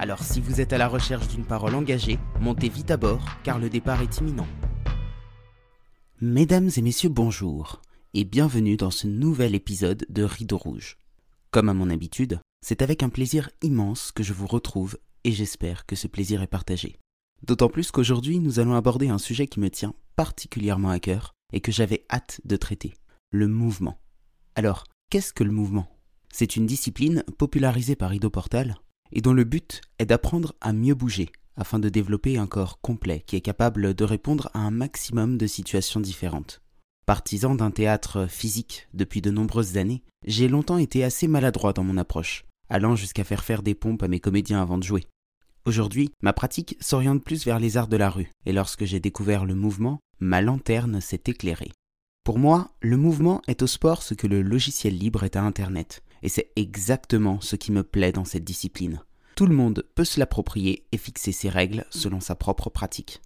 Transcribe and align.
Alors 0.00 0.22
si 0.22 0.40
vous 0.40 0.60
êtes 0.60 0.72
à 0.72 0.78
la 0.78 0.86
recherche 0.86 1.26
d'une 1.26 1.44
parole 1.44 1.74
engagée, 1.74 2.20
montez 2.40 2.68
vite 2.68 2.92
à 2.92 2.96
bord 2.96 3.24
car 3.42 3.58
le 3.58 3.68
départ 3.68 4.00
est 4.00 4.18
imminent. 4.18 4.46
Mesdames 6.20 6.70
et 6.76 6.82
messieurs, 6.82 7.08
bonjour 7.08 7.82
et 8.14 8.24
bienvenue 8.24 8.76
dans 8.76 8.92
ce 8.92 9.08
nouvel 9.08 9.56
épisode 9.56 10.06
de 10.08 10.22
Rideau 10.22 10.56
Rouge. 10.56 10.98
Comme 11.50 11.68
à 11.68 11.74
mon 11.74 11.90
habitude, 11.90 12.40
c'est 12.64 12.80
avec 12.80 13.02
un 13.02 13.08
plaisir 13.08 13.50
immense 13.60 14.12
que 14.12 14.22
je 14.22 14.32
vous 14.32 14.46
retrouve 14.46 14.96
et 15.24 15.32
j'espère 15.32 15.84
que 15.84 15.96
ce 15.96 16.06
plaisir 16.06 16.42
est 16.42 16.46
partagé. 16.46 17.00
D'autant 17.44 17.68
plus 17.68 17.90
qu'aujourd'hui 17.90 18.38
nous 18.38 18.60
allons 18.60 18.76
aborder 18.76 19.08
un 19.08 19.18
sujet 19.18 19.48
qui 19.48 19.58
me 19.58 19.68
tient 19.68 19.94
particulièrement 20.14 20.90
à 20.90 21.00
cœur 21.00 21.34
et 21.52 21.60
que 21.60 21.72
j'avais 21.72 22.04
hâte 22.08 22.40
de 22.44 22.56
traiter, 22.56 22.94
le 23.30 23.48
mouvement. 23.48 23.98
Alors, 24.54 24.84
qu'est-ce 25.10 25.32
que 25.32 25.44
le 25.44 25.52
mouvement? 25.52 25.88
C'est 26.32 26.54
une 26.54 26.66
discipline 26.66 27.24
popularisée 27.36 27.96
par 27.96 28.14
Ido 28.14 28.30
Portal 28.30 28.76
et 29.12 29.20
dont 29.20 29.32
le 29.32 29.44
but 29.44 29.80
est 29.98 30.06
d'apprendre 30.06 30.54
à 30.60 30.72
mieux 30.72 30.94
bouger 30.94 31.30
afin 31.56 31.78
de 31.78 31.88
développer 31.88 32.38
un 32.38 32.46
corps 32.46 32.80
complet 32.80 33.22
qui 33.26 33.36
est 33.36 33.40
capable 33.40 33.94
de 33.94 34.04
répondre 34.04 34.48
à 34.54 34.60
un 34.60 34.70
maximum 34.70 35.36
de 35.36 35.46
situations 35.46 36.00
différentes. 36.00 36.62
Partisan 37.04 37.54
d'un 37.54 37.70
théâtre 37.70 38.26
physique 38.28 38.86
depuis 38.94 39.20
de 39.20 39.30
nombreuses 39.30 39.76
années, 39.76 40.02
j'ai 40.24 40.46
longtemps 40.46 40.78
été 40.78 41.02
assez 41.04 41.26
maladroit 41.26 41.72
dans 41.72 41.84
mon 41.84 41.96
approche, 41.96 42.44
allant 42.68 42.96
jusqu'à 42.96 43.24
faire 43.24 43.44
faire 43.44 43.62
des 43.62 43.74
pompes 43.74 44.02
à 44.02 44.08
mes 44.08 44.20
comédiens 44.20 44.62
avant 44.62 44.78
de 44.78 44.84
jouer. 44.84 45.06
Aujourd'hui, 45.64 46.10
ma 46.22 46.32
pratique 46.32 46.76
s'oriente 46.80 47.24
plus 47.24 47.44
vers 47.44 47.58
les 47.58 47.76
arts 47.76 47.88
de 47.88 47.96
la 47.96 48.10
rue, 48.10 48.30
et 48.46 48.52
lorsque 48.52 48.84
j'ai 48.84 49.00
découvert 49.00 49.44
le 49.44 49.54
mouvement, 49.54 49.98
ma 50.20 50.40
lanterne 50.40 51.00
s'est 51.00 51.22
éclairée. 51.26 51.72
Pour 52.24 52.38
moi, 52.38 52.72
le 52.80 52.96
mouvement 52.96 53.42
est 53.48 53.62
au 53.62 53.66
sport 53.66 54.02
ce 54.02 54.14
que 54.14 54.26
le 54.26 54.42
logiciel 54.42 54.96
libre 54.96 55.24
est 55.24 55.36
à 55.36 55.42
Internet, 55.42 56.02
et 56.22 56.28
c'est 56.28 56.50
exactement 56.56 57.40
ce 57.40 57.56
qui 57.56 57.72
me 57.72 57.82
plaît 57.82 58.12
dans 58.12 58.24
cette 58.24 58.44
discipline. 58.44 59.00
Tout 59.34 59.46
le 59.46 59.54
monde 59.54 59.84
peut 59.94 60.04
se 60.04 60.18
l'approprier 60.18 60.84
et 60.90 60.98
fixer 60.98 61.32
ses 61.32 61.48
règles 61.48 61.84
selon 61.90 62.20
sa 62.20 62.34
propre 62.34 62.70
pratique. 62.70 63.20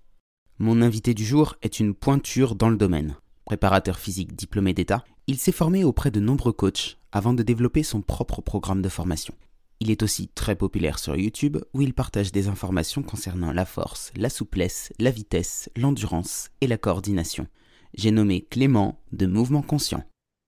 Mon 0.58 0.82
invité 0.82 1.14
du 1.14 1.24
jour 1.24 1.56
est 1.62 1.80
une 1.80 1.94
pointure 1.94 2.54
dans 2.54 2.68
le 2.68 2.76
domaine. 2.76 3.16
Préparateur 3.46 3.98
physique 3.98 4.36
diplômé 4.36 4.74
d'État, 4.74 5.04
il 5.26 5.38
s'est 5.38 5.52
formé 5.52 5.84
auprès 5.84 6.10
de 6.10 6.20
nombreux 6.20 6.52
coachs 6.52 6.98
avant 7.12 7.32
de 7.32 7.42
développer 7.42 7.82
son 7.82 8.02
propre 8.02 8.42
programme 8.42 8.82
de 8.82 8.88
formation. 8.88 9.34
Il 9.80 9.90
est 9.90 10.02
aussi 10.02 10.28
très 10.28 10.54
populaire 10.54 10.98
sur 10.98 11.16
YouTube 11.16 11.58
où 11.74 11.80
il 11.82 11.92
partage 11.92 12.30
des 12.30 12.46
informations 12.46 13.02
concernant 13.02 13.52
la 13.52 13.64
force, 13.64 14.12
la 14.14 14.30
souplesse, 14.30 14.92
la 15.00 15.10
vitesse, 15.10 15.70
l'endurance 15.76 16.50
et 16.60 16.68
la 16.68 16.78
coordination. 16.78 17.48
J'ai 17.94 18.12
nommé 18.12 18.42
Clément 18.42 19.00
de 19.12 19.26
Mouvement 19.26 19.62
Conscient. 19.62 20.04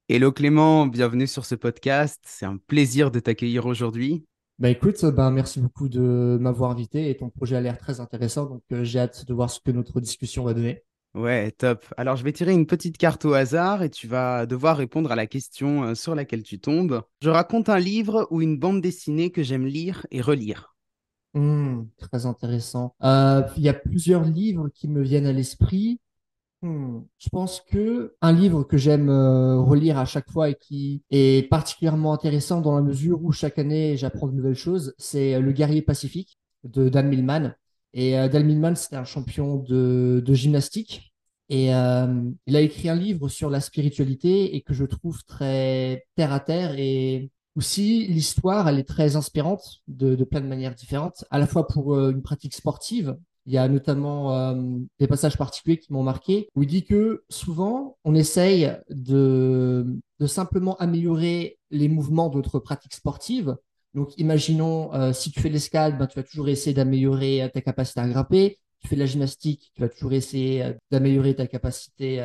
Hello 0.06 0.32
Clément, 0.32 0.86
bienvenue 0.86 1.26
sur 1.26 1.46
ce 1.46 1.54
podcast. 1.54 2.20
C'est 2.26 2.44
un 2.44 2.58
plaisir 2.58 3.10
de 3.10 3.20
t'accueillir 3.20 3.64
aujourd'hui. 3.64 4.26
Bah 4.58 4.68
écoute, 4.68 5.02
ben 5.02 5.30
merci 5.30 5.60
beaucoup 5.60 5.88
de 5.88 6.36
m'avoir 6.38 6.70
invité 6.70 7.08
et 7.08 7.16
ton 7.16 7.30
projet 7.30 7.56
a 7.56 7.62
l'air 7.62 7.78
très 7.78 8.00
intéressant, 8.00 8.44
donc 8.44 8.62
euh, 8.70 8.84
j'ai 8.84 8.98
hâte 8.98 9.24
de 9.24 9.32
voir 9.32 9.48
ce 9.48 9.60
que 9.60 9.70
notre 9.70 10.02
discussion 10.02 10.44
va 10.44 10.52
donner. 10.52 10.82
Ouais, 11.14 11.52
top. 11.52 11.86
Alors 11.96 12.16
je 12.16 12.24
vais 12.24 12.32
tirer 12.32 12.52
une 12.52 12.66
petite 12.66 12.98
carte 12.98 13.24
au 13.24 13.32
hasard 13.32 13.82
et 13.82 13.88
tu 13.88 14.06
vas 14.06 14.44
devoir 14.44 14.76
répondre 14.76 15.10
à 15.10 15.16
la 15.16 15.26
question 15.26 15.84
euh, 15.84 15.94
sur 15.94 16.14
laquelle 16.14 16.42
tu 16.42 16.60
tombes. 16.60 17.00
Je 17.22 17.30
raconte 17.30 17.70
un 17.70 17.78
livre 17.78 18.28
ou 18.30 18.42
une 18.42 18.58
bande 18.58 18.82
dessinée 18.82 19.30
que 19.30 19.42
j'aime 19.42 19.64
lire 19.64 20.06
et 20.10 20.20
relire. 20.20 20.74
Hmm, 21.32 21.84
très 21.96 22.26
intéressant. 22.26 22.94
Euh, 23.02 23.42
il 23.56 23.62
y 23.62 23.70
a 23.70 23.74
plusieurs 23.74 24.24
livres 24.24 24.68
qui 24.68 24.86
me 24.86 25.00
viennent 25.00 25.26
à 25.26 25.32
l'esprit. 25.32 25.98
Je 27.18 27.28
pense 27.30 27.60
que 27.60 28.14
un 28.22 28.32
livre 28.32 28.64
que 28.64 28.78
j'aime 28.78 29.10
euh, 29.10 29.60
relire 29.60 29.98
à 29.98 30.06
chaque 30.06 30.30
fois 30.30 30.48
et 30.48 30.54
qui 30.54 31.02
est 31.10 31.48
particulièrement 31.50 32.14
intéressant 32.14 32.60
dans 32.62 32.74
la 32.74 32.80
mesure 32.80 33.22
où 33.22 33.32
chaque 33.32 33.58
année 33.58 33.96
j'apprends 33.98 34.28
de 34.28 34.32
nouvelles 34.34 34.54
choses, 34.54 34.94
c'est 34.96 35.38
Le 35.40 35.52
guerrier 35.52 35.82
pacifique 35.82 36.38
de 36.64 36.88
Dan 36.88 37.08
Millman. 37.08 37.54
Et 37.92 38.18
euh, 38.18 38.28
Dan 38.28 38.46
Millman, 38.46 38.76
c'était 38.76 38.96
un 38.96 39.04
champion 39.04 39.56
de, 39.58 40.22
gymnastique. 40.28 41.12
Et 41.50 41.74
euh, 41.74 42.22
il 42.46 42.56
a 42.56 42.60
écrit 42.60 42.88
un 42.88 42.96
livre 42.96 43.28
sur 43.28 43.50
la 43.50 43.60
spiritualité 43.60 44.56
et 44.56 44.62
que 44.62 44.72
je 44.72 44.86
trouve 44.86 45.22
très 45.26 46.06
terre 46.16 46.32
à 46.32 46.40
terre. 46.40 46.74
Et 46.78 47.30
aussi, 47.56 48.06
l'histoire, 48.06 48.68
elle 48.68 48.78
est 48.78 48.88
très 48.88 49.16
inspirante 49.16 49.82
de 49.86 50.24
plein 50.24 50.40
de 50.40 50.46
manières 50.46 50.74
différentes, 50.74 51.24
à 51.30 51.38
la 51.38 51.46
fois 51.46 51.66
pour 51.66 51.98
une 52.08 52.22
pratique 52.22 52.54
sportive, 52.54 53.16
il 53.46 53.52
y 53.52 53.58
a 53.58 53.68
notamment 53.68 54.32
euh, 54.32 54.54
des 54.98 55.06
passages 55.06 55.36
particuliers 55.36 55.78
qui 55.78 55.92
m'ont 55.92 56.02
marqué 56.02 56.48
où 56.54 56.62
il 56.62 56.68
dit 56.68 56.84
que 56.84 57.24
souvent 57.28 57.98
on 58.04 58.14
essaye 58.14 58.72
de, 58.90 59.86
simplement 60.26 60.76
améliorer 60.76 61.58
les 61.70 61.88
mouvements 61.88 62.30
d'autres 62.30 62.58
pratiques 62.58 62.94
sportives. 62.94 63.56
Donc 63.92 64.16
imaginons 64.18 64.92
euh, 64.94 65.12
si 65.12 65.30
tu 65.30 65.40
fais 65.40 65.50
l'escalade, 65.50 65.98
ben, 65.98 66.06
tu 66.06 66.18
vas 66.18 66.22
toujours 66.22 66.48
essayer 66.48 66.72
d'améliorer 66.72 67.42
euh, 67.42 67.48
ta 67.48 67.60
capacité 67.60 68.00
à 68.00 68.08
grimper. 68.08 68.58
Tu 68.80 68.88
fais 68.88 68.96
de 68.96 69.00
la 69.00 69.06
gymnastique, 69.06 69.70
tu 69.74 69.82
vas 69.82 69.88
toujours 69.88 70.12
essayer 70.12 70.74
d'améliorer 70.90 71.34
ta 71.34 71.46
capacité 71.46 72.18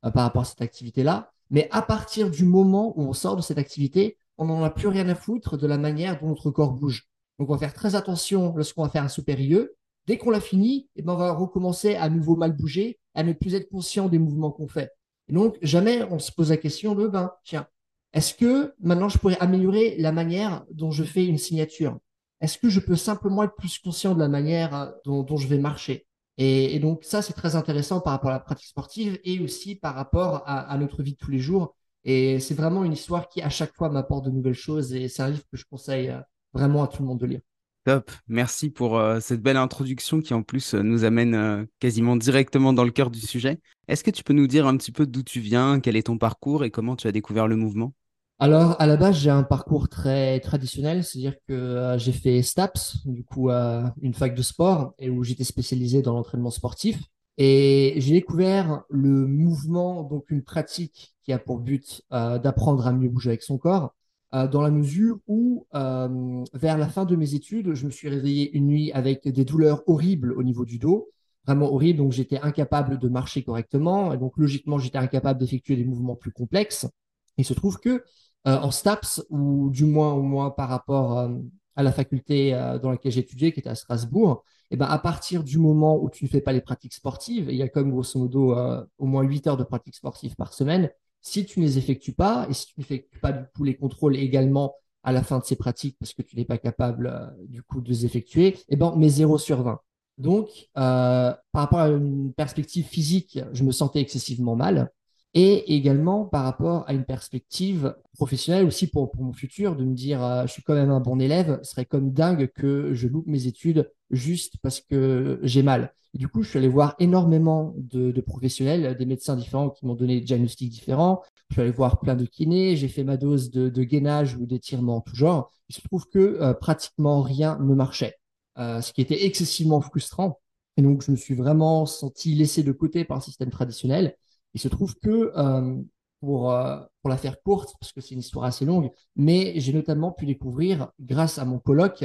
par 0.00 0.22
rapport 0.22 0.42
à 0.42 0.44
cette 0.44 0.62
activité-là. 0.62 1.32
Mais 1.50 1.66
à 1.72 1.82
partir 1.82 2.30
du 2.30 2.44
moment 2.44 2.96
où 2.96 3.02
on 3.02 3.12
sort 3.12 3.34
de 3.34 3.42
cette 3.42 3.58
activité, 3.58 4.16
on 4.38 4.44
n'en 4.44 4.62
a 4.62 4.70
plus 4.70 4.86
rien 4.86 5.08
à 5.08 5.16
foutre 5.16 5.58
de 5.58 5.66
la 5.66 5.76
manière 5.76 6.20
dont 6.20 6.28
notre 6.28 6.52
corps 6.52 6.72
bouge. 6.72 7.08
Donc 7.40 7.50
on 7.50 7.54
va 7.54 7.58
faire 7.58 7.74
très 7.74 7.96
attention 7.96 8.54
lorsqu'on 8.56 8.84
va 8.84 8.90
faire 8.90 9.02
un 9.02 9.08
supérieur 9.08 9.66
Dès 10.06 10.18
qu'on 10.18 10.30
l'a 10.30 10.40
fini, 10.40 10.88
eh 10.96 11.02
ben, 11.02 11.14
on 11.14 11.16
va 11.16 11.32
recommencer 11.32 11.94
à 11.94 12.08
nouveau 12.10 12.36
mal 12.36 12.52
bouger, 12.52 12.98
à 13.14 13.22
ne 13.22 13.32
plus 13.32 13.54
être 13.54 13.68
conscient 13.68 14.08
des 14.08 14.18
mouvements 14.18 14.50
qu'on 14.50 14.68
fait. 14.68 14.90
Et 15.28 15.32
donc, 15.32 15.56
jamais 15.62 16.02
on 16.10 16.18
se 16.18 16.32
pose 16.32 16.50
la 16.50 16.56
question 16.56 16.94
de, 16.94 17.06
ben, 17.06 17.32
tiens, 17.44 17.66
est-ce 18.12 18.34
que 18.34 18.74
maintenant 18.80 19.08
je 19.08 19.18
pourrais 19.18 19.38
améliorer 19.38 19.96
la 19.98 20.12
manière 20.12 20.64
dont 20.70 20.90
je 20.90 21.04
fais 21.04 21.26
une 21.26 21.38
signature? 21.38 21.98
Est-ce 22.40 22.58
que 22.58 22.68
je 22.68 22.80
peux 22.80 22.96
simplement 22.96 23.42
être 23.42 23.54
plus 23.56 23.78
conscient 23.78 24.14
de 24.14 24.20
la 24.20 24.28
manière 24.28 24.74
euh, 24.74 24.90
dont, 25.04 25.36
je 25.36 25.48
vais 25.48 25.58
marcher? 25.58 26.06
Et, 26.36 26.78
donc, 26.80 27.04
ça, 27.04 27.22
c'est 27.22 27.32
très 27.32 27.56
intéressant 27.56 28.00
par 28.00 28.12
rapport 28.12 28.30
à 28.30 28.34
la 28.34 28.40
pratique 28.40 28.66
sportive 28.68 29.18
et 29.24 29.40
aussi 29.40 29.76
par 29.76 29.94
rapport 29.94 30.42
à, 30.46 30.76
notre 30.78 31.02
vie 31.02 31.12
de 31.12 31.16
tous 31.16 31.30
les 31.30 31.38
jours. 31.38 31.76
Et 32.04 32.40
c'est 32.40 32.54
vraiment 32.54 32.84
une 32.84 32.92
histoire 32.92 33.28
qui, 33.28 33.40
à 33.40 33.50
chaque 33.50 33.74
fois, 33.74 33.88
m'apporte 33.88 34.26
de 34.26 34.30
nouvelles 34.30 34.52
choses 34.52 34.92
et 34.94 35.08
c'est 35.08 35.22
un 35.22 35.30
livre 35.30 35.44
que 35.50 35.56
je 35.56 35.64
conseille 35.64 36.10
euh, 36.10 36.20
vraiment 36.52 36.82
à 36.82 36.88
tout 36.88 37.02
le 37.02 37.08
monde 37.08 37.20
de 37.20 37.26
lire. 37.26 37.40
Top, 37.84 38.10
merci 38.28 38.70
pour 38.70 38.96
euh, 38.96 39.20
cette 39.20 39.42
belle 39.42 39.58
introduction 39.58 40.22
qui 40.22 40.32
en 40.32 40.42
plus 40.42 40.72
euh, 40.72 40.80
nous 40.82 41.04
amène 41.04 41.34
euh, 41.34 41.66
quasiment 41.80 42.16
directement 42.16 42.72
dans 42.72 42.82
le 42.82 42.90
cœur 42.90 43.10
du 43.10 43.20
sujet. 43.20 43.60
Est-ce 43.88 44.02
que 44.02 44.10
tu 44.10 44.24
peux 44.24 44.32
nous 44.32 44.46
dire 44.46 44.66
un 44.66 44.74
petit 44.78 44.90
peu 44.90 45.04
d'où 45.06 45.22
tu 45.22 45.40
viens, 45.40 45.80
quel 45.80 45.94
est 45.94 46.04
ton 46.04 46.16
parcours 46.16 46.64
et 46.64 46.70
comment 46.70 46.96
tu 46.96 47.08
as 47.08 47.12
découvert 47.12 47.46
le 47.46 47.56
mouvement? 47.56 47.92
Alors 48.38 48.80
à 48.80 48.86
la 48.86 48.96
base 48.96 49.18
j'ai 49.18 49.28
un 49.28 49.42
parcours 49.42 49.90
très 49.90 50.40
traditionnel, 50.40 51.04
c'est-à-dire 51.04 51.34
que 51.46 51.94
j'ai 51.98 52.12
fait 52.12 52.40
STAPS, 52.40 53.06
du 53.06 53.22
coup 53.22 53.50
une 53.50 54.14
fac 54.14 54.34
de 54.34 54.42
sport 54.42 54.94
et 54.98 55.10
où 55.10 55.22
j'étais 55.22 55.44
spécialisé 55.44 56.00
dans 56.00 56.14
l'entraînement 56.14 56.50
sportif. 56.50 56.98
Et 57.36 57.94
j'ai 57.98 58.14
découvert 58.14 58.82
le 58.88 59.26
mouvement, 59.26 60.02
donc 60.02 60.24
une 60.30 60.42
pratique 60.42 61.14
qui 61.22 61.32
a 61.32 61.38
pour 61.38 61.60
but 61.60 62.02
d'apprendre 62.10 62.86
à 62.86 62.92
mieux 62.92 63.08
bouger 63.08 63.30
avec 63.30 63.42
son 63.42 63.56
corps 63.56 63.94
euh, 64.34 64.48
dans 64.48 64.62
la 64.62 64.70
mesure 64.70 65.18
où, 65.28 65.66
euh, 65.74 66.44
vers 66.54 66.76
la 66.76 66.88
fin 66.88 67.04
de 67.04 67.14
mes 67.14 67.34
études, 67.34 67.74
je 67.74 67.86
me 67.86 67.90
suis 67.90 68.08
réveillé 68.08 68.50
une 68.56 68.66
nuit 68.66 68.90
avec 68.92 69.28
des 69.28 69.44
douleurs 69.44 69.82
horribles 69.86 70.32
au 70.32 70.42
niveau 70.42 70.64
du 70.64 70.78
dos, 70.78 71.08
vraiment 71.46 71.72
horribles, 71.72 71.98
donc 71.98 72.10
j'étais 72.10 72.40
incapable 72.40 72.98
de 72.98 73.08
marcher 73.08 73.44
correctement, 73.44 74.12
et 74.12 74.18
donc 74.18 74.32
logiquement, 74.36 74.78
j'étais 74.78 74.98
incapable 74.98 75.38
d'effectuer 75.38 75.76
des 75.76 75.84
mouvements 75.84 76.16
plus 76.16 76.32
complexes. 76.32 76.88
Il 77.36 77.44
se 77.44 77.54
trouve 77.54 77.78
que 77.78 78.02
euh, 78.46 78.58
en 78.58 78.72
STAPS, 78.72 79.24
ou 79.30 79.70
du 79.70 79.84
moins 79.84 80.12
au 80.14 80.22
moins 80.22 80.50
par 80.50 80.68
rapport 80.68 81.30
à 81.76 81.82
la 81.82 81.92
faculté 81.92 82.52
dans 82.82 82.90
laquelle 82.90 83.12
j'étudiais, 83.12 83.52
qui 83.52 83.60
était 83.60 83.68
à 83.70 83.74
Strasbourg, 83.74 84.44
et 84.70 84.74
eh 84.74 84.76
ben, 84.76 84.86
à 84.86 84.98
partir 84.98 85.44
du 85.44 85.58
moment 85.58 86.02
où 86.02 86.10
tu 86.10 86.24
ne 86.24 86.28
fais 86.28 86.40
pas 86.40 86.52
les 86.52 86.60
pratiques 86.60 86.94
sportives, 86.94 87.46
il 87.50 87.56
y 87.56 87.62
a 87.62 87.68
comme 87.68 87.90
grosso 87.90 88.18
modo 88.18 88.56
au 88.98 89.06
moins 89.06 89.22
8 89.22 89.46
heures 89.46 89.56
de 89.56 89.64
pratiques 89.64 89.94
sportives 89.94 90.34
par 90.34 90.54
semaine, 90.54 90.90
si 91.24 91.46
tu 91.46 91.58
ne 91.58 91.64
les 91.64 91.78
effectues 91.78 92.12
pas 92.12 92.46
et 92.48 92.54
si 92.54 92.66
tu 92.66 92.74
n'effectues 92.78 93.18
pas 93.18 93.32
du 93.32 93.44
coup 93.56 93.64
les 93.64 93.74
contrôles 93.74 94.14
également 94.16 94.74
à 95.02 95.10
la 95.10 95.22
fin 95.22 95.38
de 95.38 95.44
ces 95.44 95.56
pratiques 95.56 95.96
parce 95.98 96.12
que 96.12 96.22
tu 96.22 96.36
n'es 96.36 96.44
pas 96.44 96.58
capable 96.58 97.06
euh, 97.06 97.46
du 97.48 97.62
coup 97.62 97.80
de 97.80 97.88
les 97.88 98.04
effectuer, 98.06 98.56
eh 98.68 98.76
ben, 98.76 98.94
mets 98.96 99.08
0 99.08 99.38
sur 99.38 99.62
20. 99.62 99.80
Donc, 100.18 100.48
euh, 100.76 101.34
par 101.52 101.62
rapport 101.62 101.80
à 101.80 101.88
une 101.88 102.32
perspective 102.34 102.86
physique, 102.86 103.40
je 103.52 103.64
me 103.64 103.72
sentais 103.72 104.00
excessivement 104.00 104.54
mal. 104.54 104.90
Et 105.34 105.74
également 105.74 106.24
par 106.24 106.44
rapport 106.44 106.84
à 106.88 106.94
une 106.94 107.04
perspective 107.04 107.94
professionnelle 108.14 108.64
aussi 108.64 108.86
pour, 108.86 109.10
pour 109.10 109.24
mon 109.24 109.32
futur, 109.32 109.76
de 109.76 109.84
me 109.84 109.94
dire 109.94 110.22
euh, 110.24 110.46
je 110.46 110.52
suis 110.52 110.62
quand 110.62 110.74
même 110.74 110.90
un 110.90 111.00
bon 111.00 111.20
élève, 111.20 111.58
ce 111.62 111.72
serait 111.72 111.84
comme 111.84 112.12
dingue 112.12 112.50
que 112.54 112.94
je 112.94 113.08
loupe 113.08 113.26
mes 113.26 113.46
études 113.46 113.90
juste 114.10 114.54
parce 114.62 114.80
que 114.80 115.40
j'ai 115.42 115.62
mal. 115.62 115.92
Du 116.14 116.28
coup, 116.28 116.44
je 116.44 116.50
suis 116.50 116.58
allé 116.58 116.68
voir 116.68 116.94
énormément 117.00 117.74
de, 117.76 118.12
de 118.12 118.20
professionnels, 118.20 118.96
des 118.96 119.06
médecins 119.06 119.34
différents 119.34 119.70
qui 119.70 119.84
m'ont 119.84 119.96
donné 119.96 120.20
des 120.20 120.24
diagnostics 120.24 120.70
différents. 120.70 121.22
Je 121.50 121.54
suis 121.54 121.62
allé 121.62 121.72
voir 121.72 121.98
plein 121.98 122.14
de 122.14 122.24
kinés, 122.24 122.76
j'ai 122.76 122.86
fait 122.86 123.02
ma 123.02 123.16
dose 123.16 123.50
de, 123.50 123.68
de 123.68 123.82
gainage 123.82 124.36
ou 124.36 124.46
d'étirement 124.46 124.98
en 124.98 125.00
tout 125.00 125.16
genre. 125.16 125.50
Il 125.68 125.74
se 125.74 125.80
trouve 125.82 126.06
que 126.08 126.18
euh, 126.18 126.54
pratiquement 126.54 127.20
rien 127.22 127.58
ne 127.60 127.74
marchait, 127.74 128.14
euh, 128.58 128.80
ce 128.80 128.92
qui 128.92 129.00
était 129.00 129.24
excessivement 129.26 129.80
frustrant. 129.80 130.38
Et 130.76 130.82
donc, 130.82 131.02
je 131.02 131.10
me 131.10 131.16
suis 131.16 131.34
vraiment 131.34 131.84
senti 131.84 132.34
laissé 132.34 132.62
de 132.62 132.72
côté 132.72 133.04
par 133.04 133.18
le 133.18 133.22
système 133.22 133.50
traditionnel. 133.50 134.16
Il 134.54 134.60
se 134.60 134.68
trouve 134.68 134.94
que, 134.96 135.32
euh, 135.36 135.82
pour, 136.20 136.52
euh, 136.52 136.80
pour 137.02 137.10
la 137.10 137.16
faire 137.16 137.42
courte, 137.42 137.74
parce 137.80 137.92
que 137.92 138.00
c'est 138.00 138.14
une 138.14 138.20
histoire 138.20 138.46
assez 138.46 138.64
longue, 138.64 138.90
mais 139.16 139.52
j'ai 139.56 139.72
notamment 139.72 140.12
pu 140.12 140.26
découvrir, 140.26 140.90
grâce 141.00 141.38
à 141.38 141.44
mon 141.44 141.58
colloque, 141.58 142.04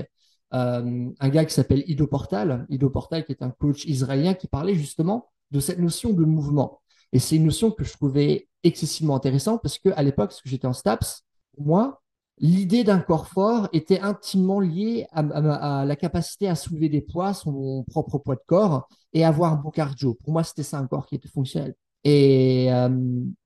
euh, 0.54 1.10
un 1.20 1.30
gars 1.30 1.46
qui 1.46 1.54
s'appelle 1.54 1.84
Ido 1.88 2.08
Portal. 2.08 2.66
Ido 2.70 2.90
Portal, 2.90 3.26
qui 3.26 3.32
est 3.32 3.44
un 3.44 3.52
coach 3.52 3.86
israélien 3.86 4.34
qui 4.34 4.48
parlait 4.48 4.76
justement 4.76 5.30
de 5.52 5.60
cette 5.60 5.80
notion 5.80 6.12
de 6.12 6.26
mouvement. 6.26 6.82
Et 7.14 7.20
c'est 7.20 7.36
une 7.36 7.46
notion 7.46 7.72
que 7.72 7.84
je 7.84 7.94
trouvais 7.94 8.48
excessivement 8.64 9.16
intéressante 9.16 9.62
parce 9.62 9.80
que 9.80 9.90
à 9.90 10.04
l'époque, 10.04 10.30
parce 10.30 10.42
que 10.42 10.50
j'étais 10.50 10.68
en 10.68 10.74
STAPS, 10.74 11.24
moi, 11.58 12.02
l'idée 12.40 12.84
d'un 12.84 13.00
corps 13.00 13.28
fort 13.28 13.70
était 13.74 14.00
intimement 14.00 14.60
liée 14.60 15.08
à, 15.12 15.86
la 15.86 15.96
capacité 15.96 16.48
à 16.48 16.56
soulever 16.56 16.90
des 16.90 17.02
poids, 17.02 17.34
son 17.34 17.84
propre 17.90 18.18
poids 18.18 18.36
de 18.36 18.42
corps, 18.46 18.88
et 19.14 19.26
avoir 19.26 19.54
un 19.54 19.58
bon 19.58 19.72
cardio. 19.72 20.16
Pour 20.16 20.34
moi, 20.34 20.44
c'était 20.44 20.64
ça 20.64 20.78
un 20.78 20.88
corps 20.88 21.06
qui 21.08 21.16
était 21.16 21.28
fonctionnel. 21.30 21.76
Et 22.04 22.72
euh, 22.72 22.90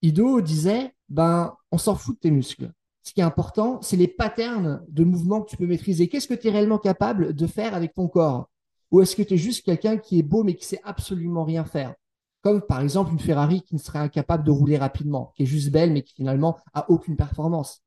Ido 0.02 0.42
disait, 0.42 0.94
ben, 1.10 1.56
on 1.72 1.78
s'en 1.78 1.96
fout 1.96 2.16
de 2.16 2.20
tes 2.20 2.32
muscles. 2.32 2.72
Ce 3.04 3.12
qui 3.12 3.20
est 3.20 3.24
important, 3.24 3.82
c'est 3.82 3.98
les 3.98 4.08
patterns 4.08 4.82
de 4.88 5.04
mouvement 5.04 5.42
que 5.42 5.50
tu 5.50 5.58
peux 5.58 5.68
maîtriser. 5.68 6.08
Qu'est-ce 6.08 6.28
que 6.28 6.34
tu 6.34 6.48
es 6.48 6.52
réellement 6.52 6.78
capable 6.78 7.34
de 7.34 7.48
faire 7.48 7.76
avec 7.76 7.94
ton 7.94 8.08
corps? 8.08 8.50
Ou 8.92 9.02
est-ce 9.02 9.16
que 9.16 9.24
tu 9.24 9.34
es 9.34 9.38
juste 9.38 9.66
quelqu'un 9.66 9.98
qui 9.98 10.20
est 10.20 10.24
beau 10.24 10.44
mais 10.44 10.56
qui 10.56 10.66
sait 10.66 10.80
absolument 10.84 11.44
rien 11.44 11.66
faire? 11.66 11.96
Comme 12.42 12.62
par 12.62 12.82
exemple 12.82 13.12
une 13.12 13.20
Ferrari 13.20 13.62
qui 13.62 13.76
ne 13.76 13.80
serait 13.80 14.00
incapable 14.00 14.44
de 14.44 14.52
rouler 14.52 14.78
rapidement, 14.78 15.34
qui 15.36 15.44
est 15.44 15.48
juste 15.48 15.72
belle 15.72 15.92
mais 15.92 16.04
qui 16.04 16.14
finalement 16.14 16.58
a 16.74 16.90
aucune 16.90 17.16
performance. 17.16 17.82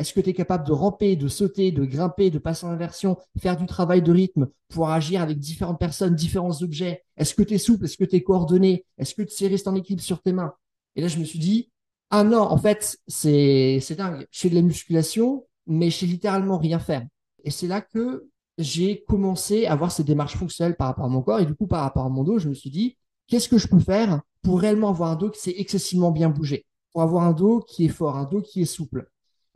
Est-ce 0.00 0.14
que 0.14 0.20
tu 0.20 0.30
es 0.30 0.32
capable 0.32 0.66
de 0.66 0.72
ramper, 0.72 1.14
de 1.14 1.28
sauter, 1.28 1.72
de 1.72 1.84
grimper, 1.84 2.30
de 2.30 2.38
passer 2.38 2.64
en 2.64 2.70
inversion, 2.70 3.18
faire 3.38 3.58
du 3.58 3.66
travail 3.66 4.00
de 4.00 4.10
rythme, 4.10 4.48
pouvoir 4.70 4.92
agir 4.92 5.20
avec 5.20 5.38
différentes 5.38 5.78
personnes, 5.78 6.14
différents 6.14 6.62
objets? 6.62 7.04
Est-ce 7.18 7.34
que 7.34 7.42
tu 7.42 7.52
es 7.52 7.58
souple? 7.58 7.84
Est-ce 7.84 7.98
que 7.98 8.04
tu 8.04 8.16
es 8.16 8.22
coordonné? 8.22 8.86
Est-ce 8.96 9.14
que 9.14 9.20
tu 9.20 9.34
sais 9.34 9.46
rester 9.46 9.68
en 9.68 9.74
équilibre 9.74 10.02
sur 10.02 10.22
tes 10.22 10.32
mains? 10.32 10.54
Et 10.96 11.02
là, 11.02 11.08
je 11.08 11.18
me 11.18 11.24
suis 11.24 11.38
dit, 11.38 11.70
ah 12.08 12.24
non, 12.24 12.40
en 12.40 12.56
fait, 12.56 12.98
c'est 13.08 13.78
dingue. 13.90 14.26
Je 14.30 14.48
de 14.48 14.54
la 14.54 14.62
musculation, 14.62 15.44
mais 15.66 15.90
je 15.90 15.98
sais 15.98 16.06
littéralement 16.06 16.56
rien 16.56 16.78
faire. 16.78 17.06
Et 17.44 17.50
c'est 17.50 17.66
là 17.66 17.82
que 17.82 18.26
j'ai 18.56 19.04
commencé 19.06 19.66
à 19.66 19.74
avoir 19.74 19.92
ces 19.92 20.02
démarches 20.02 20.38
fonctionnelles 20.38 20.76
par 20.76 20.86
rapport 20.86 21.04
à 21.04 21.08
mon 21.08 21.20
corps. 21.20 21.40
Et 21.40 21.46
du 21.46 21.54
coup, 21.54 21.66
par 21.66 21.82
rapport 21.82 22.06
à 22.06 22.08
mon 22.08 22.24
dos, 22.24 22.38
je 22.38 22.48
me 22.48 22.54
suis 22.54 22.70
dit, 22.70 22.96
qu'est-ce 23.26 23.50
que 23.50 23.58
je 23.58 23.68
peux 23.68 23.78
faire 23.78 24.22
pour 24.40 24.60
réellement 24.60 24.88
avoir 24.88 25.10
un 25.10 25.16
dos 25.16 25.28
qui 25.28 25.40
s'est 25.40 25.56
excessivement 25.58 26.10
bien 26.10 26.30
bougé? 26.30 26.64
Pour 26.90 27.02
avoir 27.02 27.24
un 27.24 27.32
dos 27.32 27.60
qui 27.60 27.84
est 27.84 27.88
fort, 27.88 28.16
un 28.16 28.24
dos 28.24 28.40
qui 28.40 28.62
est 28.62 28.64
souple 28.64 29.06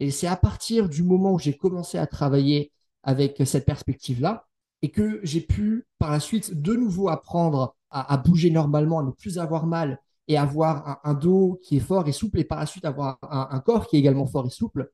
et 0.04 0.10
c'est 0.10 0.26
à 0.26 0.36
partir 0.36 0.88
du 0.90 1.02
moment 1.02 1.32
où 1.32 1.38
j'ai 1.38 1.56
commencé 1.56 1.96
à 1.96 2.06
travailler 2.06 2.72
avec 3.02 3.42
cette 3.46 3.64
perspective-là 3.64 4.46
et 4.82 4.90
que 4.90 5.18
j'ai 5.22 5.40
pu 5.40 5.86
par 5.98 6.10
la 6.10 6.20
suite 6.20 6.60
de 6.60 6.74
nouveau 6.74 7.08
apprendre 7.08 7.74
à, 7.88 8.16
bouger 8.18 8.50
normalement, 8.50 8.98
à 8.98 9.02
ne 9.02 9.12
plus 9.12 9.38
avoir 9.38 9.66
mal 9.66 9.98
et 10.28 10.36
avoir 10.36 10.86
un, 10.88 11.10
un, 11.10 11.14
dos 11.14 11.58
qui 11.62 11.78
est 11.78 11.80
fort 11.80 12.06
et 12.06 12.12
souple 12.12 12.40
et 12.40 12.44
par 12.44 12.58
la 12.58 12.66
suite 12.66 12.84
avoir 12.84 13.18
un, 13.22 13.48
un 13.50 13.60
corps 13.60 13.86
qui 13.86 13.96
est 13.96 14.00
également 14.00 14.26
fort 14.26 14.46
et 14.46 14.50
souple, 14.50 14.90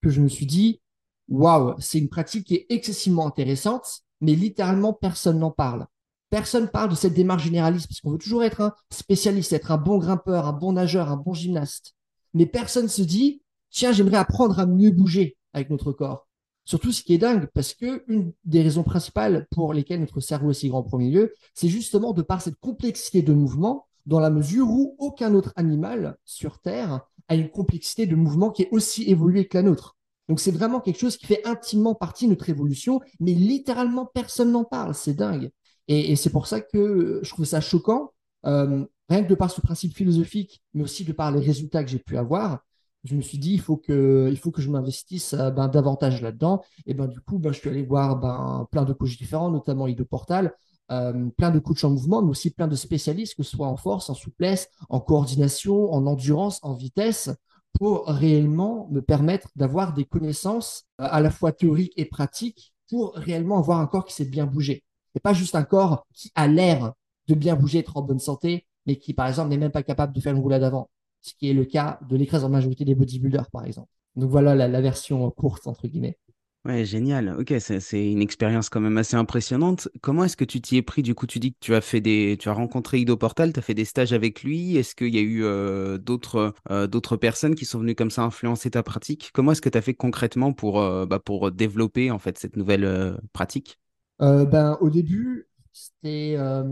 que 0.00 0.08
je 0.08 0.22
me 0.22 0.28
suis 0.28 0.46
dit, 0.46 0.80
waouh, 1.28 1.74
c'est 1.78 1.98
une 1.98 2.08
pratique 2.08 2.46
qui 2.46 2.54
est 2.54 2.66
excessivement 2.70 3.26
intéressante, 3.26 4.00
mais 4.22 4.34
littéralement 4.34 4.94
personne 4.94 5.40
n'en 5.40 5.50
parle. 5.50 5.86
Personne 6.30 6.68
parle 6.68 6.90
de 6.90 6.94
cette 6.94 7.14
démarche 7.14 7.44
généraliste 7.44 7.88
parce 7.88 8.00
qu'on 8.00 8.12
veut 8.12 8.18
toujours 8.18 8.44
être 8.44 8.62
un 8.62 8.72
spécialiste, 8.90 9.52
être 9.52 9.72
un 9.72 9.78
bon 9.78 9.98
grimpeur, 9.98 10.46
un 10.46 10.52
bon 10.52 10.72
nageur, 10.72 11.10
un 11.10 11.16
bon 11.16 11.34
gymnaste. 11.34 11.94
Mais 12.32 12.46
personne 12.46 12.88
se 12.88 13.02
dit, 13.02 13.42
tiens, 13.74 13.92
j'aimerais 13.92 14.16
apprendre 14.16 14.58
à 14.58 14.66
mieux 14.66 14.90
bouger 14.90 15.36
avec 15.52 15.68
notre 15.68 15.92
corps. 15.92 16.26
Surtout 16.64 16.92
ce 16.92 17.02
qui 17.02 17.12
est 17.12 17.18
dingue, 17.18 17.48
parce 17.52 17.74
que 17.74 18.04
une 18.08 18.32
des 18.44 18.62
raisons 18.62 18.84
principales 18.84 19.46
pour 19.50 19.74
lesquelles 19.74 20.00
notre 20.00 20.20
cerveau 20.20 20.52
est 20.52 20.54
si 20.54 20.68
grand 20.68 20.78
en 20.78 20.82
premier 20.82 21.10
lieu, 21.10 21.34
c'est 21.52 21.68
justement 21.68 22.12
de 22.12 22.22
par 22.22 22.40
cette 22.40 22.58
complexité 22.58 23.20
de 23.20 23.34
mouvement, 23.34 23.86
dans 24.06 24.20
la 24.20 24.30
mesure 24.30 24.68
où 24.70 24.94
aucun 24.98 25.34
autre 25.34 25.52
animal 25.56 26.16
sur 26.24 26.60
Terre 26.60 27.00
a 27.28 27.34
une 27.34 27.50
complexité 27.50 28.06
de 28.06 28.16
mouvement 28.16 28.50
qui 28.50 28.62
est 28.62 28.68
aussi 28.70 29.10
évoluée 29.10 29.46
que 29.46 29.58
la 29.58 29.62
nôtre. 29.62 29.96
Donc 30.28 30.40
c'est 30.40 30.50
vraiment 30.50 30.80
quelque 30.80 30.98
chose 30.98 31.16
qui 31.16 31.26
fait 31.26 31.46
intimement 31.46 31.94
partie 31.94 32.26
de 32.26 32.30
notre 32.30 32.48
évolution, 32.48 33.00
mais 33.20 33.32
littéralement 33.32 34.06
personne 34.06 34.52
n'en 34.52 34.64
parle, 34.64 34.94
c'est 34.94 35.14
dingue. 35.14 35.50
Et, 35.88 36.16
c'est 36.16 36.30
pour 36.30 36.46
ça 36.46 36.62
que 36.62 37.20
je 37.22 37.28
trouve 37.28 37.44
ça 37.44 37.60
choquant, 37.60 38.12
euh, 38.46 38.86
rien 39.10 39.22
que 39.22 39.28
de 39.28 39.34
par 39.34 39.50
ce 39.50 39.60
principe 39.60 39.94
philosophique, 39.94 40.62
mais 40.72 40.82
aussi 40.82 41.04
de 41.04 41.12
par 41.12 41.30
les 41.30 41.44
résultats 41.44 41.84
que 41.84 41.90
j'ai 41.90 41.98
pu 41.98 42.16
avoir, 42.16 42.60
je 43.04 43.14
me 43.14 43.20
suis 43.20 43.38
dit, 43.38 43.52
il 43.52 43.60
faut 43.60 43.76
que, 43.76 44.32
je 44.56 44.70
m'investisse 44.70 45.34
euh, 45.34 45.50
ben, 45.50 45.68
davantage 45.68 46.22
là-dedans. 46.22 46.62
Et 46.86 46.94
ben, 46.94 47.06
du 47.06 47.20
coup, 47.20 47.38
ben, 47.38 47.52
je 47.52 47.58
suis 47.58 47.68
allé 47.68 47.82
voir 47.82 48.16
ben, 48.16 48.66
plein 48.70 48.84
de 48.84 48.92
coachs 48.92 49.16
différents, 49.18 49.50
notamment 49.50 49.86
Ido 49.86 50.04
Portal, 50.04 50.54
euh, 50.90 51.28
plein 51.36 51.50
de 51.50 51.58
coachs 51.58 51.84
en 51.84 51.90
mouvement, 51.90 52.22
mais 52.22 52.30
aussi 52.30 52.50
plein 52.50 52.66
de 52.66 52.76
spécialistes, 52.76 53.34
que 53.36 53.42
ce 53.42 53.56
soit 53.56 53.68
en 53.68 53.76
force, 53.76 54.08
en 54.08 54.14
souplesse, 54.14 54.68
en 54.88 55.00
coordination, 55.00 55.92
en 55.92 56.06
endurance, 56.06 56.60
en 56.62 56.72
vitesse, 56.72 57.30
pour 57.74 58.06
réellement 58.06 58.88
me 58.90 59.02
permettre 59.02 59.48
d'avoir 59.56 59.92
des 59.92 60.04
connaissances 60.04 60.84
euh, 61.00 61.06
à 61.10 61.20
la 61.20 61.30
fois 61.30 61.52
théoriques 61.52 61.92
et 61.96 62.06
pratiques 62.06 62.72
pour 62.88 63.14
réellement 63.14 63.58
avoir 63.58 63.80
un 63.80 63.86
corps 63.86 64.06
qui 64.06 64.14
sait 64.14 64.24
bien 64.24 64.46
bouger. 64.46 64.82
Et 65.14 65.20
pas 65.20 65.32
juste 65.34 65.54
un 65.54 65.62
corps 65.62 66.06
qui 66.12 66.30
a 66.34 66.48
l'air 66.48 66.92
de 67.28 67.34
bien 67.34 67.54
bouger, 67.54 67.80
être 67.80 67.96
en 67.96 68.02
bonne 68.02 68.18
santé, 68.18 68.66
mais 68.86 68.96
qui, 68.96 69.14
par 69.14 69.26
exemple, 69.26 69.48
n'est 69.50 69.58
même 69.58 69.72
pas 69.72 69.82
capable 69.82 70.12
de 70.14 70.20
faire 70.20 70.34
une 70.34 70.42
roulade 70.42 70.62
avant 70.62 70.90
ce 71.24 71.34
qui 71.34 71.50
est 71.50 71.54
le 71.54 71.64
cas 71.64 71.98
de 72.08 72.16
l'écrasante 72.16 72.52
majorité 72.52 72.84
des 72.84 72.94
bodybuilders, 72.94 73.50
par 73.50 73.64
exemple. 73.64 73.88
Donc 74.16 74.30
voilà 74.30 74.54
la, 74.54 74.68
la 74.68 74.80
version 74.80 75.30
courte, 75.30 75.66
entre 75.66 75.88
guillemets. 75.88 76.18
Ouais, 76.64 76.86
génial. 76.86 77.36
Ok, 77.38 77.52
c'est 77.58 78.10
une 78.10 78.22
expérience 78.22 78.70
quand 78.70 78.80
même 78.80 78.96
assez 78.96 79.16
impressionnante. 79.16 79.88
Comment 80.00 80.24
est-ce 80.24 80.36
que 80.38 80.46
tu 80.46 80.62
t'y 80.62 80.78
es 80.78 80.82
pris? 80.82 81.02
Du 81.02 81.14
coup, 81.14 81.26
tu 81.26 81.38
dis 81.38 81.52
que 81.52 81.58
tu 81.60 81.74
as 81.74 81.82
fait 81.82 82.00
des, 82.00 82.38
tu 82.40 82.48
as 82.48 82.54
rencontré 82.54 83.00
Ido 83.00 83.18
Portal, 83.18 83.52
tu 83.52 83.58
as 83.58 83.62
fait 83.62 83.74
des 83.74 83.84
stages 83.84 84.14
avec 84.14 84.42
lui. 84.42 84.76
Est-ce 84.78 84.94
qu'il 84.94 85.14
y 85.14 85.18
a 85.18 85.20
eu 85.20 85.44
euh, 85.44 85.98
d'autres 85.98 86.54
euh, 86.70 86.86
d'autres 86.86 87.18
personnes 87.18 87.54
qui 87.54 87.66
sont 87.66 87.80
venues 87.80 87.94
comme 87.94 88.10
ça 88.10 88.22
influencer 88.22 88.70
ta 88.70 88.82
pratique? 88.82 89.30
Comment 89.34 89.52
est-ce 89.52 89.60
que 89.60 89.68
tu 89.68 89.76
as 89.76 89.82
fait 89.82 89.92
concrètement 89.92 90.54
pour, 90.54 90.80
euh, 90.80 91.04
bah, 91.04 91.18
pour 91.18 91.52
développer 91.52 92.10
en 92.10 92.18
fait 92.18 92.38
cette 92.38 92.56
nouvelle 92.56 92.84
euh, 92.84 93.14
pratique? 93.34 93.78
Euh, 94.22 94.44
ben, 94.44 94.78
au 94.80 94.90
début, 94.90 95.48
c'était, 95.74 96.36
euh, 96.38 96.64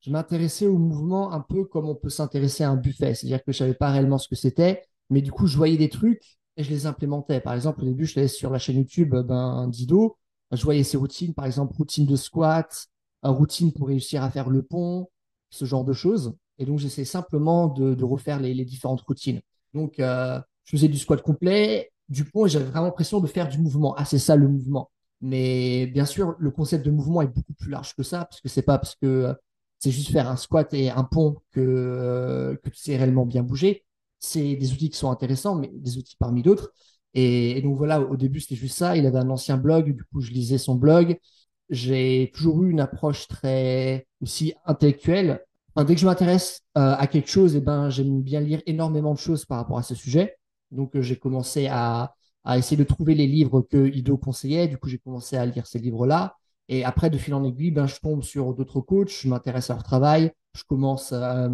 je 0.00 0.10
m'intéressais 0.10 0.66
au 0.66 0.78
mouvement 0.78 1.32
un 1.32 1.40
peu 1.40 1.64
comme 1.64 1.86
on 1.86 1.94
peut 1.94 2.08
s'intéresser 2.08 2.64
à 2.64 2.70
un 2.70 2.76
buffet, 2.76 3.14
c'est-à-dire 3.14 3.44
que 3.44 3.52
je 3.52 3.58
savais 3.58 3.74
pas 3.74 3.90
réellement 3.90 4.16
ce 4.16 4.26
que 4.26 4.36
c'était, 4.36 4.84
mais 5.10 5.20
du 5.20 5.30
coup, 5.30 5.46
je 5.46 5.56
voyais 5.56 5.76
des 5.76 5.90
trucs 5.90 6.38
et 6.56 6.64
je 6.64 6.70
les 6.70 6.86
implémentais. 6.86 7.40
Par 7.40 7.54
exemple, 7.54 7.82
au 7.82 7.84
début, 7.84 8.06
je 8.06 8.18
laisse 8.18 8.34
sur 8.34 8.50
la 8.50 8.58
chaîne 8.58 8.78
YouTube 8.78 9.14
euh, 9.14 9.22
ben, 9.22 9.68
Dido, 9.68 10.16
je 10.50 10.62
voyais 10.64 10.82
ses 10.82 10.96
routines, 10.96 11.34
par 11.34 11.44
exemple, 11.44 11.74
routine 11.76 12.06
de 12.06 12.16
squat, 12.16 12.88
routine 13.22 13.72
pour 13.72 13.88
réussir 13.88 14.22
à 14.22 14.30
faire 14.30 14.48
le 14.48 14.62
pont, 14.62 15.08
ce 15.50 15.66
genre 15.66 15.84
de 15.84 15.92
choses. 15.92 16.34
Et 16.58 16.64
donc, 16.64 16.78
j'essayais 16.78 17.04
simplement 17.04 17.68
de, 17.68 18.02
refaire 18.02 18.40
les, 18.40 18.64
différentes 18.64 19.02
routines. 19.02 19.42
Donc, 19.74 20.00
euh, 20.00 20.40
je 20.64 20.70
faisais 20.72 20.88
du 20.88 20.98
squat 20.98 21.20
complet, 21.20 21.90
du 22.08 22.24
pont, 22.24 22.46
et 22.46 22.48
j'avais 22.48 22.64
vraiment 22.64 22.86
l'impression 22.86 23.20
de 23.20 23.26
faire 23.26 23.48
du 23.48 23.58
mouvement. 23.58 23.94
Ah, 23.96 24.06
c'est 24.06 24.18
ça 24.18 24.36
le 24.36 24.48
mouvement. 24.48 24.90
Mais 25.20 25.86
bien 25.86 26.04
sûr, 26.04 26.36
le 26.38 26.50
concept 26.50 26.84
de 26.86 26.90
mouvement 26.90 27.22
est 27.22 27.26
beaucoup 27.26 27.54
plus 27.54 27.70
large 27.70 27.94
que 27.94 28.02
ça, 28.02 28.24
parce 28.24 28.40
que 28.40 28.48
c'est 28.48 28.62
pas 28.62 28.78
parce 28.78 28.94
que 28.96 29.34
c'est 29.78 29.90
juste 29.90 30.10
faire 30.10 30.28
un 30.28 30.36
squat 30.36 30.72
et 30.74 30.90
un 30.90 31.04
pont 31.04 31.36
que, 31.52 32.58
que 32.62 32.70
tu 32.70 32.78
sais 32.78 32.96
réellement 32.96 33.26
bien 33.26 33.42
bouger. 33.42 33.84
C'est 34.20 34.56
des 34.56 34.72
outils 34.72 34.90
qui 34.90 34.98
sont 34.98 35.10
intéressants, 35.10 35.56
mais 35.56 35.70
des 35.72 35.98
outils 35.98 36.16
parmi 36.18 36.42
d'autres. 36.42 36.72
Et, 37.14 37.62
donc 37.62 37.76
voilà, 37.76 38.00
au 38.00 38.16
début, 38.16 38.40
c'était 38.40 38.56
juste 38.56 38.76
ça. 38.78 38.96
Il 38.96 39.06
avait 39.06 39.18
un 39.18 39.30
ancien 39.30 39.56
blog, 39.56 39.94
du 39.94 40.04
coup, 40.04 40.20
je 40.20 40.30
lisais 40.30 40.58
son 40.58 40.74
blog. 40.74 41.18
J'ai 41.70 42.30
toujours 42.34 42.64
eu 42.64 42.70
une 42.70 42.80
approche 42.80 43.28
très 43.28 44.06
aussi 44.20 44.54
intellectuelle. 44.64 45.44
Dès 45.76 45.94
que 45.94 46.00
je 46.00 46.06
m'intéresse 46.06 46.62
euh, 46.76 46.96
à 46.98 47.06
quelque 47.06 47.30
chose, 47.30 47.54
eh 47.54 47.60
ben, 47.60 47.88
j'aime 47.88 48.20
bien 48.22 48.40
lire 48.40 48.60
énormément 48.66 49.14
de 49.14 49.18
choses 49.18 49.44
par 49.44 49.58
rapport 49.58 49.78
à 49.78 49.82
ce 49.82 49.94
sujet. 49.94 50.36
Donc, 50.72 50.96
euh, 50.96 51.02
j'ai 51.02 51.16
commencé 51.16 51.68
à, 51.68 52.14
à 52.44 52.58
essayer 52.58 52.76
de 52.76 52.84
trouver 52.84 53.14
les 53.14 53.26
livres 53.26 53.62
que 53.62 53.88
Ido 53.88 54.16
conseillait. 54.16 54.68
Du 54.68 54.78
coup, 54.78 54.88
j'ai 54.88 54.98
commencé 54.98 55.36
à 55.36 55.46
lire 55.46 55.66
ces 55.66 55.78
livres-là. 55.78 56.36
Et 56.68 56.84
après, 56.84 57.10
de 57.10 57.18
fil 57.18 57.34
en 57.34 57.44
aiguille, 57.44 57.70
ben, 57.70 57.86
je 57.86 57.96
tombe 57.96 58.22
sur 58.22 58.54
d'autres 58.54 58.80
coachs, 58.80 59.10
je 59.10 59.28
m'intéresse 59.28 59.70
à 59.70 59.74
leur 59.74 59.82
travail, 59.82 60.32
je 60.54 60.64
commence 60.64 61.12
euh, 61.12 61.48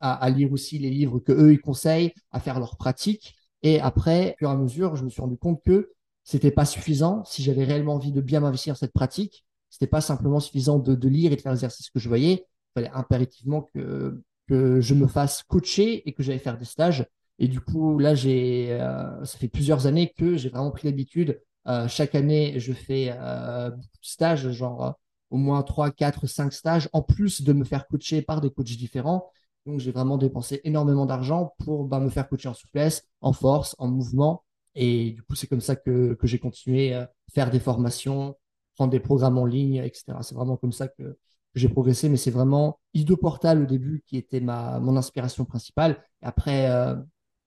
à, 0.00 0.30
lire 0.30 0.52
aussi 0.52 0.78
les 0.78 0.90
livres 0.90 1.18
que 1.18 1.32
eux 1.32 1.52
ils 1.52 1.60
conseillent, 1.60 2.12
à 2.30 2.40
faire 2.40 2.58
leur 2.58 2.76
pratique. 2.76 3.36
Et 3.62 3.80
après, 3.80 4.32
au 4.32 4.38
fur 4.38 4.48
et 4.48 4.52
à 4.52 4.56
mesure, 4.56 4.96
je 4.96 5.04
me 5.04 5.10
suis 5.10 5.20
rendu 5.20 5.36
compte 5.36 5.62
que 5.64 5.90
c'était 6.24 6.50
pas 6.50 6.64
suffisant. 6.64 7.24
Si 7.24 7.42
j'avais 7.42 7.64
réellement 7.64 7.94
envie 7.94 8.12
de 8.12 8.20
bien 8.22 8.40
m'investir 8.40 8.74
dans 8.74 8.78
cette 8.78 8.92
pratique, 8.92 9.44
c'était 9.68 9.86
pas 9.86 10.00
simplement 10.00 10.40
suffisant 10.40 10.78
de, 10.78 11.08
lire 11.08 11.32
et 11.32 11.36
de 11.36 11.40
faire 11.40 11.52
l'exercice 11.52 11.90
que 11.90 11.98
je 11.98 12.08
voyais. 12.08 12.46
Il 12.76 12.80
fallait 12.80 12.90
impérativement 12.94 13.68
que 13.74 14.22
je 14.48 14.94
me 14.94 15.06
fasse 15.06 15.42
coacher 15.42 16.08
et 16.08 16.12
que 16.12 16.22
j'aille 16.22 16.38
faire 16.38 16.58
des 16.58 16.64
stages. 16.64 17.06
Et 17.38 17.48
du 17.48 17.60
coup, 17.60 17.98
là, 17.98 18.14
j'ai, 18.14 18.72
euh, 18.72 19.24
ça 19.24 19.38
fait 19.38 19.48
plusieurs 19.48 19.86
années 19.86 20.12
que 20.16 20.36
j'ai 20.36 20.48
vraiment 20.48 20.70
pris 20.70 20.86
l'habitude. 20.86 21.40
Euh, 21.66 21.88
chaque 21.88 22.14
année, 22.14 22.60
je 22.60 22.72
fais 22.72 23.12
euh, 23.12 23.70
beaucoup 23.70 23.82
de 23.82 24.06
stages, 24.06 24.50
genre 24.50 24.94
au 25.30 25.36
moins 25.36 25.62
3, 25.62 25.90
4, 25.90 26.26
5 26.26 26.52
stages, 26.52 26.88
en 26.92 27.02
plus 27.02 27.42
de 27.42 27.52
me 27.52 27.64
faire 27.64 27.88
coacher 27.88 28.22
par 28.22 28.40
des 28.40 28.50
coachs 28.50 28.66
différents. 28.66 29.30
Donc, 29.66 29.80
j'ai 29.80 29.90
vraiment 29.90 30.18
dépensé 30.18 30.60
énormément 30.64 31.06
d'argent 31.06 31.54
pour 31.58 31.84
bah, 31.84 31.98
me 31.98 32.10
faire 32.10 32.28
coacher 32.28 32.48
en 32.48 32.54
souplesse, 32.54 33.04
en 33.20 33.32
force, 33.32 33.74
en 33.78 33.88
mouvement. 33.88 34.44
Et 34.74 35.12
du 35.12 35.22
coup, 35.22 35.34
c'est 35.34 35.46
comme 35.46 35.60
ça 35.60 35.76
que, 35.76 36.14
que 36.14 36.26
j'ai 36.26 36.38
continué 36.38 36.94
à 36.94 37.10
faire 37.32 37.50
des 37.50 37.60
formations, 37.60 38.36
prendre 38.76 38.90
des 38.90 39.00
programmes 39.00 39.38
en 39.38 39.46
ligne, 39.46 39.76
etc. 39.76 40.18
C'est 40.22 40.34
vraiment 40.34 40.56
comme 40.56 40.72
ça 40.72 40.88
que, 40.88 41.16
j'ai 41.54 41.68
progressé, 41.68 42.08
mais 42.08 42.16
c'est 42.16 42.30
vraiment 42.30 42.80
Ido 42.94 43.16
Portal 43.16 43.62
au 43.62 43.66
début 43.66 44.02
qui 44.06 44.16
était 44.16 44.40
ma, 44.40 44.80
mon 44.80 44.96
inspiration 44.96 45.44
principale. 45.44 46.02
Après, 46.20 46.68
euh, 46.70 46.96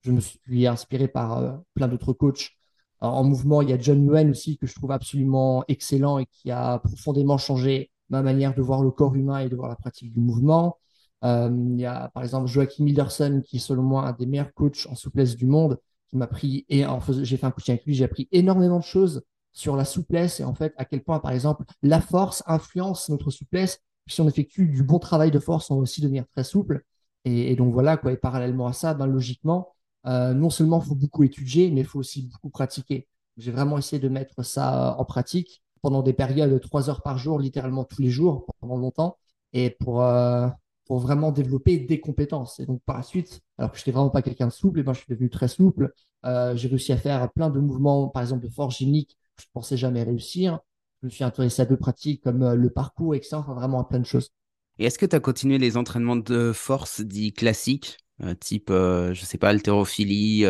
je 0.08 0.12
me 0.14 0.22
suis 0.22 0.68
inspiré 0.68 1.08
par 1.08 1.38
euh, 1.38 1.52
plein 1.74 1.88
d'autres 1.88 2.14
coachs. 2.14 2.52
en 3.02 3.24
mouvement, 3.24 3.62
il 3.62 3.70
y 3.70 3.74
a 3.74 3.80
John 3.80 4.04
Nguyen 4.06 4.30
aussi 4.30 4.58
que 4.58 4.66
je 4.68 4.74
trouve 4.74 4.92
absolument 4.92 5.64
excellent 5.68 6.18
et 6.20 6.26
qui 6.26 6.50
a 6.52 6.80
profondément 6.80 7.38
changé 7.38 7.92
ma 8.10 8.24
manière 8.24 8.56
de 8.56 8.62
voir 8.62 8.84
le 8.84 8.92
corps 8.92 9.16
humain 9.16 9.40
et 9.40 9.50
de 9.50 9.56
voir 9.56 9.70
la 9.70 9.76
pratique 9.76 10.14
du 10.14 10.20
mouvement. 10.20 10.78
Euh, 11.24 11.50
il 11.52 11.80
y 11.80 11.86
a 11.86 12.10
par 12.14 12.24
exemple 12.24 12.48
Joachim 12.48 12.84
Milderson 12.84 13.42
qui 13.44 13.58
est 13.58 13.60
selon 13.60 13.84
moi 13.84 14.08
un 14.08 14.14
des 14.14 14.28
meilleurs 14.28 14.54
coachs 14.54 14.88
en 14.90 14.96
souplesse 14.96 15.36
du 15.36 15.46
monde 15.48 15.80
qui 16.10 16.16
m'a 16.16 16.28
pris 16.28 16.66
et 16.70 16.86
j'ai 17.24 17.38
fait 17.38 17.46
un 17.46 17.52
coaching 17.52 17.74
avec 17.74 17.86
lui, 17.86 17.96
j'ai 17.96 18.06
appris 18.06 18.28
énormément 18.32 18.78
de 18.80 18.84
choses 18.84 19.24
sur 19.52 19.76
la 19.76 19.84
souplesse 19.84 20.40
et 20.40 20.44
en 20.44 20.54
fait 20.54 20.74
à 20.78 20.86
quel 20.86 21.04
point 21.04 21.20
par 21.20 21.32
exemple 21.32 21.64
la 21.82 22.02
force 22.02 22.44
influence 22.46 23.10
notre 23.10 23.32
souplesse. 23.32 23.80
si 24.08 24.22
on 24.22 24.28
effectue 24.28 24.68
du 24.68 24.84
bon 24.84 25.00
travail 25.00 25.32
de 25.32 25.40
force, 25.40 25.70
on 25.72 25.78
va 25.78 25.82
aussi 25.82 26.02
devenir 26.02 26.26
très 26.34 26.44
souple. 26.44 26.84
Et, 27.26 27.56
donc 27.56 27.74
voilà 27.74 27.98
quoi. 27.98 28.14
Et 28.14 28.18
parallèlement 28.18 28.68
à 28.68 28.74
ça, 28.74 28.94
ben, 28.94 29.06
logiquement, 29.08 29.76
euh, 30.08 30.34
non 30.34 30.50
seulement 30.50 30.80
faut 30.82 30.96
beaucoup 30.96 31.24
étudier, 31.24 31.70
mais 31.72 31.82
il 31.82 31.88
faut 31.88 32.00
aussi 32.00 32.24
beaucoup 32.24 32.50
pratiquer. 32.50 33.08
J'ai 33.38 33.52
vraiment 33.52 33.78
essayé 33.78 34.00
de 34.02 34.10
mettre 34.10 34.44
ça 34.44 34.96
en 34.98 35.06
pratique 35.06 35.64
pendant 35.82 36.02
des 36.02 36.14
périodes 36.14 36.52
de 36.52 36.58
trois 36.58 36.90
heures 36.90 37.02
par 37.02 37.18
jour, 37.18 37.40
littéralement 37.40 37.84
tous 37.84 38.02
les 38.02 38.10
jours, 38.10 38.46
pendant 38.60 38.78
longtemps, 38.78 39.18
et 39.54 39.70
pour, 39.70 40.02
euh, 40.02 40.48
vraiment 40.90 41.32
développer 41.32 41.80
des 41.80 42.00
compétences. 42.00 42.60
Et 42.60 42.66
donc 42.66 42.82
par 42.86 42.98
la 42.98 43.04
suite, 43.04 43.42
alors 43.58 43.72
que 43.72 43.78
je 43.78 43.82
n'étais 43.82 43.92
vraiment 43.92 44.10
pas 44.10 44.22
quelqu'un 44.22 44.48
de 44.48 44.54
souple, 44.54 44.80
et 44.80 44.84
ben, 44.84 44.94
je 44.94 45.00
suis 45.00 45.08
devenu 45.10 45.30
très 45.30 45.50
souple. 45.50 45.94
Euh, 46.26 46.56
j'ai 46.56 46.68
réussi 46.70 46.94
à 46.94 46.98
faire 46.98 47.32
plein 47.32 47.50
de 47.50 47.60
mouvements, 47.60 48.08
par 48.08 48.22
exemple 48.22 48.46
de 48.46 48.52
force 48.52 48.78
gynique, 48.78 49.18
que 49.36 49.44
je 49.44 49.48
ne 49.48 49.52
pensais 49.54 49.78
jamais 49.78 50.04
réussir. 50.04 50.60
Je 51.02 51.08
me 51.08 51.12
suis 51.12 51.24
intéressé 51.24 51.62
à 51.62 51.66
d'autres 51.66 51.82
pratiques 51.82 52.24
comme 52.24 52.42
euh, 52.42 52.56
le 52.56 52.70
parcours, 52.70 53.16
etc. 53.16 53.38
Vraiment 53.48 53.82
à 53.82 53.84
plein 53.84 54.00
de 54.00 54.06
choses. 54.06 54.32
Et 54.80 54.86
est-ce 54.86 54.98
que 54.98 55.06
tu 55.06 55.16
as 55.16 55.20
continué 55.20 55.58
les 55.58 55.78
entraînements 55.78 56.16
de 56.16 56.52
force 56.54 57.02
dits 57.02 57.34
classiques, 57.34 57.98
euh, 57.98 58.07
type, 58.40 58.70
je 58.70 59.12
je 59.14 59.26
sais 59.26 59.38
pas, 59.38 59.50
haltérophilie, 59.50 60.42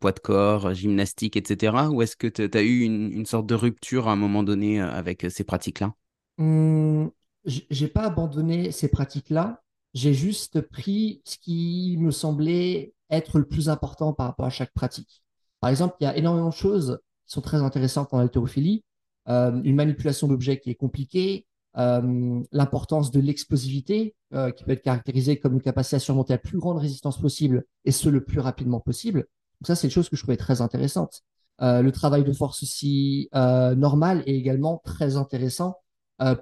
poids 0.00 0.12
de 0.12 0.20
corps, 0.20 0.74
gymnastique, 0.74 1.36
etc. 1.36 1.90
Ou 1.90 2.02
est-ce 2.02 2.16
que 2.16 2.26
tu 2.26 2.48
as 2.56 2.62
eu 2.62 2.80
une, 2.80 3.26
sorte 3.26 3.46
de 3.46 3.54
rupture 3.54 4.08
à 4.08 4.12
un 4.12 4.16
moment 4.16 4.42
donné 4.42 4.80
avec 4.80 5.26
ces 5.30 5.44
pratiques-là? 5.44 5.94
Mmh, 6.38 7.08
J'ai 7.44 7.88
pas 7.88 8.02
abandonné 8.02 8.70
ces 8.72 8.88
pratiques-là 8.88 9.62
j'ai 9.94 10.14
juste 10.14 10.60
pris 10.60 11.20
ce 11.24 11.36
qui 11.38 11.96
me 11.98 12.10
semblait 12.10 12.94
être 13.10 13.38
le 13.38 13.46
plus 13.46 13.68
important 13.68 14.12
par 14.12 14.26
rapport 14.26 14.46
à 14.46 14.50
chaque 14.50 14.72
pratique. 14.72 15.22
Par 15.60 15.70
exemple, 15.70 15.96
il 16.00 16.04
y 16.04 16.06
a 16.06 16.16
énormément 16.16 16.48
de 16.48 16.54
choses 16.54 16.98
qui 17.26 17.34
sont 17.34 17.40
très 17.40 17.58
intéressantes 17.58 18.12
en 18.12 18.18
haltérophilie. 18.18 18.84
Euh, 19.28 19.60
une 19.62 19.76
manipulation 19.76 20.26
d'objets 20.28 20.58
qui 20.58 20.70
est 20.70 20.74
compliquée, 20.74 21.46
euh, 21.78 22.40
l'importance 22.52 23.10
de 23.10 23.20
l'explosivité, 23.20 24.14
euh, 24.34 24.50
qui 24.50 24.64
peut 24.64 24.72
être 24.72 24.82
caractérisée 24.82 25.38
comme 25.38 25.54
une 25.54 25.62
capacité 25.62 25.96
à 25.96 25.98
surmonter 25.98 26.34
la 26.34 26.38
plus 26.38 26.58
grande 26.58 26.78
résistance 26.78 27.18
possible 27.18 27.64
et 27.84 27.92
ce 27.92 28.08
le 28.08 28.24
plus 28.24 28.40
rapidement 28.40 28.80
possible. 28.80 29.20
Donc 29.60 29.66
ça, 29.66 29.74
c'est 29.74 29.86
une 29.86 29.92
chose 29.92 30.08
que 30.08 30.16
je 30.16 30.22
trouvais 30.22 30.36
très 30.36 30.60
intéressante. 30.60 31.22
le 31.60 31.90
travail 31.90 32.24
de 32.24 32.32
force 32.32 32.62
aussi 32.64 33.28
normal 33.32 34.24
est 34.26 34.34
également 34.34 34.82
très 34.84 35.16
intéressant 35.16 35.76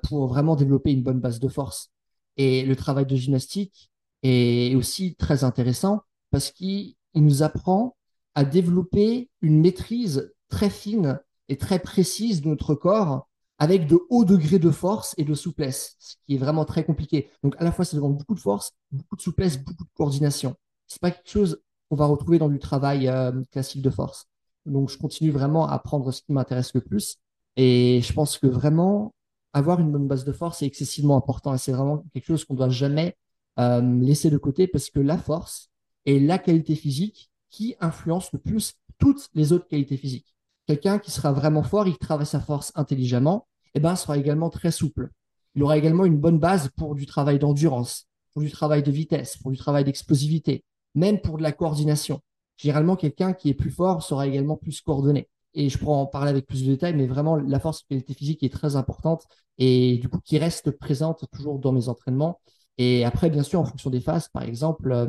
pour 0.02 0.28
vraiment 0.28 0.56
développer 0.56 0.92
une 0.92 1.02
bonne 1.02 1.20
base 1.20 1.38
de 1.38 1.48
force. 1.48 1.90
Et 2.38 2.64
le 2.64 2.76
travail 2.76 3.04
de 3.04 3.16
gymnastique 3.16 3.90
est 4.22 4.74
aussi 4.74 5.14
très 5.16 5.44
intéressant 5.44 6.00
parce 6.30 6.50
qu'il 6.50 6.94
nous 7.14 7.42
apprend 7.42 7.96
à 8.34 8.44
développer 8.44 9.28
une 9.42 9.60
maîtrise 9.60 10.32
très 10.48 10.70
fine 10.70 11.20
et 11.48 11.56
très 11.56 11.78
précise 11.78 12.42
de 12.42 12.48
notre 12.48 12.74
corps 12.74 13.28
avec 13.60 13.86
de 13.86 14.00
hauts 14.08 14.24
degrés 14.24 14.58
de 14.58 14.70
force 14.70 15.14
et 15.18 15.24
de 15.24 15.34
souplesse, 15.34 15.94
ce 15.98 16.14
qui 16.26 16.34
est 16.34 16.38
vraiment 16.38 16.64
très 16.64 16.82
compliqué. 16.82 17.30
Donc 17.44 17.54
à 17.58 17.64
la 17.64 17.70
fois, 17.70 17.84
ça 17.84 17.94
demande 17.94 18.16
beaucoup 18.16 18.34
de 18.34 18.40
force, 18.40 18.72
beaucoup 18.90 19.16
de 19.16 19.20
souplesse, 19.20 19.62
beaucoup 19.62 19.84
de 19.84 19.90
coordination. 19.94 20.56
C'est 20.86 21.00
pas 21.00 21.10
quelque 21.10 21.28
chose 21.30 21.62
qu'on 21.88 21.96
va 21.96 22.06
retrouver 22.06 22.38
dans 22.38 22.48
du 22.48 22.58
travail 22.58 23.06
euh, 23.06 23.32
classique 23.52 23.82
de 23.82 23.90
force. 23.90 24.26
Donc 24.64 24.88
je 24.88 24.96
continue 24.96 25.30
vraiment 25.30 25.68
à 25.68 25.74
apprendre 25.74 26.10
ce 26.10 26.22
qui 26.22 26.32
m'intéresse 26.32 26.72
le 26.74 26.80
plus. 26.80 27.18
Et 27.56 28.00
je 28.02 28.12
pense 28.14 28.38
que 28.38 28.46
vraiment, 28.46 29.14
avoir 29.52 29.78
une 29.78 29.92
bonne 29.92 30.08
base 30.08 30.24
de 30.24 30.32
force 30.32 30.62
est 30.62 30.66
excessivement 30.66 31.18
important 31.18 31.52
et 31.54 31.58
c'est 31.58 31.72
vraiment 31.72 32.04
quelque 32.14 32.26
chose 32.26 32.46
qu'on 32.46 32.54
ne 32.54 32.58
doit 32.58 32.70
jamais 32.70 33.14
euh, 33.58 33.82
laisser 34.00 34.30
de 34.30 34.38
côté 34.38 34.68
parce 34.68 34.88
que 34.88 35.00
la 35.00 35.18
force 35.18 35.68
est 36.06 36.18
la 36.18 36.38
qualité 36.38 36.74
physique 36.74 37.30
qui 37.50 37.76
influence 37.80 38.32
le 38.32 38.38
plus 38.38 38.74
toutes 38.98 39.28
les 39.34 39.52
autres 39.52 39.66
qualités 39.66 39.98
physiques. 39.98 40.34
Quelqu'un 40.66 40.98
qui 40.98 41.10
sera 41.10 41.32
vraiment 41.32 41.62
fort, 41.62 41.88
il 41.88 41.98
travaille 41.98 42.26
sa 42.26 42.40
force 42.40 42.72
intelligemment, 42.74 43.48
eh 43.74 43.80
ben, 43.80 43.96
sera 43.96 44.18
également 44.18 44.50
très 44.50 44.70
souple. 44.70 45.10
Il 45.54 45.62
aura 45.62 45.76
également 45.76 46.04
une 46.04 46.18
bonne 46.18 46.38
base 46.38 46.70
pour 46.76 46.94
du 46.94 47.06
travail 47.06 47.38
d'endurance, 47.38 48.06
pour 48.32 48.42
du 48.42 48.50
travail 48.50 48.82
de 48.82 48.90
vitesse, 48.90 49.36
pour 49.36 49.50
du 49.50 49.56
travail 49.56 49.84
d'explosivité, 49.84 50.64
même 50.94 51.20
pour 51.20 51.38
de 51.38 51.42
la 51.42 51.52
coordination. 51.52 52.20
Généralement, 52.56 52.96
quelqu'un 52.96 53.32
qui 53.32 53.48
est 53.48 53.54
plus 53.54 53.70
fort 53.70 54.02
sera 54.02 54.26
également 54.26 54.56
plus 54.56 54.80
coordonné 54.80 55.28
et 55.54 55.68
je 55.68 55.78
pourrais 55.78 55.96
en 55.96 56.06
parler 56.06 56.30
avec 56.30 56.46
plus 56.46 56.64
de 56.64 56.70
détails, 56.70 56.94
mais 56.94 57.06
vraiment 57.06 57.36
la 57.36 57.60
force 57.60 57.82
qualité 57.82 58.14
physique 58.14 58.42
est 58.42 58.52
très 58.52 58.76
importante 58.76 59.26
et 59.58 59.98
du 59.98 60.08
coup 60.08 60.20
qui 60.20 60.38
reste 60.38 60.70
présente 60.70 61.24
toujours 61.32 61.58
dans 61.58 61.72
mes 61.72 61.88
entraînements. 61.88 62.40
Et 62.78 63.04
après, 63.04 63.30
bien 63.30 63.42
sûr, 63.42 63.60
en 63.60 63.64
fonction 63.64 63.90
des 63.90 64.00
phases, 64.00 64.28
par 64.28 64.42
exemple, 64.42 64.92
euh, 64.92 65.06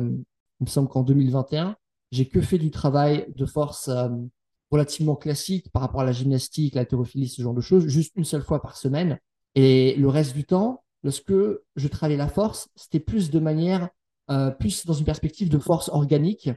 il 0.60 0.64
me 0.64 0.66
semble 0.66 0.88
qu'en 0.88 1.02
2021, 1.02 1.76
j'ai 2.10 2.28
que 2.28 2.40
fait 2.40 2.58
du 2.58 2.70
travail 2.70 3.26
de 3.36 3.46
force 3.46 3.88
euh, 3.88 4.08
relativement 4.72 5.16
classique 5.16 5.70
par 5.70 5.82
rapport 5.82 6.00
à 6.00 6.04
la 6.04 6.12
gymnastique, 6.12 6.74
la 6.74 6.86
thérophilie, 6.86 7.28
ce 7.28 7.42
genre 7.42 7.54
de 7.54 7.60
choses, 7.60 7.86
juste 7.86 8.12
une 8.16 8.24
seule 8.24 8.42
fois 8.42 8.62
par 8.62 8.76
semaine. 8.76 9.18
Et 9.54 9.94
le 9.96 10.08
reste 10.08 10.34
du 10.34 10.44
temps, 10.44 10.82
lorsque 11.02 11.34
je 11.76 11.88
travaillais 11.88 12.16
la 12.16 12.28
force, 12.28 12.68
c'était 12.74 13.00
plus 13.00 13.30
de 13.30 13.38
manière, 13.38 13.90
euh, 14.30 14.50
plus 14.50 14.86
dans 14.86 14.94
une 14.94 15.04
perspective 15.04 15.50
de 15.50 15.58
force 15.58 15.90
organique. 15.90 16.50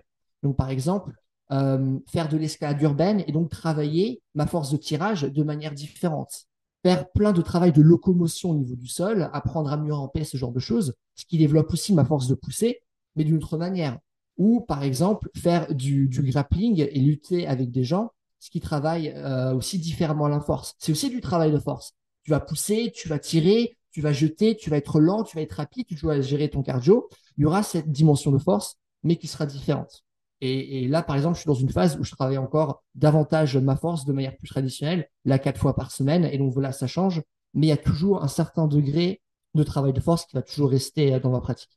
Donc, 0.44 0.56
par 0.56 0.70
exemple, 0.70 1.12
euh, 1.52 2.00
faire 2.08 2.30
de 2.30 2.38
l'escalade 2.38 2.82
urbaine 2.82 3.24
et 3.28 3.32
donc 3.32 3.50
travailler 3.50 4.22
ma 4.34 4.48
force 4.48 4.72
de 4.72 4.78
tirage 4.78 5.24
de 5.24 5.44
manière 5.44 5.74
différente. 5.74 6.48
Faire 6.84 7.12
plein 7.12 7.34
de 7.34 7.42
travail 7.42 7.72
de 7.74 7.82
locomotion 7.82 8.52
au 8.52 8.56
niveau 8.56 8.76
du 8.76 8.88
sol, 8.88 9.30
apprendre 9.34 9.72
à 9.72 9.78
mieux 9.78 9.94
ramper, 9.94 10.24
ce 10.24 10.38
genre 10.38 10.52
de 10.52 10.60
choses, 10.60 10.96
ce 11.16 11.26
qui 11.26 11.38
développe 11.38 11.72
aussi 11.74 11.94
ma 11.94 12.06
force 12.06 12.28
de 12.28 12.36
pousser, 12.36 12.82
mais 13.16 13.24
d'une 13.24 13.38
autre 13.38 13.58
manière. 13.58 14.00
Ou 14.38 14.62
par 14.62 14.84
exemple, 14.84 15.30
faire 15.36 15.74
du, 15.74 16.10
grappling 16.10 16.82
et 16.82 17.00
lutter 17.00 17.48
avec 17.48 17.72
des 17.72 17.84
gens, 17.84 18.12
ce 18.40 18.50
qui 18.50 18.60
travaille 18.60 19.14
euh, 19.16 19.54
aussi 19.56 19.80
différemment 19.80 20.28
la 20.28 20.42
force. 20.42 20.76
C'est 20.78 20.92
aussi 20.92 21.10
du 21.10 21.22
travail 21.22 21.52
de 21.52 21.60
force. 21.60 21.94
Tu 22.24 22.32
vas 22.32 22.40
pousser, 22.40 22.92
tu 22.94 23.08
vas 23.08 23.20
tirer, 23.20 23.78
tu 23.92 24.02
vas 24.02 24.12
jeter, 24.12 24.58
tu 24.58 24.70
vas 24.70 24.78
être 24.78 25.00
lent, 25.00 25.24
tu 25.24 25.38
vas 25.38 25.42
être 25.42 25.54
rapide, 25.54 25.86
tu 25.88 25.96
dois 25.96 26.20
gérer 26.20 26.50
ton 26.50 26.62
cardio. 26.62 27.10
Il 27.38 27.44
y 27.44 27.46
aura 27.46 27.64
cette 27.64 27.92
dimension 27.92 28.32
de 28.32 28.38
force, 28.38 28.76
mais 29.04 29.16
qui 29.16 29.28
sera 29.28 29.46
différente. 29.46 30.04
Et, 30.42 30.88
là, 30.88 31.02
par 31.02 31.16
exemple, 31.16 31.36
je 31.36 31.42
suis 31.42 31.48
dans 31.48 31.54
une 31.54 31.70
phase 31.70 31.98
où 31.98 32.04
je 32.04 32.12
travaille 32.12 32.38
encore 32.38 32.84
davantage 32.94 33.58
ma 33.58 33.76
force 33.78 34.06
de 34.06 34.14
manière 34.14 34.36
plus 34.36 34.50
traditionnelle, 34.50 35.10
là, 35.24 35.40
quatre 35.40 35.60
fois 35.60 35.76
par 35.76 35.92
semaine. 35.92 36.26
Et 36.26 36.38
donc, 36.38 36.54
voilà, 36.54 36.72
ça 36.72 36.88
change. 36.88 37.24
Mais 37.54 37.68
il 37.68 37.70
y 37.70 37.74
a 37.74 37.78
toujours 37.78 38.22
un 38.22 38.28
certain 38.28 38.68
degré 38.68 39.22
de 39.54 39.64
travail 39.64 39.94
de 39.94 40.02
force 40.02 40.26
qui 40.26 40.36
va 40.36 40.42
toujours 40.42 40.70
rester 40.70 41.14
euh, 41.14 41.20
dans 41.20 41.32
ma 41.32 41.40
pratique. 41.40 41.72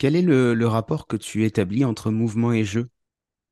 Quel 0.00 0.16
est 0.16 0.22
le, 0.22 0.66
rapport 0.66 1.06
que 1.06 1.18
tu 1.18 1.44
établis 1.44 1.84
entre 1.84 2.10
mouvement 2.10 2.52
et 2.52 2.64
jeu? 2.64 2.88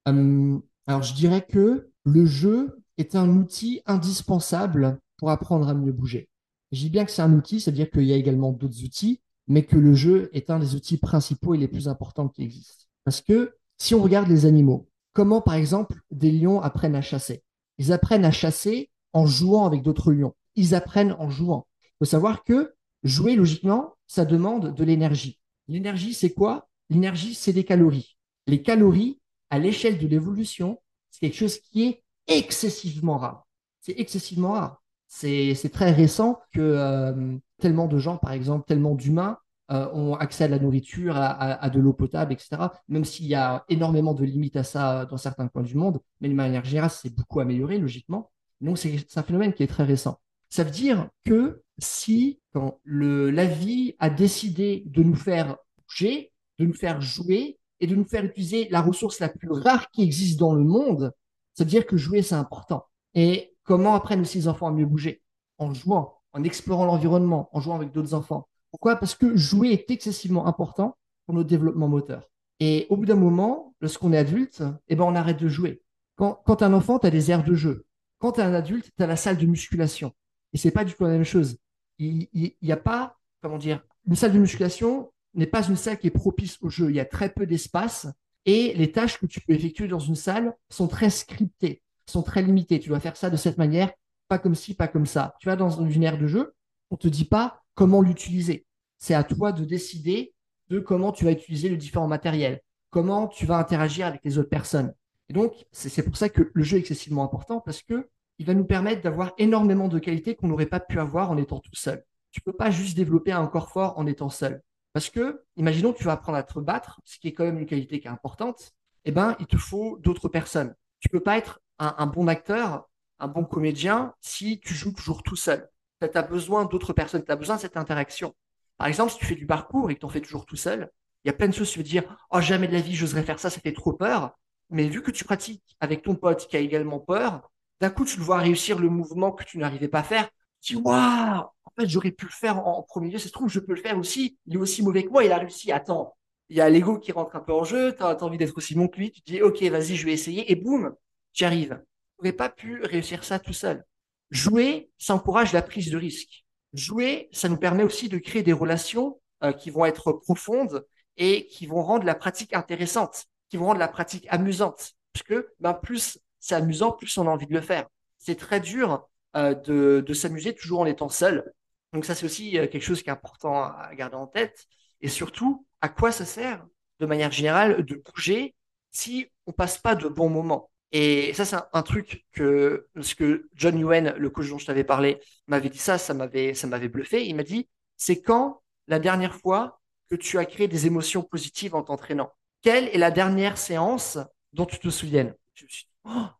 Hum, 0.06 0.62
Alors, 0.86 1.02
je 1.02 1.12
dirais 1.12 1.44
que 1.46 1.90
le 2.06 2.24
jeu 2.24 2.82
est 2.96 3.14
un 3.16 3.28
outil 3.28 3.82
indispensable 3.84 4.98
pour 5.18 5.28
apprendre 5.30 5.68
à 5.68 5.74
mieux 5.74 5.92
bouger. 5.92 6.30
Je 6.72 6.78
dis 6.78 6.88
bien 6.88 7.04
que 7.04 7.10
c'est 7.10 7.20
un 7.20 7.34
outil, 7.34 7.60
c'est-à-dire 7.60 7.90
qu'il 7.90 8.04
y 8.04 8.14
a 8.14 8.16
également 8.16 8.52
d'autres 8.52 8.82
outils, 8.82 9.20
mais 9.46 9.66
que 9.66 9.76
le 9.76 9.92
jeu 9.92 10.30
est 10.32 10.48
un 10.48 10.58
des 10.58 10.74
outils 10.74 10.96
principaux 10.96 11.52
et 11.52 11.58
les 11.58 11.68
plus 11.68 11.86
importants 11.86 12.28
qui 12.28 12.44
existent. 12.44 12.86
Parce 13.04 13.20
que 13.20 13.54
si 13.76 13.94
on 13.94 14.02
regarde 14.02 14.28
les 14.28 14.46
animaux, 14.46 14.88
comment 15.12 15.42
par 15.42 15.52
exemple 15.52 16.00
des 16.10 16.30
lions 16.30 16.62
apprennent 16.62 16.96
à 16.96 17.02
chasser? 17.02 17.42
Ils 17.76 17.92
apprennent 17.92 18.24
à 18.24 18.30
chasser 18.30 18.88
en 19.12 19.26
jouant 19.26 19.66
avec 19.66 19.82
d'autres 19.82 20.12
lions. 20.12 20.34
Ils 20.56 20.74
apprennent 20.74 21.14
en 21.18 21.28
jouant. 21.28 21.66
Il 21.84 21.96
faut 21.98 22.10
savoir 22.10 22.42
que 22.42 22.72
jouer 23.02 23.36
logiquement, 23.36 23.96
ça 24.06 24.24
demande 24.24 24.74
de 24.74 24.84
l'énergie. 24.84 25.38
L'énergie, 25.68 26.14
c'est 26.14 26.32
quoi? 26.32 26.68
L'énergie, 26.90 27.34
c'est 27.34 27.52
des 27.52 27.64
calories. 27.64 28.16
Les 28.46 28.62
calories, 28.62 29.20
à 29.50 29.58
l'échelle 29.58 29.98
de 29.98 30.06
l'évolution, 30.06 30.80
c'est 31.10 31.20
quelque 31.20 31.36
chose 31.36 31.58
qui 31.58 31.84
est 31.84 32.02
excessivement 32.26 33.18
rare. 33.18 33.46
C'est 33.80 33.98
excessivement 33.98 34.52
rare. 34.52 34.82
C'est 35.06 35.70
très 35.72 35.90
récent 35.90 36.40
que 36.52 36.60
euh, 36.60 37.36
tellement 37.58 37.86
de 37.86 37.98
gens, 37.98 38.18
par 38.18 38.32
exemple, 38.32 38.66
tellement 38.66 38.94
d'humains, 38.94 39.38
euh, 39.70 39.88
ont 39.92 40.14
accès 40.14 40.44
à 40.44 40.48
la 40.48 40.58
nourriture, 40.58 41.14
à, 41.16 41.68
de 41.68 41.78
l'eau 41.78 41.92
potable, 41.92 42.32
etc. 42.32 42.56
Même 42.88 43.04
s'il 43.04 43.26
y 43.26 43.34
a 43.34 43.64
énormément 43.68 44.14
de 44.14 44.24
limites 44.24 44.56
à 44.56 44.64
ça 44.64 45.04
dans 45.06 45.18
certains 45.18 45.48
coins 45.48 45.62
du 45.62 45.74
monde, 45.74 46.00
mais 46.20 46.28
de 46.28 46.34
manière 46.34 46.64
c'est 46.90 47.14
beaucoup 47.14 47.40
amélioré, 47.40 47.78
logiquement. 47.78 48.30
Donc, 48.60 48.78
c'est 48.78 48.96
un 49.16 49.22
phénomène 49.22 49.52
qui 49.52 49.62
est 49.62 49.66
très 49.66 49.84
récent. 49.84 50.18
Ça 50.50 50.64
veut 50.64 50.70
dire 50.70 51.08
que 51.24 51.62
si, 51.78 52.40
quand 52.52 52.80
la 52.84 53.44
vie 53.44 53.94
a 53.98 54.10
décidé 54.10 54.82
de 54.86 55.02
nous 55.02 55.14
faire 55.14 55.56
bouger, 55.86 56.32
de 56.58 56.66
nous 56.66 56.74
faire 56.74 57.00
jouer 57.00 57.58
et 57.80 57.86
de 57.86 57.94
nous 57.94 58.04
faire 58.04 58.24
utiliser 58.24 58.68
la 58.70 58.80
ressource 58.80 59.20
la 59.20 59.28
plus 59.28 59.50
rare 59.50 59.90
qui 59.90 60.02
existe 60.02 60.38
dans 60.38 60.54
le 60.54 60.64
monde, 60.64 61.12
ça 61.54 61.64
veut 61.64 61.70
dire 61.70 61.86
que 61.86 61.96
jouer, 61.96 62.22
c'est 62.22 62.34
important. 62.34 62.84
Et 63.14 63.54
comment 63.64 63.94
apprennent 63.94 64.20
aussi 64.20 64.38
les 64.38 64.48
enfants 64.48 64.68
à 64.68 64.72
mieux 64.72 64.86
bouger? 64.86 65.22
En 65.58 65.74
jouant, 65.74 66.14
en 66.32 66.44
explorant 66.44 66.86
l'environnement, 66.86 67.48
en 67.52 67.60
jouant 67.60 67.76
avec 67.76 67.92
d'autres 67.92 68.14
enfants. 68.14 68.48
Pourquoi? 68.70 68.96
Parce 68.96 69.14
que 69.14 69.36
jouer 69.36 69.70
est 69.70 69.90
excessivement 69.90 70.46
important 70.46 70.96
pour 71.26 71.34
notre 71.34 71.48
développement 71.48 71.88
moteur. 71.88 72.28
Et 72.60 72.86
au 72.90 72.96
bout 72.96 73.06
d'un 73.06 73.16
moment, 73.16 73.74
lorsqu'on 73.80 74.12
est 74.12 74.18
adulte, 74.18 74.62
eh 74.88 74.96
ben, 74.96 75.04
on 75.04 75.14
arrête 75.14 75.38
de 75.38 75.48
jouer. 75.48 75.82
Quand, 76.16 76.40
quand 76.44 76.62
un 76.62 76.72
enfant, 76.72 76.98
tu 76.98 77.06
as 77.06 77.10
des 77.10 77.30
aires 77.30 77.44
de 77.44 77.54
jeu. 77.54 77.86
Quand 78.18 78.32
tu 78.32 78.40
es 78.40 78.44
un 78.44 78.54
adulte, 78.54 78.90
tu 78.96 79.02
as 79.02 79.06
la 79.06 79.16
salle 79.16 79.36
de 79.36 79.46
musculation. 79.46 80.12
Et 80.52 80.58
c'est 80.58 80.70
pas 80.70 80.84
du 80.84 80.94
tout 80.94 81.04
la 81.04 81.10
même 81.10 81.24
chose. 81.24 81.58
Il 81.98 82.28
n'y 82.34 82.72
a 82.72 82.76
pas, 82.76 83.18
comment 83.42 83.58
dire, 83.58 83.84
une 84.06 84.14
salle 84.14 84.32
de 84.32 84.38
musculation 84.38 85.12
n'est 85.34 85.46
pas 85.46 85.66
une 85.66 85.76
salle 85.76 85.98
qui 85.98 86.06
est 86.06 86.10
propice 86.10 86.58
au 86.62 86.68
jeu. 86.68 86.90
Il 86.90 86.96
y 86.96 87.00
a 87.00 87.04
très 87.04 87.30
peu 87.30 87.46
d'espace 87.46 88.06
et 88.46 88.72
les 88.74 88.92
tâches 88.92 89.18
que 89.18 89.26
tu 89.26 89.40
peux 89.40 89.52
effectuer 89.52 89.88
dans 89.88 89.98
une 89.98 90.14
salle 90.14 90.54
sont 90.70 90.88
très 90.88 91.10
scriptées, 91.10 91.82
sont 92.06 92.22
très 92.22 92.42
limitées. 92.42 92.80
Tu 92.80 92.88
dois 92.88 93.00
faire 93.00 93.16
ça 93.16 93.30
de 93.30 93.36
cette 93.36 93.58
manière, 93.58 93.92
pas 94.28 94.38
comme 94.38 94.54
ci, 94.54 94.74
pas 94.74 94.88
comme 94.88 95.06
ça. 95.06 95.34
Tu 95.40 95.46
vas 95.46 95.56
dans 95.56 95.84
une 95.86 96.02
aire 96.02 96.18
de 96.18 96.26
jeu, 96.26 96.54
on 96.90 96.96
te 96.96 97.08
dit 97.08 97.26
pas 97.26 97.62
comment 97.74 98.00
l'utiliser. 98.00 98.64
C'est 98.96 99.14
à 99.14 99.24
toi 99.24 99.52
de 99.52 99.64
décider 99.64 100.32
de 100.70 100.80
comment 100.80 101.12
tu 101.12 101.24
vas 101.24 101.32
utiliser 101.32 101.68
le 101.68 101.76
différent 101.76 102.08
matériel, 102.08 102.60
comment 102.90 103.28
tu 103.28 103.46
vas 103.46 103.58
interagir 103.58 104.06
avec 104.06 104.22
les 104.24 104.38
autres 104.38 104.48
personnes. 104.48 104.94
Et 105.28 105.34
donc, 105.34 105.66
c'est 105.72 106.02
pour 106.02 106.16
ça 106.16 106.28
que 106.28 106.50
le 106.52 106.62
jeu 106.62 106.78
est 106.78 106.80
excessivement 106.80 107.24
important 107.24 107.60
parce 107.60 107.82
que 107.82 108.08
il 108.38 108.46
va 108.46 108.54
nous 108.54 108.64
permettre 108.64 109.02
d'avoir 109.02 109.32
énormément 109.38 109.88
de 109.88 109.98
qualités 109.98 110.34
qu'on 110.34 110.48
n'aurait 110.48 110.66
pas 110.66 110.80
pu 110.80 111.00
avoir 111.00 111.30
en 111.30 111.36
étant 111.36 111.58
tout 111.58 111.74
seul. 111.74 112.04
Tu 112.30 112.40
peux 112.40 112.52
pas 112.52 112.70
juste 112.70 112.96
développer 112.96 113.32
un 113.32 113.46
corps 113.46 113.70
fort 113.70 113.98
en 113.98 114.06
étant 114.06 114.30
seul. 114.30 114.62
Parce 114.92 115.10
que, 115.10 115.42
imaginons 115.56 115.92
que 115.92 115.98
tu 115.98 116.04
vas 116.04 116.12
apprendre 116.12 116.38
à 116.38 116.42
te 116.42 116.58
battre, 116.58 117.00
ce 117.04 117.18
qui 117.18 117.28
est 117.28 117.32
quand 117.32 117.44
même 117.44 117.58
une 117.58 117.66
qualité 117.66 118.00
qui 118.00 118.06
est 118.06 118.10
importante, 118.10 118.72
eh 119.04 119.12
ben, 119.12 119.36
il 119.40 119.46
te 119.46 119.56
faut 119.56 119.98
d'autres 119.98 120.28
personnes. 120.28 120.74
Tu 121.00 121.08
peux 121.08 121.20
pas 121.20 121.36
être 121.38 121.60
un, 121.78 122.06
bon 122.06 122.26
acteur, 122.26 122.88
un 123.18 123.28
bon 123.28 123.44
comédien 123.44 124.14
si 124.20 124.58
tu 124.60 124.74
joues 124.74 124.92
toujours 124.92 125.22
tout 125.22 125.36
seul. 125.36 125.68
Tu 126.00 126.08
as 126.12 126.22
besoin 126.22 126.64
d'autres 126.64 126.92
personnes, 126.92 127.24
tu 127.24 127.30
as 127.30 127.36
besoin 127.36 127.56
de 127.56 127.60
cette 127.60 127.76
interaction. 127.76 128.34
Par 128.76 128.86
exemple, 128.86 129.12
si 129.12 129.18
tu 129.18 129.26
fais 129.26 129.34
du 129.34 129.46
parcours 129.46 129.90
et 129.90 129.94
que 129.94 130.00
tu 130.00 130.06
en 130.06 130.08
fais 130.08 130.20
toujours 130.20 130.46
tout 130.46 130.56
seul, 130.56 130.90
il 131.24 131.28
y 131.28 131.30
a 131.30 131.34
plein 131.34 131.48
de 131.48 131.54
choses, 131.54 131.70
tu 131.70 131.78
veux 131.78 131.84
dire, 131.84 132.04
oh, 132.30 132.40
jamais 132.40 132.68
de 132.68 132.72
la 132.72 132.80
vie, 132.80 132.94
j'oserais 132.94 133.22
faire 133.22 133.38
ça, 133.38 133.50
ça 133.50 133.60
fait 133.60 133.72
trop 133.72 133.92
peur. 133.92 134.36
Mais 134.70 134.88
vu 134.88 135.02
que 135.02 135.10
tu 135.10 135.24
pratiques 135.24 135.76
avec 135.80 136.02
ton 136.02 136.14
pote 136.14 136.46
qui 136.46 136.56
a 136.56 136.60
également 136.60 137.00
peur, 137.00 137.50
d'un 137.80 137.90
coup, 137.90 138.04
tu 138.04 138.18
le 138.18 138.24
vois 138.24 138.38
réussir 138.38 138.78
le 138.78 138.88
mouvement 138.88 139.32
que 139.32 139.44
tu 139.44 139.58
n'arrivais 139.58 139.88
pas 139.88 140.00
à 140.00 140.02
faire. 140.02 140.28
Tu 140.60 140.74
dis, 140.74 140.82
waouh, 140.82 141.42
en 141.64 141.70
fait, 141.78 141.88
j'aurais 141.88 142.10
pu 142.10 142.24
le 142.26 142.30
faire 142.30 142.66
en, 142.66 142.82
premier 142.82 143.10
lieu. 143.10 143.18
Ça 143.18 143.28
se 143.28 143.32
trouve, 143.32 143.48
je 143.48 143.60
peux 143.60 143.74
le 143.74 143.80
faire 143.80 143.98
aussi. 143.98 144.38
Il 144.46 144.54
est 144.54 144.58
aussi 144.58 144.82
mauvais 144.82 145.04
que 145.04 145.10
moi, 145.10 145.24
il 145.24 145.32
a 145.32 145.38
réussi. 145.38 145.70
Attends, 145.70 146.16
il 146.48 146.56
y 146.56 146.60
a 146.60 146.68
l'ego 146.68 146.98
qui 146.98 147.12
rentre 147.12 147.36
un 147.36 147.40
peu 147.40 147.52
en 147.52 147.64
jeu. 147.64 147.94
Tu 147.94 148.02
as, 148.02 148.22
envie 148.22 148.38
d'être 148.38 148.56
aussi 148.56 148.74
bon 148.74 148.88
que 148.88 148.98
lui. 148.98 149.12
Tu 149.12 149.20
dis, 149.24 149.42
ok, 149.42 149.62
vas-y, 149.64 149.96
je 149.96 150.04
vais 150.04 150.12
essayer. 150.12 150.50
Et 150.50 150.56
boum, 150.56 150.94
tu 151.32 151.44
arrives. 151.44 151.80
Tu 152.18 152.24
n'aurais 152.24 152.36
pas 152.36 152.48
pu 152.48 152.82
réussir 152.82 153.22
ça 153.24 153.38
tout 153.38 153.52
seul. 153.52 153.84
Jouer, 154.30 154.90
ça 154.98 155.14
encourage 155.14 155.52
la 155.52 155.62
prise 155.62 155.90
de 155.90 155.96
risque. 155.96 156.44
Jouer, 156.72 157.28
ça 157.32 157.48
nous 157.48 157.56
permet 157.56 157.82
aussi 157.82 158.08
de 158.08 158.18
créer 158.18 158.42
des 158.42 158.52
relations 158.52 159.20
euh, 159.42 159.52
qui 159.52 159.70
vont 159.70 159.86
être 159.86 160.12
profondes 160.12 160.84
et 161.16 161.46
qui 161.46 161.66
vont 161.66 161.82
rendre 161.82 162.04
la 162.04 162.14
pratique 162.14 162.54
intéressante, 162.54 163.26
qui 163.48 163.56
vont 163.56 163.66
rendre 163.66 163.80
la 163.80 163.88
pratique 163.88 164.26
amusante. 164.28 164.92
Parce 165.12 165.22
que 165.24 165.48
ben, 165.60 165.74
plus 165.74 166.18
c'est 166.40 166.54
amusant, 166.54 166.92
plus 166.92 167.16
on 167.18 167.26
a 167.26 167.30
envie 167.30 167.46
de 167.46 167.54
le 167.54 167.60
faire. 167.60 167.86
C'est 168.18 168.36
très 168.36 168.60
dur 168.60 169.08
euh, 169.36 169.54
de, 169.54 170.12
s'amuser 170.14 170.54
toujours 170.54 170.80
en 170.80 170.86
étant 170.86 171.08
seul. 171.08 171.52
Donc 171.92 172.04
ça, 172.04 172.14
c'est 172.14 172.26
aussi 172.26 172.58
euh, 172.58 172.66
quelque 172.66 172.82
chose 172.82 173.02
qui 173.02 173.08
est 173.08 173.12
important 173.12 173.62
à 173.62 173.90
garder 173.94 174.16
en 174.16 174.26
tête. 174.26 174.66
Et 175.00 175.08
surtout, 175.08 175.66
à 175.80 175.88
quoi 175.88 176.12
ça 176.12 176.24
sert, 176.24 176.66
de 177.00 177.06
manière 177.06 177.30
générale, 177.30 177.84
de 177.84 178.02
bouger 178.14 178.54
si 178.90 179.30
on 179.46 179.52
passe 179.52 179.78
pas 179.78 179.94
de 179.94 180.08
bons 180.08 180.30
moments? 180.30 180.70
Et 180.92 181.34
ça, 181.34 181.44
c'est 181.44 181.56
un, 181.72 181.82
truc 181.82 182.24
que, 182.32 182.88
ce 183.00 183.14
que 183.14 183.48
John 183.54 183.78
Yuen, 183.78 184.14
le 184.16 184.30
coach 184.30 184.48
dont 184.48 184.58
je 184.58 184.66
t'avais 184.66 184.84
parlé, 184.84 185.20
m'avait 185.46 185.68
dit 185.68 185.78
ça, 185.78 185.98
ça 185.98 186.14
m'avait, 186.14 186.54
ça 186.54 186.66
m'avait 186.66 186.88
bluffé. 186.88 187.26
Il 187.26 187.36
m'a 187.36 187.42
dit, 187.42 187.68
c'est 187.96 188.22
quand 188.22 188.62
la 188.86 188.98
dernière 188.98 189.34
fois 189.34 189.78
que 190.08 190.16
tu 190.16 190.38
as 190.38 190.46
créé 190.46 190.68
des 190.68 190.86
émotions 190.86 191.22
positives 191.22 191.74
en 191.74 191.82
t'entraînant? 191.82 192.32
Quelle 192.62 192.88
est 192.88 192.98
la 192.98 193.10
dernière 193.10 193.58
séance 193.58 194.18
dont 194.52 194.66
tu 194.66 194.78
te 194.78 194.88
souviennes? 194.88 195.34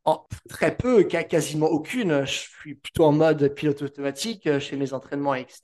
Oh, 0.04 0.26
très 0.48 0.76
peu, 0.76 1.04
quasiment 1.04 1.66
aucune. 1.66 2.24
Je 2.24 2.32
suis 2.32 2.74
plutôt 2.74 3.04
en 3.04 3.12
mode 3.12 3.54
pilote 3.54 3.82
automatique 3.82 4.46
euh, 4.46 4.60
chez 4.60 4.76
mes 4.76 4.94
entraînements, 4.94 5.34
etc. 5.34 5.60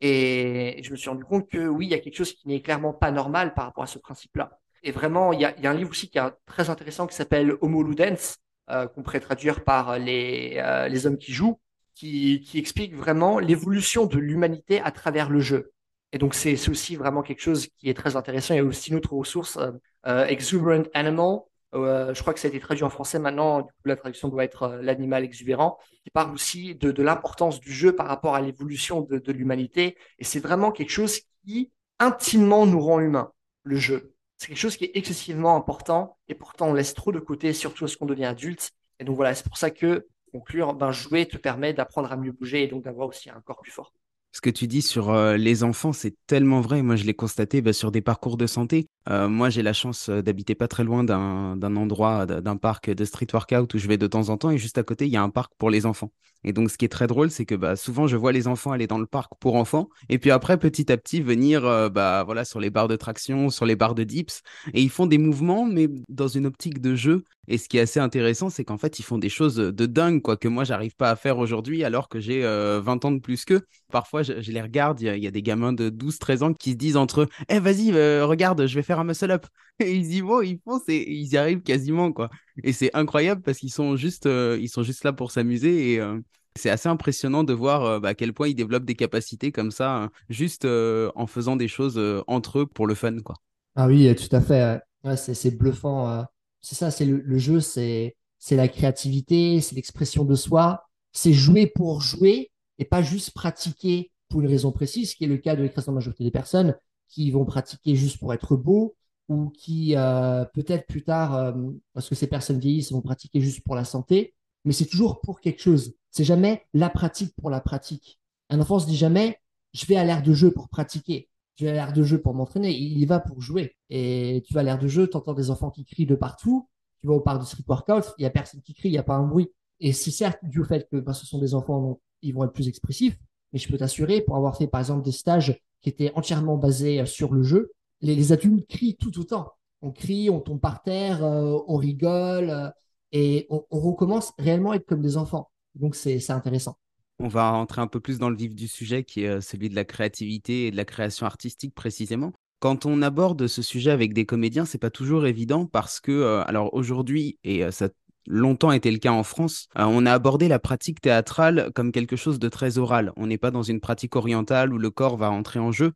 Et 0.00 0.80
je 0.82 0.90
me 0.90 0.96
suis 0.96 1.10
rendu 1.10 1.24
compte 1.24 1.48
que 1.48 1.68
oui, 1.68 1.86
il 1.86 1.90
y 1.90 1.94
a 1.94 1.98
quelque 1.98 2.16
chose 2.16 2.32
qui 2.32 2.48
n'est 2.48 2.62
clairement 2.62 2.92
pas 2.92 3.10
normal 3.10 3.54
par 3.54 3.66
rapport 3.66 3.84
à 3.84 3.86
ce 3.86 3.98
principe-là. 3.98 4.58
Et 4.82 4.90
vraiment, 4.90 5.32
il 5.32 5.40
y 5.40 5.44
a, 5.44 5.54
un 5.70 5.74
livre 5.74 5.90
aussi 5.90 6.08
qui 6.08 6.18
est 6.18 6.30
très 6.46 6.70
intéressant 6.70 7.06
qui 7.06 7.14
s'appelle 7.14 7.54
Homo 7.60 7.82
Ludens, 7.82 8.36
euh, 8.70 8.88
qu'on 8.88 9.02
pourrait 9.02 9.20
traduire 9.20 9.62
par 9.64 9.98
les, 9.98 10.54
euh, 10.56 10.88
les 10.88 11.06
hommes 11.06 11.18
qui 11.18 11.32
jouent, 11.32 11.60
qui, 11.94 12.40
qui 12.40 12.58
explique 12.58 12.94
vraiment 12.94 13.38
l'évolution 13.38 14.06
de 14.06 14.18
l'humanité 14.18 14.80
à 14.80 14.90
travers 14.90 15.28
le 15.30 15.40
jeu. 15.40 15.72
Et 16.12 16.18
donc, 16.18 16.34
c'est 16.34 16.68
aussi 16.68 16.96
vraiment 16.96 17.22
quelque 17.22 17.42
chose 17.42 17.68
qui 17.78 17.88
est 17.90 17.94
très 17.94 18.16
intéressant. 18.16 18.54
Il 18.54 18.58
y 18.58 18.60
a 18.60 18.64
aussi 18.64 18.90
une 18.90 18.96
autre 18.96 19.12
ressource, 19.12 19.58
Exuberant 20.04 20.82
Animal, 20.94 21.40
je 21.72 22.20
crois 22.20 22.34
que 22.34 22.40
ça 22.40 22.48
a 22.48 22.50
été 22.50 22.60
traduit 22.60 22.84
en 22.84 22.90
français 22.90 23.18
maintenant. 23.18 23.62
Du 23.62 23.72
coup, 23.72 23.86
la 23.86 23.96
traduction 23.96 24.28
doit 24.28 24.44
être 24.44 24.64
euh, 24.64 24.82
l'animal 24.82 25.24
exubérant, 25.24 25.78
qui 26.04 26.10
parle 26.10 26.32
aussi 26.32 26.74
de, 26.74 27.02
l'importance 27.02 27.60
du 27.60 27.72
jeu 27.72 27.94
par 27.94 28.06
rapport 28.06 28.34
à 28.34 28.40
l'évolution 28.40 29.00
de, 29.00 29.18
de 29.18 29.32
l'humanité. 29.32 29.96
Et 30.18 30.24
c'est 30.24 30.40
vraiment 30.40 30.70
quelque 30.72 30.90
chose 30.90 31.20
qui 31.44 31.72
intimement 31.98 32.66
nous 32.66 32.80
rend 32.80 33.00
humains, 33.00 33.32
le 33.62 33.76
jeu. 33.76 34.14
C'est 34.38 34.48
quelque 34.48 34.58
chose 34.58 34.76
qui 34.76 34.84
est 34.84 34.96
excessivement 34.96 35.56
important 35.56 36.18
et 36.28 36.34
pourtant 36.34 36.68
on 36.68 36.74
laisse 36.74 36.94
trop 36.94 37.12
de 37.12 37.20
côté, 37.20 37.52
surtout 37.52 37.84
lorsqu'on 37.84 38.06
devient 38.06 38.24
adulte. 38.24 38.72
Et 38.98 39.04
donc 39.04 39.16
voilà, 39.16 39.34
c'est 39.34 39.44
pour 39.44 39.56
ça 39.56 39.70
que 39.70 40.08
conclure, 40.32 40.74
ben, 40.74 40.90
jouer 40.90 41.26
te 41.26 41.36
permet 41.36 41.72
d'apprendre 41.72 42.10
à 42.10 42.16
mieux 42.16 42.32
bouger 42.32 42.64
et 42.64 42.66
donc 42.66 42.84
d'avoir 42.84 43.08
aussi 43.08 43.30
un 43.30 43.40
corps 43.40 43.60
plus 43.60 43.70
fort. 43.70 43.92
Ce 44.32 44.40
que 44.40 44.50
tu 44.50 44.66
dis 44.66 44.82
sur 44.82 45.14
les 45.14 45.62
enfants, 45.62 45.92
c'est 45.92 46.16
tellement 46.26 46.62
vrai. 46.62 46.82
Moi, 46.82 46.96
je 46.96 47.04
l'ai 47.04 47.12
constaté 47.14 47.60
bah, 47.60 47.72
sur 47.72 47.92
des 47.92 48.00
parcours 48.00 48.36
de 48.38 48.46
santé. 48.46 48.88
Moi, 49.08 49.50
j'ai 49.50 49.62
la 49.62 49.74
chance 49.74 50.08
d'habiter 50.08 50.54
pas 50.54 50.68
très 50.68 50.84
loin 50.84 51.04
d'un 51.04 51.76
endroit, 51.76 52.24
d'un 52.24 52.56
parc 52.56 52.88
de 52.90 53.04
street 53.04 53.26
workout 53.32 53.74
où 53.74 53.78
je 53.78 53.86
vais 53.88 53.98
de 53.98 54.06
temps 54.06 54.30
en 54.30 54.38
temps. 54.38 54.50
Et 54.50 54.56
juste 54.58 54.78
à 54.78 54.82
côté, 54.82 55.06
il 55.06 55.12
y 55.12 55.16
a 55.16 55.22
un 55.22 55.28
parc 55.28 55.52
pour 55.58 55.68
les 55.68 55.84
enfants. 55.84 56.12
Et 56.44 56.52
donc, 56.52 56.70
ce 56.70 56.78
qui 56.78 56.84
est 56.84 56.88
très 56.88 57.06
drôle, 57.06 57.30
c'est 57.30 57.44
que 57.44 57.54
bah, 57.54 57.76
souvent, 57.76 58.06
je 58.06 58.16
vois 58.16 58.32
les 58.32 58.48
enfants 58.48 58.72
aller 58.72 58.86
dans 58.86 58.98
le 58.98 59.06
parc 59.06 59.32
pour 59.38 59.54
enfants. 59.56 59.88
Et 60.08 60.18
puis 60.18 60.30
après, 60.30 60.56
petit 60.58 60.90
à 60.90 60.96
petit, 60.96 61.20
venir 61.20 61.62
bah, 61.90 62.22
voilà, 62.24 62.44
sur 62.44 62.58
les 62.58 62.70
barres 62.70 62.88
de 62.88 62.96
traction, 62.96 63.50
sur 63.50 63.66
les 63.66 63.76
barres 63.76 63.94
de 63.94 64.04
dips. 64.04 64.40
Et 64.72 64.80
ils 64.80 64.90
font 64.90 65.06
des 65.06 65.18
mouvements, 65.18 65.66
mais 65.66 65.88
dans 66.08 66.28
une 66.28 66.46
optique 66.46 66.80
de 66.80 66.94
jeu. 66.94 67.22
Et 67.48 67.58
ce 67.58 67.68
qui 67.68 67.78
est 67.78 67.80
assez 67.80 67.98
intéressant, 67.98 68.50
c'est 68.50 68.64
qu'en 68.64 68.78
fait, 68.78 69.00
ils 69.00 69.02
font 69.02 69.18
des 69.18 69.28
choses 69.28 69.56
de 69.56 69.86
dingue, 69.86 70.22
quoi, 70.22 70.36
que 70.36 70.46
moi, 70.46 70.62
j'arrive 70.62 70.94
pas 70.94 71.10
à 71.10 71.16
faire 71.16 71.38
aujourd'hui 71.38 71.82
alors 71.82 72.08
que 72.08 72.20
j'ai 72.20 72.42
20 72.42 73.04
ans 73.04 73.10
de 73.10 73.18
plus 73.18 73.44
qu'eux. 73.44 73.62
Parfois, 73.90 74.22
je, 74.22 74.32
les 74.32 74.62
regarde, 74.62 75.00
il 75.00 75.18
y, 75.18 75.26
a 75.26 75.30
des 75.30 75.42
gamins 75.42 75.72
de 75.72 75.90
12-13 75.90 76.42
ans 76.44 76.54
qui 76.54 76.72
se 76.72 76.76
disent 76.76 76.96
entre 76.96 77.22
eux 77.22 77.28
Eh, 77.48 77.58
vas-y, 77.58 77.90
euh, 77.92 78.24
regarde, 78.26 78.66
je 78.66 78.74
vais 78.74 78.82
faire 78.82 79.00
un 79.00 79.04
muscle-up. 79.04 79.46
Et 79.80 79.92
ils 79.92 80.14
y 80.14 80.20
vont, 80.20 80.40
ils 80.40 80.60
font, 80.64 80.80
ils 80.86 81.32
y 81.32 81.36
arrivent 81.36 81.62
quasiment, 81.62 82.12
quoi. 82.12 82.30
Et 82.62 82.72
c'est 82.72 82.94
incroyable 82.94 83.42
parce 83.42 83.58
qu'ils 83.58 83.72
sont, 83.72 83.96
juste, 83.96 84.26
euh, 84.26 84.56
ils 84.60 84.68
sont 84.68 84.82
juste 84.82 85.04
là 85.04 85.12
pour 85.12 85.30
s'amuser 85.30 85.94
et. 85.94 86.00
Euh, 86.00 86.18
c'est 86.54 86.68
assez 86.68 86.90
impressionnant 86.90 87.44
de 87.44 87.54
voir 87.54 87.98
bah, 87.98 88.10
à 88.10 88.14
quel 88.14 88.34
point 88.34 88.46
ils 88.46 88.54
développent 88.54 88.84
des 88.84 88.94
capacités 88.94 89.52
comme 89.52 89.70
ça, 89.70 89.96
hein, 89.96 90.10
juste 90.28 90.66
en 90.66 91.26
faisant 91.26 91.56
des 91.56 91.66
choses 91.66 91.98
entre 92.26 92.58
eux 92.58 92.66
pour 92.66 92.86
le 92.86 92.94
fun. 92.94 93.20
Quoi. 93.20 93.36
Ah 93.74 93.86
oui, 93.86 94.14
tout 94.14 94.36
à 94.36 94.42
fait. 94.42 94.78
c'est 95.16 95.56
bluffant. 95.56 96.26
C'est 96.62 96.76
ça, 96.76 96.90
c'est 96.90 97.04
le, 97.04 97.38
jeu, 97.38 97.60
c'est 97.60 98.14
la 98.50 98.68
créativité, 98.68 99.60
c'est 99.60 99.74
l'expression 99.74 100.24
de 100.24 100.34
soi, 100.34 100.84
c'est 101.12 101.32
jouer 101.32 101.66
pour 101.66 102.00
jouer 102.00 102.50
et 102.78 102.84
pas 102.84 103.02
juste 103.02 103.32
pratiquer 103.32 104.10
pour 104.28 104.40
une 104.40 104.46
raison 104.46 104.72
précise, 104.72 105.14
qui 105.14 105.24
est 105.24 105.28
le 105.28 105.38
cas 105.38 105.56
de 105.56 105.62
l'écrasante 105.62 105.94
majorité 105.94 106.24
des 106.24 106.30
personnes 106.30 106.74
qui 107.08 107.30
vont 107.30 107.44
pratiquer 107.44 107.94
juste 107.96 108.18
pour 108.18 108.32
être 108.32 108.56
beau 108.56 108.94
ou 109.28 109.50
qui 109.50 109.94
euh, 109.96 110.44
peut-être 110.54 110.86
plus 110.86 111.02
tard, 111.02 111.34
euh, 111.34 111.52
parce 111.92 112.08
que 112.08 112.14
ces 112.14 112.26
personnes 112.26 112.58
vieillissent, 112.58 112.92
vont 112.92 113.02
pratiquer 113.02 113.40
juste 113.40 113.62
pour 113.64 113.74
la 113.74 113.84
santé, 113.84 114.34
mais 114.64 114.72
c'est 114.72 114.86
toujours 114.86 115.20
pour 115.20 115.40
quelque 115.40 115.60
chose. 115.60 115.94
C'est 116.10 116.24
jamais 116.24 116.64
la 116.72 116.90
pratique 116.90 117.34
pour 117.36 117.50
la 117.50 117.60
pratique. 117.60 118.18
Un 118.50 118.60
enfant 118.60 118.78
se 118.78 118.86
dit 118.86 118.96
jamais, 118.96 119.38
je 119.74 119.86
vais 119.86 119.96
à 119.96 120.04
l'air 120.04 120.22
de 120.22 120.32
jeu 120.32 120.52
pour 120.52 120.68
pratiquer. 120.68 121.28
À 121.68 121.72
l'air 121.72 121.92
de 121.92 122.02
jeu 122.02 122.20
pour 122.20 122.34
m'entraîner. 122.34 122.72
Il 122.72 122.98
y 122.98 123.06
va 123.06 123.20
pour 123.20 123.40
jouer. 123.40 123.76
Et 123.90 124.42
tu 124.46 124.54
vas 124.54 124.60
à 124.60 124.62
l'air 124.62 124.78
de 124.78 124.88
jeu, 124.88 125.08
tu 125.08 125.16
entends 125.16 125.34
des 125.34 125.50
enfants 125.50 125.70
qui 125.70 125.84
crient 125.84 126.06
de 126.06 126.14
partout. 126.14 126.68
Tu 127.00 127.08
vas 127.08 127.14
au 127.14 127.20
parc 127.20 127.40
de 127.40 127.44
street 127.44 127.64
workout, 127.66 128.14
il 128.18 128.22
y 128.22 128.26
a 128.26 128.30
personne 128.30 128.62
qui 128.62 128.74
crie, 128.74 128.88
il 128.88 128.92
n'y 128.92 128.98
a 128.98 129.02
pas 129.02 129.16
un 129.16 129.26
bruit. 129.26 129.50
Et 129.80 129.92
c'est 129.92 130.12
certes 130.12 130.38
dû 130.44 130.60
au 130.60 130.64
fait 130.64 130.88
que 130.88 130.98
ben, 130.98 131.12
ce 131.12 131.26
sont 131.26 131.40
des 131.40 131.54
enfants, 131.54 131.98
ils 132.22 132.32
vont 132.32 132.44
être 132.44 132.52
plus 132.52 132.68
expressifs, 132.68 133.18
mais 133.52 133.58
je 133.58 133.68
peux 133.68 133.76
t'assurer, 133.76 134.20
pour 134.20 134.36
avoir 134.36 134.56
fait 134.56 134.68
par 134.68 134.80
exemple 134.80 135.02
des 135.02 135.10
stages 135.10 135.60
qui 135.80 135.88
était 135.88 136.12
entièrement 136.14 136.56
basé 136.56 137.04
sur 137.04 137.34
le 137.34 137.42
jeu, 137.42 137.72
les, 138.00 138.32
adultes 138.32 138.68
crient 138.68 138.96
tout 138.96 139.18
autant. 139.18 139.50
On 139.80 139.90
crie, 139.90 140.30
on 140.30 140.40
tombe 140.40 140.60
par 140.60 140.82
terre, 140.82 141.22
on 141.22 141.76
rigole 141.76 142.72
et 143.10 143.46
on, 143.50 143.64
on, 143.72 143.80
recommence 143.80 144.32
réellement 144.38 144.70
à 144.70 144.76
être 144.76 144.86
comme 144.86 145.02
des 145.02 145.16
enfants. 145.16 145.50
Donc 145.74 145.96
c'est 145.96 146.30
intéressant. 146.30 146.76
On 147.24 147.28
va 147.28 147.50
rentrer 147.50 147.80
un 147.80 147.86
peu 147.86 148.00
plus 148.00 148.18
dans 148.18 148.30
le 148.30 148.36
vif 148.36 148.52
du 148.52 148.66
sujet 148.66 149.04
qui 149.04 149.22
est 149.22 149.40
celui 149.40 149.68
de 149.68 149.76
la 149.76 149.84
créativité 149.84 150.66
et 150.66 150.70
de 150.72 150.76
la 150.76 150.84
création 150.84 151.24
artistique 151.24 151.72
précisément. 151.72 152.32
Quand 152.58 152.84
on 152.84 153.00
aborde 153.00 153.46
ce 153.46 153.62
sujet 153.62 153.92
avec 153.92 154.12
des 154.12 154.26
comédiens, 154.26 154.64
c'est 154.64 154.78
pas 154.78 154.90
toujours 154.90 155.24
évident 155.26 155.66
parce 155.66 156.00
que, 156.00 156.10
euh, 156.10 156.44
alors 156.46 156.74
aujourd'hui, 156.74 157.38
et 157.44 157.64
euh, 157.64 157.70
ça 157.70 157.90
longtemps 158.26 158.72
été 158.72 158.90
le 158.90 158.98
cas 158.98 159.12
en 159.12 159.22
France, 159.22 159.68
euh, 159.78 159.84
on 159.86 160.06
a 160.06 160.12
abordé 160.12 160.48
la 160.48 160.58
pratique 160.58 161.00
théâtrale 161.00 161.70
comme 161.74 161.92
quelque 161.92 162.16
chose 162.16 162.38
de 162.38 162.48
très 162.48 162.78
oral. 162.78 163.12
On 163.16 163.26
n'est 163.26 163.38
pas 163.38 163.50
dans 163.50 163.62
une 163.62 163.80
pratique 163.80 164.16
orientale 164.16 164.72
où 164.72 164.78
le 164.78 164.90
corps 164.90 165.16
va 165.16 165.30
entrer 165.30 165.58
en 165.58 165.72
jeu. 165.72 165.92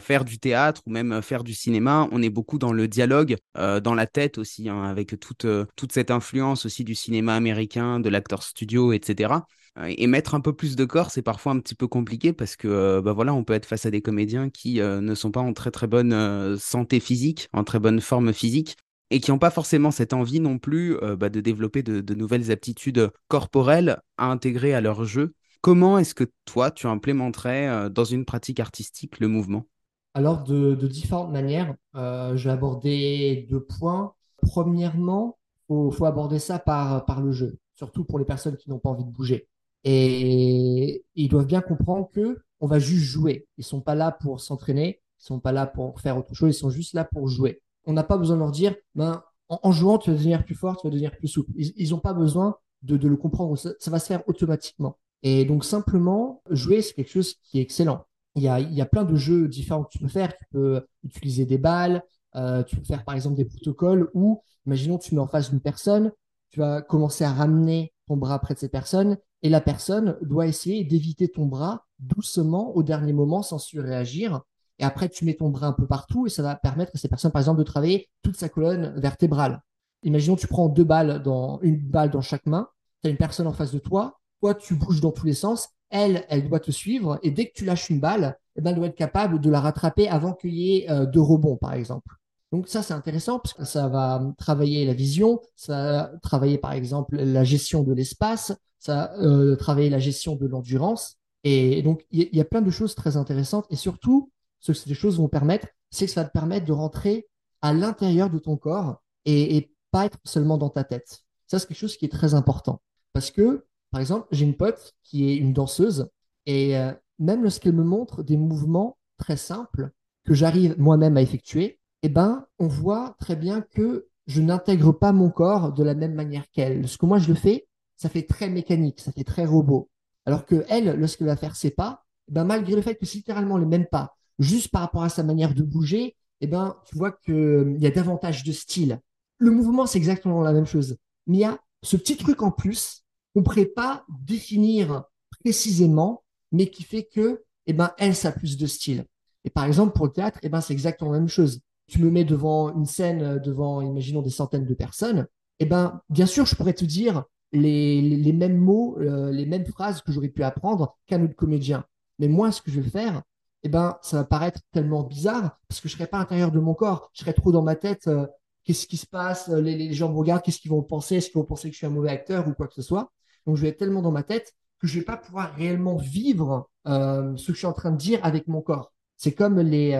faire 0.00 0.24
du 0.26 0.38
théâtre 0.38 0.82
ou 0.86 0.90
même 0.90 1.22
faire 1.22 1.42
du 1.42 1.54
cinéma, 1.54 2.06
on 2.12 2.20
est 2.22 2.28
beaucoup 2.28 2.58
dans 2.58 2.72
le 2.72 2.86
dialogue, 2.86 3.36
dans 3.54 3.94
la 3.94 4.06
tête 4.06 4.36
aussi, 4.36 4.68
hein, 4.68 4.82
avec 4.84 5.18
toute, 5.18 5.46
toute 5.74 5.92
cette 5.92 6.10
influence 6.10 6.66
aussi 6.66 6.84
du 6.84 6.94
cinéma 6.94 7.34
américain, 7.34 7.98
de 7.98 8.10
l'acteur 8.10 8.42
studio, 8.42 8.92
etc. 8.92 9.40
Et 9.86 10.06
mettre 10.08 10.34
un 10.34 10.40
peu 10.40 10.52
plus 10.52 10.76
de 10.76 10.84
corps, 10.84 11.10
c'est 11.10 11.22
parfois 11.22 11.52
un 11.52 11.60
petit 11.60 11.74
peu 11.74 11.86
compliqué 11.86 12.32
parce 12.32 12.56
que 12.56 12.68
euh, 12.68 13.00
bah 13.00 13.12
voilà, 13.12 13.32
on 13.32 13.44
peut 13.44 13.52
être 13.52 13.66
face 13.66 13.86
à 13.86 13.90
des 13.90 14.02
comédiens 14.02 14.50
qui 14.50 14.80
euh, 14.80 15.00
ne 15.00 15.14
sont 15.14 15.30
pas 15.30 15.40
en 15.40 15.52
très 15.52 15.70
très 15.70 15.86
bonne 15.86 16.12
euh, 16.12 16.56
santé 16.58 17.00
physique, 17.00 17.48
en 17.52 17.62
très 17.64 17.78
bonne 17.78 18.00
forme 18.00 18.32
physique, 18.32 18.76
et 19.10 19.20
qui 19.20 19.30
n'ont 19.30 19.38
pas 19.38 19.50
forcément 19.50 19.90
cette 19.90 20.12
envie 20.12 20.40
non 20.40 20.58
plus 20.58 20.96
bah, 21.18 21.28
de 21.28 21.40
développer 21.40 21.82
de, 21.82 22.14
nouvelles 22.14 22.50
aptitudes 22.50 23.10
corporelles 23.28 23.98
à 24.16 24.30
intégrer 24.30 24.74
à 24.74 24.80
leur 24.80 25.04
jeu. 25.04 25.34
Comment 25.60 25.98
est-ce 25.98 26.14
que 26.14 26.24
toi, 26.44 26.70
tu 26.70 26.86
implémenterais 26.86 27.90
dans 27.90 28.04
une 28.04 28.24
pratique 28.24 28.60
artistique 28.60 29.18
le 29.20 29.28
mouvement? 29.28 29.66
Alors, 30.14 30.44
de, 30.44 30.74
différentes 30.86 31.32
manières. 31.32 31.74
je 31.94 32.42
vais 32.44 32.50
aborder 32.50 33.46
deux 33.50 33.64
points. 33.64 34.14
Premièrement, 34.42 35.38
il 35.68 35.92
faut, 35.92 36.04
aborder 36.04 36.38
ça 36.38 36.58
par, 36.58 37.04
par 37.04 37.20
le 37.20 37.32
jeu, 37.32 37.58
surtout 37.74 38.04
pour 38.04 38.18
les 38.18 38.24
personnes 38.24 38.56
qui 38.56 38.70
n'ont 38.70 38.78
pas 38.78 38.90
envie 38.90 39.04
de 39.04 39.10
bouger. 39.10 39.48
Et 39.84 41.04
ils 41.14 41.28
doivent 41.28 41.46
bien 41.46 41.60
comprendre 41.60 42.08
que 42.12 42.38
on 42.60 42.66
va 42.66 42.78
juste 42.78 43.04
jouer. 43.04 43.46
Ils 43.56 43.64
sont 43.64 43.80
pas 43.80 43.94
là 43.94 44.12
pour 44.12 44.40
s'entraîner, 44.40 45.00
ils 45.20 45.24
sont 45.24 45.40
pas 45.40 45.52
là 45.52 45.66
pour 45.66 46.00
faire 46.00 46.18
autre 46.18 46.34
chose, 46.34 46.54
ils 46.54 46.58
sont 46.58 46.70
juste 46.70 46.94
là 46.94 47.04
pour 47.04 47.28
jouer. 47.28 47.62
On 47.90 47.92
n'a 47.92 48.04
pas 48.04 48.16
besoin 48.16 48.36
de 48.36 48.40
leur 48.40 48.52
dire, 48.52 48.76
ben, 48.94 49.22
en, 49.48 49.72
jouant, 49.72 49.98
tu 49.98 50.10
vas 50.10 50.16
devenir 50.16 50.44
plus 50.44 50.54
fort, 50.54 50.76
tu 50.76 50.86
vas 50.86 50.92
devenir 50.92 51.10
plus 51.16 51.26
souple. 51.26 51.50
Ils 51.56 51.90
n'ont 51.90 51.98
pas 51.98 52.14
besoin 52.14 52.56
de, 52.82 52.96
le 52.96 53.16
comprendre, 53.16 53.56
ça, 53.56 53.90
va 53.90 53.98
se 53.98 54.06
faire 54.06 54.22
automatiquement. 54.28 54.96
Et 55.24 55.44
donc 55.44 55.64
simplement, 55.64 56.40
jouer, 56.50 56.82
c'est 56.82 56.94
quelque 56.94 57.10
chose 57.10 57.34
qui 57.42 57.58
est 57.58 57.62
excellent. 57.62 58.06
Il 58.36 58.44
y 58.44 58.48
a, 58.48 58.60
il 58.60 58.72
y 58.72 58.80
a 58.80 58.86
plein 58.86 59.02
de 59.02 59.16
jeux 59.16 59.48
différents 59.48 59.82
que 59.82 59.90
tu 59.90 59.98
peux 59.98 60.08
faire. 60.08 60.36
Tu 60.36 60.44
peux 60.52 60.86
utiliser 61.02 61.46
des 61.46 61.58
balles, 61.58 62.04
euh, 62.36 62.62
tu 62.62 62.76
peux 62.76 62.84
faire 62.84 63.04
par 63.04 63.16
exemple 63.16 63.36
des 63.36 63.44
protocoles 63.44 64.08
où, 64.14 64.40
imaginons, 64.66 64.98
tu 64.98 65.16
mets 65.16 65.20
en 65.20 65.26
face 65.26 65.50
d'une 65.50 65.60
personne, 65.60 66.12
tu 66.50 66.60
vas 66.60 66.80
commencer 66.80 67.24
à 67.24 67.32
ramener 67.32 67.92
ton 68.06 68.16
bras 68.16 68.38
près 68.38 68.54
de 68.54 68.60
cette 68.60 68.72
personne 68.72 69.18
et 69.42 69.48
la 69.48 69.60
personne 69.60 70.16
doit 70.22 70.46
essayer 70.46 70.84
d'éviter 70.84 71.28
ton 71.28 71.46
bras 71.46 71.86
doucement 71.98 72.74
au 72.76 72.84
dernier 72.84 73.12
moment 73.12 73.42
sans 73.42 73.58
surréagir. 73.58 74.42
Et 74.80 74.84
après, 74.84 75.10
tu 75.10 75.26
mets 75.26 75.34
ton 75.34 75.50
bras 75.50 75.66
un 75.66 75.72
peu 75.72 75.86
partout 75.86 76.26
et 76.26 76.30
ça 76.30 76.42
va 76.42 76.56
permettre 76.56 76.92
à 76.94 76.98
ces 76.98 77.08
personnes, 77.08 77.30
par 77.30 77.40
exemple, 77.40 77.58
de 77.58 77.64
travailler 77.64 78.08
toute 78.22 78.36
sa 78.36 78.48
colonne 78.48 78.98
vertébrale. 78.98 79.62
Imaginons, 80.04 80.36
tu 80.36 80.46
prends 80.46 80.70
deux 80.70 80.84
balles 80.84 81.22
dans 81.22 81.60
une 81.60 81.76
balle 81.76 82.10
dans 82.10 82.22
chaque 82.22 82.46
main. 82.46 82.68
Tu 83.02 83.08
as 83.08 83.10
une 83.10 83.18
personne 83.18 83.46
en 83.46 83.52
face 83.52 83.72
de 83.72 83.78
toi. 83.78 84.18
Toi, 84.40 84.54
tu 84.54 84.74
bouges 84.74 85.02
dans 85.02 85.12
tous 85.12 85.26
les 85.26 85.34
sens. 85.34 85.68
Elle, 85.90 86.24
elle 86.30 86.48
doit 86.48 86.60
te 86.60 86.70
suivre. 86.70 87.18
Et 87.22 87.30
dès 87.30 87.46
que 87.46 87.52
tu 87.54 87.66
lâches 87.66 87.90
une 87.90 88.00
balle, 88.00 88.38
eh 88.56 88.62
ben, 88.62 88.70
elle 88.70 88.76
doit 88.76 88.86
être 88.86 88.96
capable 88.96 89.38
de 89.38 89.50
la 89.50 89.60
rattraper 89.60 90.08
avant 90.08 90.32
qu'il 90.32 90.54
y 90.54 90.78
ait 90.78 90.90
euh, 90.90 91.04
deux 91.04 91.20
rebonds, 91.20 91.56
par 91.56 91.74
exemple. 91.74 92.16
Donc 92.50 92.66
ça, 92.66 92.82
c'est 92.82 92.94
intéressant 92.94 93.38
parce 93.38 93.52
que 93.52 93.64
ça 93.64 93.88
va 93.88 94.22
travailler 94.38 94.86
la 94.86 94.94
vision, 94.94 95.40
ça 95.54 95.74
va 95.74 96.10
travailler 96.22 96.58
par 96.58 96.72
exemple 96.72 97.16
la 97.16 97.44
gestion 97.44 97.84
de 97.84 97.92
l'espace, 97.92 98.52
ça 98.78 98.94
va 98.94 99.18
euh, 99.22 99.56
travailler 99.56 99.90
la 99.90 100.00
gestion 100.00 100.36
de 100.36 100.46
l'endurance. 100.46 101.18
Et 101.44 101.82
donc, 101.82 102.04
il 102.10 102.28
y, 102.32 102.40
a 102.40 102.44
plein 102.44 102.60
de 102.60 102.70
choses 102.70 102.94
très 102.94 103.16
intéressantes. 103.16 103.66
Et 103.70 103.76
surtout, 103.76 104.30
ce 104.60 104.72
que 104.72 104.78
ces 104.78 104.94
choses 104.94 105.18
vont 105.18 105.28
permettre, 105.28 105.68
c'est 105.90 106.06
que 106.06 106.12
ça 106.12 106.22
va 106.22 106.28
te 106.28 106.32
permettre 106.32 106.66
de 106.66 106.72
rentrer 106.72 107.28
à 107.62 107.72
l'intérieur 107.72 108.30
de 108.30 108.38
ton 108.38 108.56
corps 108.56 109.02
et, 109.24 109.72
pas 109.92 110.06
être 110.06 110.18
seulement 110.24 110.56
dans 110.56 110.70
ta 110.70 110.84
tête. 110.84 111.24
Ça, 111.48 111.58
c'est 111.58 111.66
quelque 111.66 111.76
chose 111.76 111.96
qui 111.96 112.04
est 112.04 112.10
très 112.10 112.34
important. 112.34 112.80
Parce 113.12 113.32
que, 113.32 113.66
par 113.90 114.00
exemple, 114.00 114.28
j'ai 114.30 114.44
une 114.44 114.56
pote 114.56 114.94
qui 115.02 115.28
est 115.28 115.36
une 115.36 115.52
danseuse 115.52 116.08
et 116.46 116.78
euh, 116.78 116.92
même 117.18 117.42
lorsqu'elle 117.42 117.72
me 117.72 117.82
montre 117.82 118.22
des 118.22 118.36
mouvements 118.36 118.98
très 119.18 119.36
simples 119.36 119.90
que 120.24 120.32
j'arrive 120.32 120.78
moi-même 120.78 121.16
à 121.16 121.22
effectuer, 121.22 121.80
eh 122.02 122.08
ben, 122.08 122.46
on 122.60 122.68
voit 122.68 123.16
très 123.18 123.34
bien 123.34 123.62
que 123.62 124.06
je 124.28 124.40
n'intègre 124.40 124.92
pas 124.92 125.10
mon 125.10 125.28
corps 125.28 125.72
de 125.72 125.82
la 125.82 125.94
même 125.94 126.14
manière 126.14 126.48
qu'elle. 126.52 126.86
Ce 126.86 126.96
que 126.96 127.06
moi 127.06 127.18
je 127.18 127.28
le 127.28 127.34
fais, 127.34 127.66
ça 127.96 128.08
fait 128.08 128.22
très 128.22 128.48
mécanique, 128.48 129.00
ça 129.00 129.10
fait 129.10 129.24
très 129.24 129.44
robot. 129.44 129.90
Alors 130.24 130.46
que 130.46 130.64
elle, 130.68 130.94
lorsqu'elle 130.94 131.26
va 131.26 131.36
faire 131.36 131.56
ses 131.56 131.70
pas, 131.70 132.04
eh 132.28 132.32
ben, 132.32 132.44
malgré 132.44 132.76
le 132.76 132.82
fait 132.82 132.94
que 132.94 133.04
c'est 133.06 133.18
littéralement 133.18 133.58
les 133.58 133.66
mêmes 133.66 133.86
pas, 133.86 134.16
juste 134.40 134.70
par 134.70 134.82
rapport 134.82 135.04
à 135.04 135.08
sa 135.08 135.22
manière 135.22 135.54
de 135.54 135.62
bouger, 135.62 136.16
eh 136.40 136.46
ben, 136.46 136.76
tu 136.86 136.96
vois 136.96 137.12
qu'il 137.12 137.34
euh, 137.34 137.76
y 137.78 137.86
a 137.86 137.90
davantage 137.90 138.42
de 138.42 138.52
style. 138.52 139.00
Le 139.38 139.52
mouvement, 139.52 139.86
c'est 139.86 139.98
exactement 139.98 140.42
la 140.42 140.52
même 140.52 140.66
chose. 140.66 140.96
Mais 141.26 141.36
il 141.36 141.40
y 141.40 141.44
a 141.44 141.58
ce 141.82 141.96
petit 141.96 142.16
truc 142.16 142.42
en 142.42 142.50
plus 142.50 143.04
qu'on 143.32 143.40
ne 143.40 143.44
pourrait 143.44 143.66
pas 143.66 144.04
définir 144.24 145.04
précisément, 145.40 146.24
mais 146.50 146.66
qui 146.66 146.82
fait 146.82 147.04
que, 147.04 147.44
eh 147.66 147.72
ben, 147.72 147.92
elle, 147.98 148.16
ça 148.16 148.30
a 148.30 148.32
plus 148.32 148.56
de 148.56 148.66
style. 148.66 149.04
Et 149.44 149.50
par 149.50 149.64
exemple, 149.64 149.92
pour 149.94 150.06
le 150.06 150.12
théâtre, 150.12 150.40
eh 150.42 150.48
ben, 150.48 150.60
c'est 150.60 150.72
exactement 150.72 151.12
la 151.12 151.20
même 151.20 151.28
chose 151.28 151.60
tu 151.90 151.98
me 151.98 152.10
mets 152.10 152.24
devant 152.24 152.72
une 152.72 152.86
scène, 152.86 153.22
euh, 153.22 153.38
devant, 153.38 153.82
imaginons, 153.82 154.22
des 154.22 154.30
centaines 154.30 154.64
de 154.64 154.74
personnes, 154.74 155.26
eh 155.58 155.66
ben, 155.66 156.00
bien 156.08 156.26
sûr, 156.26 156.46
je 156.46 156.54
pourrais 156.54 156.72
te 156.72 156.84
dire 156.84 157.24
les, 157.52 158.00
les, 158.00 158.32
mêmes 158.32 158.56
mots, 158.56 158.96
euh, 159.00 159.32
les 159.32 159.44
mêmes 159.44 159.66
phrases 159.66 160.00
que 160.00 160.12
j'aurais 160.12 160.28
pu 160.28 160.44
apprendre 160.44 160.96
qu'un 161.06 161.22
autre 161.22 161.34
comédien. 161.34 161.84
Mais 162.20 162.28
moi, 162.28 162.52
ce 162.52 162.62
que 162.62 162.70
je 162.70 162.80
vais 162.80 162.88
faire, 162.88 163.22
eh 163.62 163.68
ben, 163.68 163.98
ça 164.02 164.18
va 164.18 164.24
paraître 164.24 164.60
tellement 164.72 165.02
bizarre 165.02 165.58
parce 165.68 165.80
que 165.80 165.88
je 165.88 165.94
serais 165.94 166.06
pas 166.06 166.18
à 166.18 166.20
l'intérieur 166.20 166.50
de 166.50 166.60
mon 166.60 166.74
corps. 166.74 167.10
Je 167.14 167.20
serais 167.20 167.32
trop 167.32 167.52
dans 167.52 167.62
ma 167.62 167.76
tête. 167.76 168.06
Euh, 168.08 168.26
qu'est-ce 168.64 168.86
qui 168.86 168.96
se 168.96 169.06
passe 169.06 169.48
les, 169.48 169.76
les, 169.76 169.92
gens 169.92 170.10
me 170.10 170.16
regardent. 170.16 170.42
Qu'est-ce 170.42 170.60
qu'ils 170.60 170.70
vont 170.70 170.82
penser 170.82 171.16
Est-ce 171.16 171.30
qu'ils 171.30 171.40
vont 171.40 171.46
penser 171.46 171.68
que 171.68 171.74
je 171.74 171.78
suis 171.78 171.86
un 171.86 171.90
mauvais 171.90 172.10
acteur 172.10 172.48
ou 172.48 172.54
quoi 172.54 172.68
que 172.68 172.74
ce 172.74 172.82
soit 172.82 173.12
Donc, 173.46 173.56
je 173.56 173.62
vais 173.62 173.68
être 173.68 173.78
tellement 173.78 174.02
dans 174.02 174.12
ma 174.12 174.22
tête 174.22 174.52
que 174.80 174.86
je 174.86 174.98
vais 174.98 175.04
pas 175.04 175.16
pouvoir 175.16 175.54
réellement 175.54 175.96
vivre 175.96 176.70
ce 176.86 177.46
que 177.46 177.52
je 177.52 177.58
suis 177.58 177.66
en 177.66 177.74
train 177.74 177.90
de 177.90 177.98
dire 177.98 178.18
avec 178.22 178.48
mon 178.48 178.62
corps. 178.62 178.92
C'est 179.18 179.32
comme 179.32 179.60
les 179.60 179.94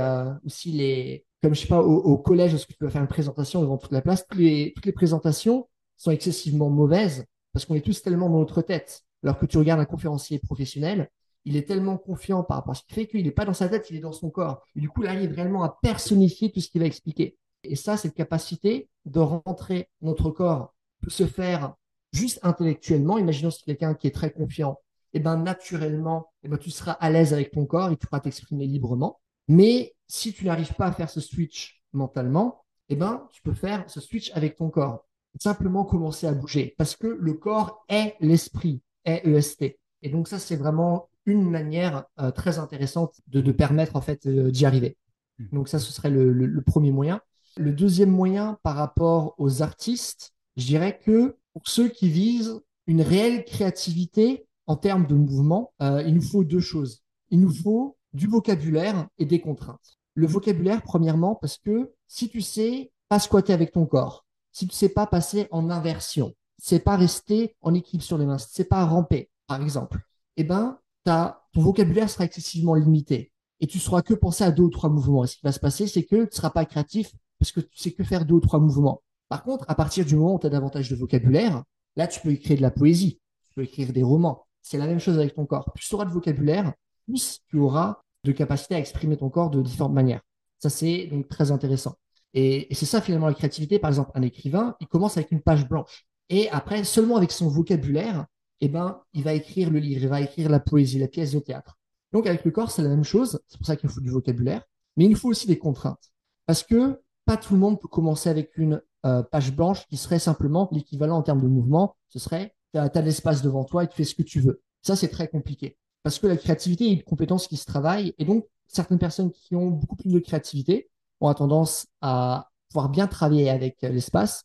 aussi 0.47 0.73
les 0.73 1.27
comme 1.43 1.55
je 1.55 1.61
sais 1.61 1.69
pas, 1.69 1.81
au, 1.81 2.19
collège, 2.19 2.55
est-ce 2.55 2.67
que 2.67 2.73
tu 2.73 2.79
peux 2.79 2.91
faire 2.91 3.01
une 3.01 3.09
présentation 3.09 3.63
devant 3.63 3.79
toute 3.79 3.93
la 3.93 4.03
place? 4.03 4.27
Toutes 4.27 4.39
les, 4.39 4.73
toutes 4.75 4.85
les 4.85 4.93
présentations 4.93 5.69
sont 5.97 6.11
excessivement 6.11 6.69
mauvaises 6.69 7.25
parce 7.53 7.65
qu'on 7.65 7.75
est 7.75 7.81
tous 7.85 8.03
tellement 8.03 8.29
dans 8.29 8.39
notre 8.39 8.63
tête. 8.63 9.03
Alors 9.23 9.39
que 9.39 9.47
tu 9.47 9.57
regardes 9.59 9.81
un 9.81 9.87
conférencier 9.87 10.39
professionnel, 10.39 11.09
il 11.45 11.57
est 11.57 11.67
tellement 11.67 11.97
confiant 11.97 12.43
par 12.43 12.59
rapport 12.59 12.73
à 12.73 12.75
ce 12.75 12.83
qu'il 12.83 12.95
fait 12.95 13.07
qu'il 13.07 13.25
n'est 13.25 13.31
pas 13.31 13.45
dans 13.45 13.55
sa 13.55 13.69
tête, 13.69 13.89
il 13.91 13.97
est 13.97 14.01
dans 14.01 14.13
son 14.13 14.31
corps. 14.31 14.63
Et 14.77 14.81
du 14.81 14.89
coup, 14.89 15.03
il 15.03 15.09
arrive 15.09 15.33
réellement 15.33 15.63
à 15.63 15.79
personnifier 15.83 16.53
tout 16.53 16.61
ce 16.61 16.69
qu'il 16.69 16.81
va 16.81 16.87
expliquer. 16.87 17.37
Et 17.65 17.77
ça, 17.77 17.97
cette 17.97 18.15
capacité 18.15 18.89
de 19.05 19.21
rentrer 19.21 19.89
notre 20.01 20.31
corps 20.31 20.75
peut 21.01 21.11
se 21.11 21.27
faire 21.27 21.75
juste 22.13 22.41
intellectuellement. 22.43 23.19
Imaginons 23.19 23.51
si 23.51 23.65
quelqu'un 23.65 23.95
qui 23.95 24.07
est 24.07 24.15
très 24.15 24.31
confiant, 24.31 24.79
et 25.13 25.19
eh 25.19 25.21
ben 25.21 25.37
naturellement, 25.37 26.33
et 26.43 26.47
eh 26.47 26.49
ben 26.49 26.57
tu 26.57 26.71
seras 26.71 26.93
à 26.93 27.11
l'aise 27.11 27.33
avec 27.33 27.51
ton 27.51 27.67
corps 27.67 27.91
et 27.91 27.97
tu 27.97 28.07
pourras 28.07 28.21
t'exprimer 28.21 28.67
librement. 28.67 29.19
Mais 29.49 29.97
si 30.07 30.33
tu 30.33 30.45
n'arrives 30.45 30.75
pas 30.75 30.87
à 30.87 30.93
faire 30.93 31.11
ce 31.11 31.21
switch 31.21 31.83
mentalement, 31.93 32.65
eh 32.89 32.95
ben, 32.97 33.29
tu 33.33 33.43
peux 33.43 33.55
faire 33.55 33.89
ce 33.91 34.01
switch 34.01 34.31
avec 34.35 34.57
ton 34.57 34.71
corps. 34.71 35.07
Simplement 35.41 35.85
commencer 35.85 36.27
à 36.29 36.33
bouger 36.33 36.75
parce 36.79 36.97
que 36.97 37.09
le 37.09 37.35
corps 37.35 37.85
est 37.89 38.15
l'esprit, 38.21 38.83
est 39.05 39.27
EST. 39.27 39.79
Et 40.03 40.09
donc 40.09 40.29
ça, 40.29 40.39
c'est 40.39 40.57
vraiment 40.57 41.10
une 41.27 41.49
manière 41.49 42.05
euh, 42.19 42.31
très 42.31 42.59
intéressante 42.59 43.21
de, 43.29 43.41
de, 43.41 43.53
permettre 43.53 43.97
en 43.97 44.01
fait 44.01 44.27
euh, 44.27 44.51
d'y 44.51 44.67
arriver. 44.67 44.97
Hmm. 45.39 45.47
Donc 45.53 45.69
ça, 45.69 45.79
ce 45.79 45.93
serait 45.93 46.11
le, 46.11 46.33
le, 46.33 46.63
premier 46.63 46.93
moyen. 46.93 47.21
Le 47.57 47.73
deuxième 47.73 48.11
moyen 48.11 48.59
par 48.63 48.77
rapport 48.77 49.35
aux 49.39 49.63
artistes, 49.63 50.33
je 50.57 50.67
dirais 50.67 50.99
que 50.99 51.37
pour 51.53 51.67
ceux 51.67 51.89
qui 51.89 52.09
visent 52.09 52.61
une 52.87 53.03
réelle 53.03 53.45
créativité 53.45 54.47
en 54.67 54.77
termes 54.77 55.07
de 55.07 55.15
mouvement, 55.15 55.73
euh, 55.83 56.03
il 56.07 56.15
nous 56.15 56.23
faut 56.23 56.45
deux 56.45 56.61
choses. 56.61 57.03
Il 57.31 57.41
nous 57.41 57.53
faut 57.53 57.97
du 58.13 58.27
vocabulaire 58.27 59.09
et 59.19 59.27
des 59.27 59.41
contraintes. 59.41 59.99
Le 60.15 60.27
vocabulaire, 60.27 60.83
premièrement, 60.83 61.35
parce 61.35 61.59
que 61.59 61.93
si 62.07 62.29
tu 62.29 62.41
sais 62.41 62.93
pas 63.09 63.19
squatter 63.19 63.53
avec 63.53 63.73
ton 63.73 63.87
corps, 63.87 64.25
si 64.53 64.67
tu 64.67 64.75
sais 64.75 64.89
pas 64.89 65.07
passer 65.07 65.49
en 65.51 65.71
inversion, 65.71 66.35
si 66.59 66.69
sais 66.69 66.81
pas 66.81 66.97
rester 66.97 67.57
en 67.63 67.75
équilibre 67.75 68.05
sur 68.05 68.19
les 68.19 68.27
mains, 68.27 68.39
si 68.39 68.49
tu 68.49 68.55
sais 68.55 68.65
pas 68.65 68.85
ramper, 68.85 69.31
par 69.47 69.63
exemple, 69.63 70.01
eh 70.37 70.45
ben, 70.45 70.79
ta, 71.05 71.43
ton 71.53 71.63
vocabulaire 71.63 72.11
sera 72.11 72.25
excessivement 72.25 72.75
limité 72.75 73.33
et 73.61 73.67
tu 73.67 73.79
sauras 73.79 74.03
que 74.03 74.15
penser 74.15 74.45
à 74.45 74.51
deux 74.51 74.65
ou 74.65 74.71
trois 74.71 74.91
mouvements. 74.91 75.25
Et 75.25 75.27
ce 75.27 75.37
qui 75.37 75.43
va 75.45 75.53
se 75.53 75.61
passer, 75.61 75.87
c'est 75.87 76.05
que 76.05 76.17
tu 76.17 76.23
ne 76.23 76.31
seras 76.31 76.51
pas 76.51 76.65
créatif 76.65 77.13
parce 77.39 77.53
que 77.53 77.61
tu 77.61 77.79
sais 77.79 77.93
que 77.93 78.05
faire 78.05 78.25
deux 78.25 78.35
ou 78.35 78.41
trois 78.41 78.59
mouvements. 78.59 79.03
Par 79.29 79.45
contre, 79.45 79.65
à 79.69 79.75
partir 79.75 80.05
du 80.05 80.17
moment 80.17 80.35
où 80.35 80.39
tu 80.39 80.47
as 80.47 80.51
davantage 80.51 80.91
de 80.91 80.97
vocabulaire, 80.97 81.63
là, 81.97 82.07
tu 82.07 82.21
peux 82.21 82.31
écrire 82.31 82.57
de 82.57 82.63
la 82.63 82.71
poésie, 82.71 83.21
tu 83.49 83.55
peux 83.55 83.63
écrire 83.63 83.93
des 83.93 84.03
romans. 84.03 84.47
C'est 84.63 84.79
la 84.79 84.87
même 84.87 84.99
chose 84.99 85.19
avec 85.19 85.35
ton 85.35 85.47
corps. 85.47 85.73
Plus 85.75 85.89
tu 85.89 85.95
auras 85.95 86.05
de 86.05 86.11
vocabulaire, 86.11 86.73
plus 87.07 87.41
tu 87.49 87.59
auras 87.59 88.01
de 88.25 88.33
capacité 88.33 88.75
à 88.75 88.79
exprimer 88.79 89.17
ton 89.17 89.31
corps 89.31 89.51
de 89.51 89.63
différentes 89.63 89.95
manières. 89.95 90.21
Ça, 90.59 90.69
c'est 90.69 91.07
donc 91.07 91.29
très 91.29 91.51
intéressant. 91.51 91.95
Et, 92.35 92.69
c'est 92.73 92.87
ça 92.87 93.01
finalement 93.01 93.27
la 93.27 93.35
créativité. 93.35 93.79
Par 93.79 93.91
exemple, 93.91 94.11
un 94.15 94.23
écrivain, 94.23 94.77
il 94.81 94.87
commence 94.87 95.17
avec 95.17 95.33
une 95.33 95.41
page 95.41 95.69
blanche. 95.69 96.07
Et 96.29 96.49
après, 96.51 96.85
seulement 96.85 97.17
avec 97.17 97.33
son 97.33 97.49
vocabulaire, 97.49 98.27
eh 98.61 98.69
ben, 98.69 99.01
il 99.13 99.23
va 99.23 99.33
écrire 99.33 99.71
le 99.71 99.79
livre, 99.79 100.03
il 100.03 100.09
va 100.09 100.21
écrire 100.21 100.49
la 100.49 100.61
poésie, 100.61 100.99
la 100.99 101.09
pièce 101.09 101.33
de 101.33 101.39
théâtre. 101.39 101.79
Donc 102.13 102.27
avec 102.27 102.45
le 102.45 102.51
corps, 102.51 102.71
c'est 102.71 102.83
la 102.83 102.89
même 102.89 103.05
chose. 103.05 103.41
C'est 103.47 103.59
pour 103.59 103.67
ça 103.67 103.77
qu'il 103.77 103.89
faut 103.89 104.01
du 104.01 104.11
vocabulaire. 104.11 104.63
Mais 104.97 105.05
il 105.05 105.17
faut 105.17 105.29
aussi 105.29 105.47
des 105.47 105.59
contraintes. 105.59 106.13
Parce 106.47 106.63
que 106.63 107.01
pas 107.25 107.37
tout 107.37 107.55
le 107.55 107.61
monde 107.61 107.81
peut 107.81 107.89
commencer 107.89 108.29
avec 108.29 108.57
une 108.57 108.83
euh, 109.07 109.23
page 109.23 109.55
blanche 109.55 109.87
qui 109.87 109.97
serait 109.97 110.19
simplement 110.19 110.69
l'équivalent 110.73 111.17
en 111.17 111.23
termes 111.23 111.41
de 111.41 111.47
mouvement. 111.47 111.97
Ce 112.09 112.19
serait, 112.19 112.55
tu 112.75 112.81
as, 112.81 113.03
l'espace 113.03 113.43
devant 113.43 113.65
toi 113.65 113.85
et 113.85 113.89
tu 113.89 113.97
fais 113.97 114.05
ce 114.05 114.15
que 114.15 114.23
tu 114.23 114.41
veux. 114.41 114.63
Ça, 114.83 114.97
c'est 114.97 115.09
très 115.09 115.29
compliqué. 115.29 115.79
Parce 116.03 116.19
que 116.19 116.27
la 116.27 116.37
créativité 116.37 116.87
est 116.87 116.93
une 116.93 117.03
compétence 117.03 117.47
qui 117.47 117.57
se 117.57 117.67
travaille. 117.67 118.15
Et 118.19 118.25
donc, 118.25 118.47
certaines 118.67 118.99
personnes 118.99 119.31
qui 119.31 119.55
ont 119.55 119.69
beaucoup 119.69 119.97
plus 119.97 120.13
de 120.13 120.19
créativité 120.19 120.91
ont 121.21 121.33
tendance 121.35 121.87
à 122.01 122.51
pouvoir 122.69 122.89
bien 122.89 123.07
travailler 123.07 123.51
avec 123.51 123.83
l'espace, 123.83 124.45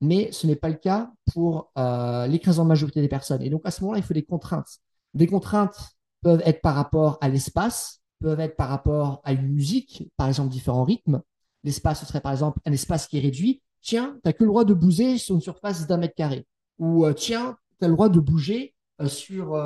mais 0.00 0.30
ce 0.32 0.46
n'est 0.46 0.56
pas 0.56 0.68
le 0.68 0.76
cas 0.76 1.10
pour 1.32 1.70
euh, 1.76 2.26
l'écrasante 2.26 2.68
majorité 2.68 3.00
des 3.00 3.08
personnes. 3.08 3.42
Et 3.42 3.50
donc 3.50 3.62
à 3.64 3.70
ce 3.70 3.82
moment-là, 3.82 3.98
il 3.98 4.04
faut 4.04 4.14
des 4.14 4.24
contraintes. 4.24 4.78
Des 5.14 5.26
contraintes 5.26 5.78
peuvent 6.22 6.42
être 6.44 6.60
par 6.60 6.74
rapport 6.74 7.18
à 7.20 7.28
l'espace, 7.28 8.00
peuvent 8.20 8.40
être 8.40 8.56
par 8.56 8.68
rapport 8.68 9.20
à 9.24 9.32
une 9.32 9.48
musique, 9.48 10.10
par 10.16 10.28
exemple 10.28 10.50
différents 10.50 10.84
rythmes. 10.84 11.22
L'espace, 11.64 12.00
ce 12.00 12.06
serait 12.06 12.20
par 12.20 12.32
exemple 12.32 12.60
un 12.64 12.72
espace 12.72 13.06
qui 13.06 13.18
est 13.18 13.20
réduit. 13.20 13.62
Tiens, 13.80 14.14
tu 14.14 14.20
n'as 14.24 14.32
que 14.32 14.44
le 14.44 14.48
droit 14.48 14.64
de 14.64 14.74
bouger 14.74 15.18
sur 15.18 15.34
une 15.34 15.40
surface 15.40 15.86
d'un 15.86 15.96
mètre 15.96 16.14
carré. 16.14 16.46
Ou 16.78 17.04
euh, 17.04 17.12
tiens, 17.12 17.56
tu 17.78 17.84
as 17.84 17.88
le 17.88 17.94
droit 17.94 18.08
de 18.08 18.20
bouger 18.20 18.74
euh, 19.00 19.08
sur 19.08 19.56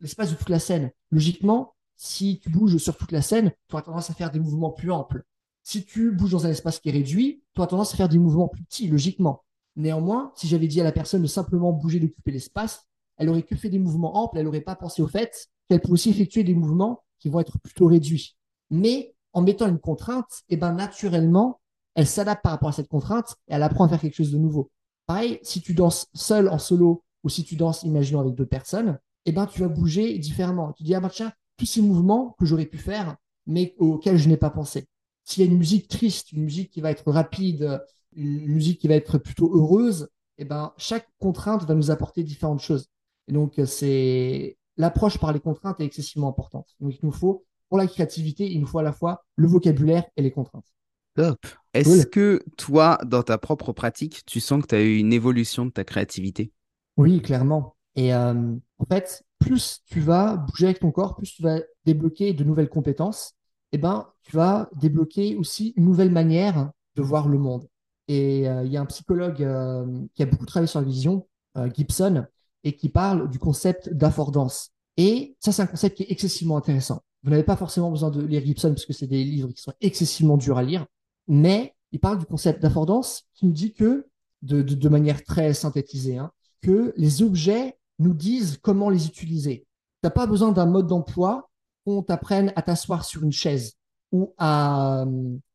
l'espace 0.00 0.30
de 0.30 0.36
toute 0.36 0.48
la 0.48 0.58
scène. 0.58 0.90
Logiquement, 1.10 1.74
si 1.96 2.40
tu 2.40 2.50
bouges 2.50 2.76
sur 2.78 2.96
toute 2.96 3.12
la 3.12 3.22
scène, 3.22 3.52
tu 3.68 3.74
auras 3.74 3.82
tendance 3.82 4.10
à 4.10 4.14
faire 4.14 4.30
des 4.30 4.40
mouvements 4.40 4.70
plus 4.70 4.90
amples. 4.90 5.24
Si 5.62 5.84
tu 5.84 6.10
bouges 6.10 6.32
dans 6.32 6.46
un 6.46 6.50
espace 6.50 6.80
qui 6.80 6.88
est 6.88 6.92
réduit, 6.92 7.42
tu 7.54 7.60
auras 7.60 7.68
tendance 7.68 7.94
à 7.94 7.96
faire 7.96 8.08
des 8.08 8.18
mouvements 8.18 8.48
plus 8.48 8.64
petits, 8.64 8.88
logiquement. 8.88 9.44
Néanmoins, 9.76 10.32
si 10.36 10.48
j'avais 10.48 10.68
dit 10.68 10.80
à 10.80 10.84
la 10.84 10.92
personne 10.92 11.22
de 11.22 11.26
simplement 11.26 11.72
bouger, 11.72 11.98
d'occuper 11.98 12.30
l'espace, 12.30 12.86
elle 13.16 13.28
aurait 13.28 13.42
que 13.42 13.56
fait 13.56 13.68
des 13.68 13.78
mouvements 13.78 14.16
amples, 14.16 14.38
elle 14.38 14.44
n'aurait 14.44 14.60
pas 14.60 14.76
pensé 14.76 15.02
au 15.02 15.06
fait 15.06 15.48
qu'elle 15.68 15.80
peut 15.80 15.92
aussi 15.92 16.10
effectuer 16.10 16.44
des 16.44 16.54
mouvements 16.54 17.02
qui 17.18 17.28
vont 17.28 17.40
être 17.40 17.58
plutôt 17.60 17.86
réduits. 17.86 18.36
Mais 18.70 19.14
en 19.32 19.42
mettant 19.42 19.68
une 19.68 19.78
contrainte, 19.78 20.42
eh 20.48 20.56
ben, 20.56 20.72
naturellement, 20.72 21.60
elle 21.94 22.06
s'adapte 22.06 22.42
par 22.42 22.52
rapport 22.52 22.70
à 22.70 22.72
cette 22.72 22.88
contrainte 22.88 23.36
et 23.48 23.54
elle 23.54 23.62
apprend 23.62 23.84
à 23.84 23.88
faire 23.88 24.00
quelque 24.00 24.16
chose 24.16 24.32
de 24.32 24.38
nouveau. 24.38 24.70
Pareil, 25.06 25.38
si 25.42 25.60
tu 25.60 25.74
danses 25.74 26.06
seul 26.14 26.48
en 26.48 26.58
solo 26.58 27.04
ou 27.22 27.28
si 27.28 27.44
tu 27.44 27.56
danses, 27.56 27.82
imaginons, 27.82 28.20
avec 28.20 28.34
deux 28.34 28.46
personnes, 28.46 28.98
eh 29.24 29.32
ben, 29.32 29.46
tu 29.46 29.60
vas 29.60 29.68
bouger 29.68 30.18
différemment. 30.18 30.72
Tu 30.72 30.82
dis, 30.82 30.94
ah 30.94 31.00
ben, 31.00 31.08
tiens, 31.08 31.32
tous 31.56 31.66
ces 31.66 31.80
mouvements 31.80 32.34
que 32.38 32.44
j'aurais 32.44 32.66
pu 32.66 32.78
faire, 32.78 33.16
mais 33.46 33.74
auxquels 33.78 34.18
je 34.18 34.28
n'ai 34.28 34.36
pas 34.36 34.50
pensé. 34.50 34.86
S'il 35.24 35.44
y 35.44 35.48
a 35.48 35.50
une 35.50 35.58
musique 35.58 35.88
triste, 35.88 36.32
une 36.32 36.42
musique 36.42 36.70
qui 36.70 36.80
va 36.80 36.90
être 36.90 37.10
rapide, 37.10 37.80
une 38.14 38.46
musique 38.46 38.80
qui 38.80 38.88
va 38.88 38.94
être 38.94 39.18
plutôt 39.18 39.50
heureuse, 39.54 40.08
eh 40.38 40.44
ben, 40.44 40.72
chaque 40.76 41.08
contrainte 41.18 41.64
va 41.64 41.74
nous 41.74 41.90
apporter 41.90 42.22
différentes 42.22 42.60
choses. 42.60 42.88
Et 43.28 43.32
donc, 43.32 43.60
c'est 43.66 44.56
l'approche 44.76 45.18
par 45.18 45.32
les 45.32 45.40
contraintes 45.40 45.80
est 45.80 45.84
excessivement 45.84 46.28
importante. 46.28 46.68
Donc, 46.80 46.94
il 46.94 47.00
nous 47.02 47.12
faut, 47.12 47.44
pour 47.68 47.78
la 47.78 47.86
créativité, 47.86 48.50
il 48.50 48.60
nous 48.60 48.66
faut 48.66 48.78
à 48.78 48.82
la 48.82 48.92
fois 48.92 49.24
le 49.36 49.46
vocabulaire 49.46 50.04
et 50.16 50.22
les 50.22 50.30
contraintes. 50.30 50.66
Top. 51.14 51.38
Est-ce 51.74 52.06
que 52.06 52.42
toi, 52.56 52.98
dans 53.04 53.22
ta 53.22 53.38
propre 53.38 53.72
pratique, 53.72 54.24
tu 54.26 54.40
sens 54.40 54.62
que 54.62 54.68
tu 54.68 54.74
as 54.74 54.82
eu 54.82 54.96
une 54.96 55.12
évolution 55.12 55.66
de 55.66 55.70
ta 55.70 55.84
créativité? 55.84 56.52
Oui, 56.96 57.20
clairement. 57.20 57.76
Et 57.96 58.14
euh, 58.14 58.54
en 58.78 58.84
fait, 58.86 59.22
plus 59.38 59.82
tu 59.86 60.00
vas 60.00 60.36
bouger 60.36 60.66
avec 60.66 60.80
ton 60.80 60.90
corps, 60.90 61.16
plus 61.16 61.34
tu 61.34 61.42
vas 61.42 61.60
débloquer 61.84 62.32
de 62.32 62.44
nouvelles 62.44 62.68
compétences, 62.68 63.34
eh 63.72 63.78
ben, 63.78 64.08
tu 64.22 64.36
vas 64.36 64.70
débloquer 64.76 65.36
aussi 65.36 65.74
une 65.76 65.84
nouvelle 65.84 66.10
manière 66.10 66.70
de 66.94 67.02
voir 67.02 67.28
le 67.28 67.38
monde. 67.38 67.66
Et 68.12 68.46
euh, 68.46 68.62
il 68.66 68.70
y 68.70 68.76
a 68.76 68.80
un 68.82 68.86
psychologue 68.86 69.42
euh, 69.42 69.86
qui 70.14 70.22
a 70.22 70.26
beaucoup 70.26 70.44
travaillé 70.44 70.66
sur 70.66 70.80
la 70.80 70.86
vision, 70.86 71.26
euh, 71.56 71.70
Gibson, 71.74 72.26
et 72.62 72.76
qui 72.76 72.90
parle 72.90 73.30
du 73.30 73.38
concept 73.38 73.88
d'affordance. 73.88 74.70
Et 74.98 75.34
ça, 75.40 75.50
c'est 75.50 75.62
un 75.62 75.66
concept 75.66 75.96
qui 75.96 76.02
est 76.02 76.12
excessivement 76.12 76.58
intéressant. 76.58 77.00
Vous 77.22 77.30
n'avez 77.30 77.42
pas 77.42 77.56
forcément 77.56 77.90
besoin 77.90 78.10
de 78.10 78.20
lire 78.20 78.44
Gibson 78.44 78.68
parce 78.68 78.84
que 78.84 78.92
c'est 78.92 79.06
des 79.06 79.24
livres 79.24 79.48
qui 79.52 79.62
sont 79.62 79.72
excessivement 79.80 80.36
durs 80.36 80.58
à 80.58 80.62
lire, 80.62 80.84
mais 81.26 81.74
il 81.90 82.00
parle 82.00 82.18
du 82.18 82.26
concept 82.26 82.60
d'affordance 82.60 83.22
qui 83.32 83.46
nous 83.46 83.52
dit 83.52 83.72
que, 83.72 84.06
de, 84.42 84.88
manière 84.90 85.24
très 85.24 85.54
synthétisée, 85.54 86.18
hein, 86.18 86.32
que 86.60 86.92
les 86.98 87.22
objets 87.22 87.78
nous 87.98 88.12
disent 88.12 88.58
comment 88.60 88.90
les 88.90 89.06
utiliser. 89.06 89.66
Tu 90.02 90.06
n'as 90.06 90.10
pas 90.10 90.26
besoin 90.26 90.52
d'un 90.52 90.66
mode 90.66 90.86
d'emploi 90.86 91.48
où 91.86 91.94
on 91.94 92.02
t'apprenne 92.02 92.52
à 92.56 92.62
t'asseoir 92.62 93.06
sur 93.06 93.22
une 93.22 93.32
chaise 93.32 93.78
ou 94.10 94.34
à 94.36 95.06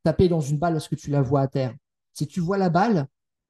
taper 0.04 0.28
dans 0.28 0.41
une 0.41 0.58
balle 0.58 0.74
lorsque 0.74 0.96
tu 0.96 1.12
la 1.12 1.22
vois 1.22 1.41
à 1.41 1.48
terre. 1.48 1.76
Si 2.18 2.26
tu 2.26 2.40
vois 2.40 2.58
la 2.58 2.70
balle, 2.70 3.08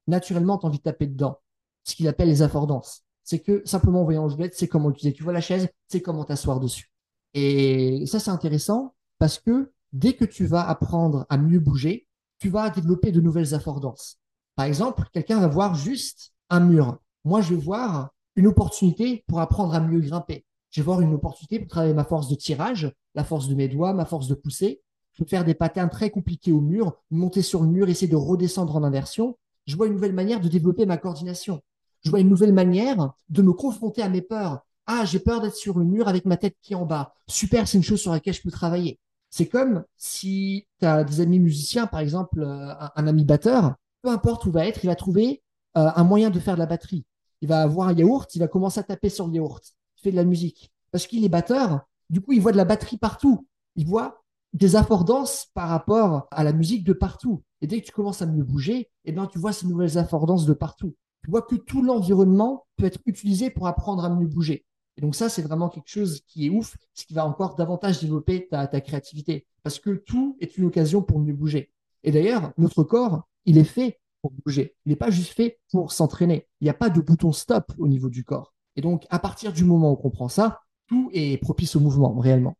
naturellement, 0.08 0.58
tu 0.58 0.66
as 0.66 0.68
envie 0.68 0.76
de 0.76 0.82
taper 0.82 1.06
dedans. 1.06 1.38
Ce 1.84 1.94
qu'il 1.94 2.06
appelle 2.06 2.28
les 2.28 2.42
affordances. 2.42 3.02
C'est 3.24 3.38
que 3.38 3.62
simplement 3.64 4.02
en 4.02 4.04
voyant 4.04 4.24
le 4.24 4.30
jouet, 4.30 4.50
c'est 4.52 4.68
comment 4.68 4.90
utiliser. 4.90 5.16
Tu 5.16 5.22
vois 5.22 5.32
la 5.32 5.40
chaise, 5.40 5.70
c'est 5.86 6.02
comment 6.02 6.22
t'asseoir 6.24 6.60
dessus. 6.60 6.90
Et 7.32 8.04
ça, 8.06 8.20
c'est 8.20 8.30
intéressant 8.30 8.94
parce 9.18 9.38
que 9.38 9.72
dès 9.94 10.12
que 10.12 10.26
tu 10.26 10.44
vas 10.44 10.68
apprendre 10.68 11.24
à 11.30 11.38
mieux 11.38 11.60
bouger, 11.60 12.06
tu 12.38 12.50
vas 12.50 12.68
développer 12.68 13.10
de 13.10 13.22
nouvelles 13.22 13.54
affordances. 13.54 14.18
Par 14.54 14.66
exemple, 14.66 15.04
quelqu'un 15.14 15.40
va 15.40 15.46
voir 15.46 15.74
juste 15.74 16.34
un 16.50 16.60
mur. 16.60 16.98
Moi, 17.24 17.40
je 17.40 17.54
vais 17.54 17.60
voir 17.60 18.10
une 18.36 18.48
opportunité 18.48 19.24
pour 19.28 19.40
apprendre 19.40 19.74
à 19.74 19.80
mieux 19.80 20.00
grimper. 20.00 20.44
Je 20.68 20.82
vais 20.82 20.84
voir 20.84 21.00
une 21.00 21.14
opportunité 21.14 21.58
pour 21.58 21.68
travailler 21.68 21.94
ma 21.94 22.04
force 22.04 22.28
de 22.28 22.34
tirage, 22.34 22.92
la 23.14 23.24
force 23.24 23.48
de 23.48 23.54
mes 23.54 23.68
doigts, 23.68 23.94
ma 23.94 24.04
force 24.04 24.28
de 24.28 24.34
pousser. 24.34 24.82
Faire 25.26 25.44
des 25.44 25.54
patins 25.54 25.88
très 25.88 26.10
compliqués 26.10 26.52
au 26.52 26.60
mur, 26.60 26.94
monter 27.10 27.42
sur 27.42 27.62
le 27.62 27.68
mur, 27.68 27.88
essayer 27.88 28.10
de 28.10 28.16
redescendre 28.16 28.76
en 28.76 28.84
inversion. 28.84 29.36
Je 29.66 29.76
vois 29.76 29.86
une 29.86 29.94
nouvelle 29.94 30.12
manière 30.12 30.40
de 30.40 30.48
développer 30.48 30.86
ma 30.86 30.96
coordination. 30.96 31.60
Je 32.02 32.10
vois 32.10 32.20
une 32.20 32.28
nouvelle 32.28 32.52
manière 32.52 33.12
de 33.28 33.42
me 33.42 33.52
confronter 33.52 34.02
à 34.02 34.08
mes 34.08 34.22
peurs. 34.22 34.60
Ah, 34.86 35.04
j'ai 35.04 35.18
peur 35.18 35.40
d'être 35.40 35.56
sur 35.56 35.78
le 35.78 35.84
mur 35.84 36.08
avec 36.08 36.24
ma 36.24 36.36
tête 36.36 36.56
qui 36.62 36.72
est 36.72 36.76
en 36.76 36.86
bas. 36.86 37.14
Super, 37.26 37.68
c'est 37.68 37.76
une 37.76 37.84
chose 37.84 38.00
sur 38.00 38.12
laquelle 38.12 38.32
je 38.32 38.42
peux 38.42 38.50
travailler. 38.50 38.98
C'est 39.30 39.46
comme 39.46 39.84
si 39.96 40.66
tu 40.80 40.86
as 40.86 41.04
des 41.04 41.20
amis 41.20 41.38
musiciens, 41.38 41.86
par 41.86 42.00
exemple, 42.00 42.40
euh, 42.40 42.72
un, 42.96 43.06
ami 43.06 43.24
batteur, 43.24 43.74
peu 44.02 44.08
importe 44.08 44.46
où 44.46 44.50
va 44.50 44.66
être, 44.66 44.82
il 44.84 44.86
va 44.86 44.94
trouver 44.94 45.42
euh, 45.76 45.90
un 45.94 46.04
moyen 46.04 46.30
de 46.30 46.40
faire 46.40 46.54
de 46.54 46.60
la 46.60 46.66
batterie. 46.66 47.04
Il 47.42 47.48
va 47.48 47.60
avoir 47.62 47.88
un 47.88 47.92
yaourt, 47.92 48.34
il 48.34 48.38
va 48.38 48.48
commencer 48.48 48.80
à 48.80 48.84
taper 48.84 49.10
sur 49.10 49.26
le 49.26 49.34
yaourt. 49.34 49.62
Il 49.98 50.02
fait 50.02 50.10
de 50.10 50.16
la 50.16 50.24
musique. 50.24 50.72
Parce 50.90 51.06
qu'il 51.06 51.24
est 51.24 51.28
batteur, 51.28 51.80
du 52.08 52.22
coup, 52.22 52.32
il 52.32 52.40
voit 52.40 52.52
de 52.52 52.56
la 52.56 52.64
batterie 52.64 52.96
partout. 52.96 53.46
Il 53.76 53.86
voit 53.86 54.22
des 54.52 54.76
affordances 54.76 55.46
par 55.54 55.68
rapport 55.68 56.26
à 56.30 56.44
la 56.44 56.52
musique 56.52 56.84
de 56.84 56.92
partout. 56.92 57.42
Et 57.60 57.66
dès 57.66 57.80
que 57.80 57.86
tu 57.86 57.92
commences 57.92 58.22
à 58.22 58.26
mieux 58.26 58.44
bouger, 58.44 58.90
eh 59.04 59.12
bien, 59.12 59.26
tu 59.26 59.38
vois 59.38 59.52
ces 59.52 59.66
nouvelles 59.66 59.98
affordances 59.98 60.46
de 60.46 60.54
partout. 60.54 60.94
Tu 61.24 61.30
vois 61.30 61.42
que 61.42 61.56
tout 61.56 61.82
l'environnement 61.82 62.66
peut 62.76 62.84
être 62.84 63.00
utilisé 63.06 63.50
pour 63.50 63.66
apprendre 63.66 64.04
à 64.04 64.08
mieux 64.08 64.26
bouger. 64.26 64.64
Et 64.96 65.00
donc 65.00 65.14
ça, 65.14 65.28
c'est 65.28 65.42
vraiment 65.42 65.68
quelque 65.68 65.88
chose 65.88 66.22
qui 66.26 66.46
est 66.46 66.50
ouf, 66.50 66.76
ce 66.94 67.04
qui 67.04 67.14
va 67.14 67.24
encore 67.26 67.54
davantage 67.54 68.00
développer 68.00 68.48
ta, 68.48 68.66
créativité. 68.80 69.46
Parce 69.62 69.78
que 69.78 69.90
tout 69.90 70.36
est 70.40 70.56
une 70.58 70.66
occasion 70.66 71.02
pour 71.02 71.20
mieux 71.20 71.34
bouger. 71.34 71.70
Et 72.02 72.10
d'ailleurs, 72.10 72.52
notre 72.58 72.82
corps, 72.82 73.28
il 73.44 73.58
est 73.58 73.64
fait 73.64 74.00
pour 74.22 74.32
bouger. 74.44 74.74
Il 74.84 74.90
n'est 74.90 74.96
pas 74.96 75.10
juste 75.10 75.32
fait 75.32 75.60
pour 75.70 75.92
s'entraîner. 75.92 76.48
Il 76.60 76.64
n'y 76.64 76.70
a 76.70 76.74
pas 76.74 76.90
de 76.90 77.00
bouton 77.00 77.32
stop 77.32 77.72
au 77.78 77.86
niveau 77.86 78.08
du 78.08 78.24
corps. 78.24 78.54
Et 78.76 78.80
donc, 78.80 79.06
à 79.10 79.18
partir 79.18 79.52
du 79.52 79.64
moment 79.64 79.90
où 79.90 79.92
on 79.92 79.96
comprend 79.96 80.28
ça, 80.28 80.60
tout 80.86 81.10
est 81.12 81.38
propice 81.38 81.76
au 81.76 81.80
mouvement, 81.80 82.18
réellement. 82.18 82.56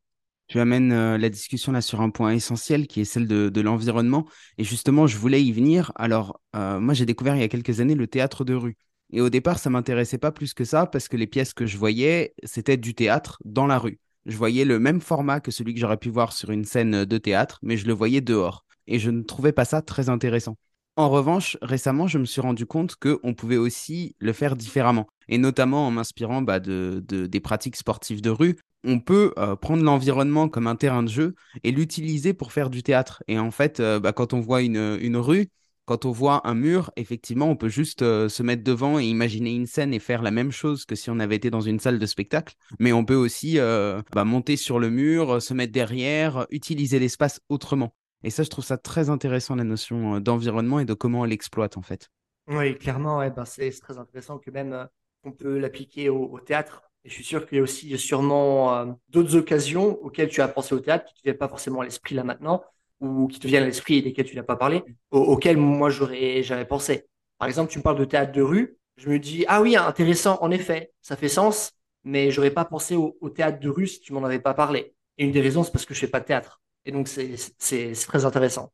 Tu 0.49 0.61
amènes 0.61 0.93
euh, 0.93 1.19
la 1.19 1.29
discussion 1.29 1.73
là 1.73 1.83
sur 1.83 2.01
un 2.01 2.11
point 2.11 2.33
essentiel 2.33 2.87
qui 2.87 3.01
est 3.01 3.05
celle 3.05 3.27
de, 3.29 3.61
l'environnement. 3.61 4.27
Et 4.57 4.65
justement, 4.65 5.07
je 5.07 5.19
voulais 5.19 5.43
y 5.43 5.53
venir. 5.53 5.93
Alors, 5.95 6.41
euh, 6.57 6.81
moi, 6.81 6.95
j'ai 6.95 7.05
découvert 7.07 7.37
il 7.37 7.41
y 7.41 7.45
a 7.45 7.49
quelques 7.49 7.81
années 7.81 7.95
le 7.95 8.07
théâtre 8.07 8.45
de 8.45 8.55
rue. 8.55 8.77
Et 9.13 9.21
au 9.21 9.31
départ, 9.31 9.59
ça 9.59 9.71
m'intéressait 9.71 10.19
pas 10.19 10.33
plus 10.33 10.55
que 10.55 10.65
ça 10.65 10.87
parce 10.87 11.09
que 11.09 11.17
les 11.17 11.27
pièces 11.27 11.55
que 11.55 11.67
je 11.67 11.77
voyais, 11.79 12.35
c'était 12.45 12.77
du 12.77 12.95
théâtre 12.95 13.39
dans 13.45 13.67
la 13.67 13.79
rue. 13.79 13.99
Je 14.27 14.37
voyais 14.37 14.65
le 14.65 14.79
même 14.79 15.01
format 15.01 15.41
que 15.41 15.51
celui 15.51 15.75
que 15.75 15.81
j'aurais 15.81 15.97
pu 15.97 16.11
voir 16.11 16.33
sur 16.33 16.51
une 16.51 16.65
scène 16.65 17.05
de 17.05 17.19
théâtre, 17.19 17.59
mais 17.63 17.77
je 17.77 17.87
le 17.87 17.93
voyais 17.93 18.21
dehors. 18.21 18.65
Et 18.87 18.99
je 18.99 19.11
ne 19.11 19.23
trouvais 19.23 19.53
pas 19.53 19.65
ça 19.65 19.83
très 19.83 20.09
intéressant. 20.09 20.57
En 20.97 21.11
revanche, 21.11 21.57
récemment, 21.63 22.09
je 22.09 22.19
me 22.19 22.25
suis 22.25 22.41
rendu 22.41 22.67
compte 22.67 22.97
qu'on 22.97 23.33
pouvait 23.33 23.57
aussi 23.57 24.17
le 24.19 24.33
faire 24.33 24.57
différemment. 24.57 25.07
Et 25.29 25.39
notamment 25.39 25.87
en 25.87 25.91
m'inspirant 25.93 26.43
bah, 26.43 26.59
de, 26.59 27.01
des 27.07 27.41
pratiques 27.41 27.77
sportives 27.77 28.21
de 28.21 28.31
rue, 28.31 28.57
on 28.85 29.01
peut 29.01 29.33
euh, 29.39 29.57
prendre 29.57 29.83
l'environnement 29.83 30.49
comme 30.49 30.67
un 30.67 30.77
terrain 30.77 31.03
de 31.03 31.09
jeu 31.09 31.35
et 31.65 31.71
l'utiliser 31.71 32.35
pour 32.35 32.53
faire 32.53 32.71
du 32.71 32.83
théâtre. 32.83 33.23
Et 33.29 33.39
en 33.39 33.51
fait, 33.51 33.81
euh, 33.81 34.01
bah, 34.01 34.13
quand 34.13 34.33
on 34.33 34.41
voit 34.41 34.63
une, 34.63 35.17
rue, 35.17 35.49
quand 35.85 36.05
on 36.05 36.11
voit 36.11 36.47
un 36.47 36.55
mur, 36.55 36.91
effectivement, 36.97 37.47
on 37.47 37.57
peut 37.57 37.69
juste 37.69 38.03
euh, 38.03 38.29
se 38.29 38.43
mettre 38.43 38.63
devant 38.63 38.99
et 38.99 39.05
imaginer 39.05 39.55
une 39.55 39.67
scène 39.67 39.93
et 39.93 39.99
faire 39.99 40.23
la 40.23 40.31
même 40.31 40.53
chose 40.53 40.85
que 40.85 40.95
si 40.95 41.11
on 41.11 41.19
avait 41.19 41.37
été 41.37 41.51
dans 41.51 41.61
une 41.61 41.81
salle 41.81 41.99
de 41.99 42.07
spectacle. 42.07 42.55
Mais 42.79 42.93
on 42.93 43.05
peut 43.05 43.15
aussi 43.15 43.59
bah, 43.59 44.25
monter 44.25 44.57
sur 44.57 44.79
le 44.79 44.91
mur, 44.91 45.43
se 45.43 45.55
mettre 45.55 45.73
derrière, 45.73 46.47
utiliser 46.51 46.99
l'espace 46.99 47.41
autrement. 47.49 47.95
Et 48.25 48.31
ça, 48.31 48.43
je 48.43 48.51
trouve 48.51 48.65
ça 48.65 48.79
très 48.79 49.11
intéressant, 49.11 49.55
la 49.55 49.65
notion 49.65 50.21
d'environnement 50.21 50.81
et 50.81 50.85
de 50.85 50.95
comment 50.95 51.21
on 51.21 51.25
l'exploite, 51.25 51.77
en 51.77 51.83
fait. 51.83 52.11
Oui, 52.49 52.77
clairement, 52.77 53.19
ben 53.29 53.45
c'est 53.45 53.71
très 53.81 53.99
intéressant 53.99 54.39
que 54.39 54.51
même 54.51 54.89
on 55.25 55.33
peut 55.33 55.59
l'appliquer 55.59 56.09
au, 56.09 56.39
théâtre. 56.41 56.88
Et 57.09 57.11
je 57.11 57.15
suis 57.15 57.25
sûr 57.25 57.47
qu'il 57.47 57.57
y 57.57 57.59
a 57.59 57.63
aussi 57.65 57.97
sûrement 57.97 58.77
euh, 58.77 58.85
d'autres 59.09 59.35
occasions 59.35 59.99
auxquelles 60.03 60.29
tu 60.29 60.43
as 60.43 60.49
pensé 60.49 60.75
au 60.75 60.79
théâtre 60.79 61.07
qui 61.07 61.15
ne 61.15 61.17
te 61.17 61.23
viennent 61.23 61.39
pas 61.39 61.49
forcément 61.49 61.81
à 61.81 61.85
l'esprit 61.85 62.15
là 62.15 62.23
maintenant, 62.23 62.63
ou 63.01 63.29
qui 63.29 63.39
te 63.39 63.47
viennent 63.47 63.63
à 63.63 63.67
l'esprit 63.67 63.97
et 63.97 64.03
desquelles 64.03 64.27
tu 64.27 64.37
n'as 64.37 64.43
pas 64.43 64.57
parlé, 64.57 64.85
auxquelles 65.11 65.57
moi 65.57 65.89
j'aurais 65.89 66.43
jamais 66.43 66.67
pensé. 66.67 67.07
Par 67.39 67.49
exemple, 67.49 67.73
tu 67.73 67.79
me 67.79 67.83
parles 67.83 67.99
de 67.99 68.05
théâtre 68.05 68.33
de 68.33 68.43
rue, 68.43 68.77
je 68.99 69.09
me 69.09 69.19
dis, 69.19 69.47
ah 69.49 69.63
oui, 69.63 69.75
intéressant, 69.75 70.37
en 70.43 70.51
effet, 70.51 70.93
ça 71.01 71.17
fait 71.17 71.31
sens, 71.31 71.73
mais 72.05 72.31
j'aurais 72.31 72.51
pas 72.51 72.67
pensé 72.67 72.95
au, 72.95 73.31
théâtre 73.31 73.59
de 73.59 73.71
rue 73.71 73.87
si 73.87 74.01
tu 74.01 74.13
m'en 74.13 74.23
avais 74.23 74.39
pas 74.39 74.53
parlé. 74.53 74.93
Et 75.17 75.25
une 75.25 75.33
des 75.33 75.41
raisons, 75.41 75.65
c'est 75.65 75.73
parce 75.73 75.87
que 75.87 75.95
je 75.95 76.01
fais 76.01 76.09
pas 76.09 76.21
de 76.21 76.27
théâtre. 76.27 76.61
Et 76.85 76.93
donc, 76.93 77.09
c'est 77.09 77.93
très 78.07 78.27
intéressant. 78.27 78.71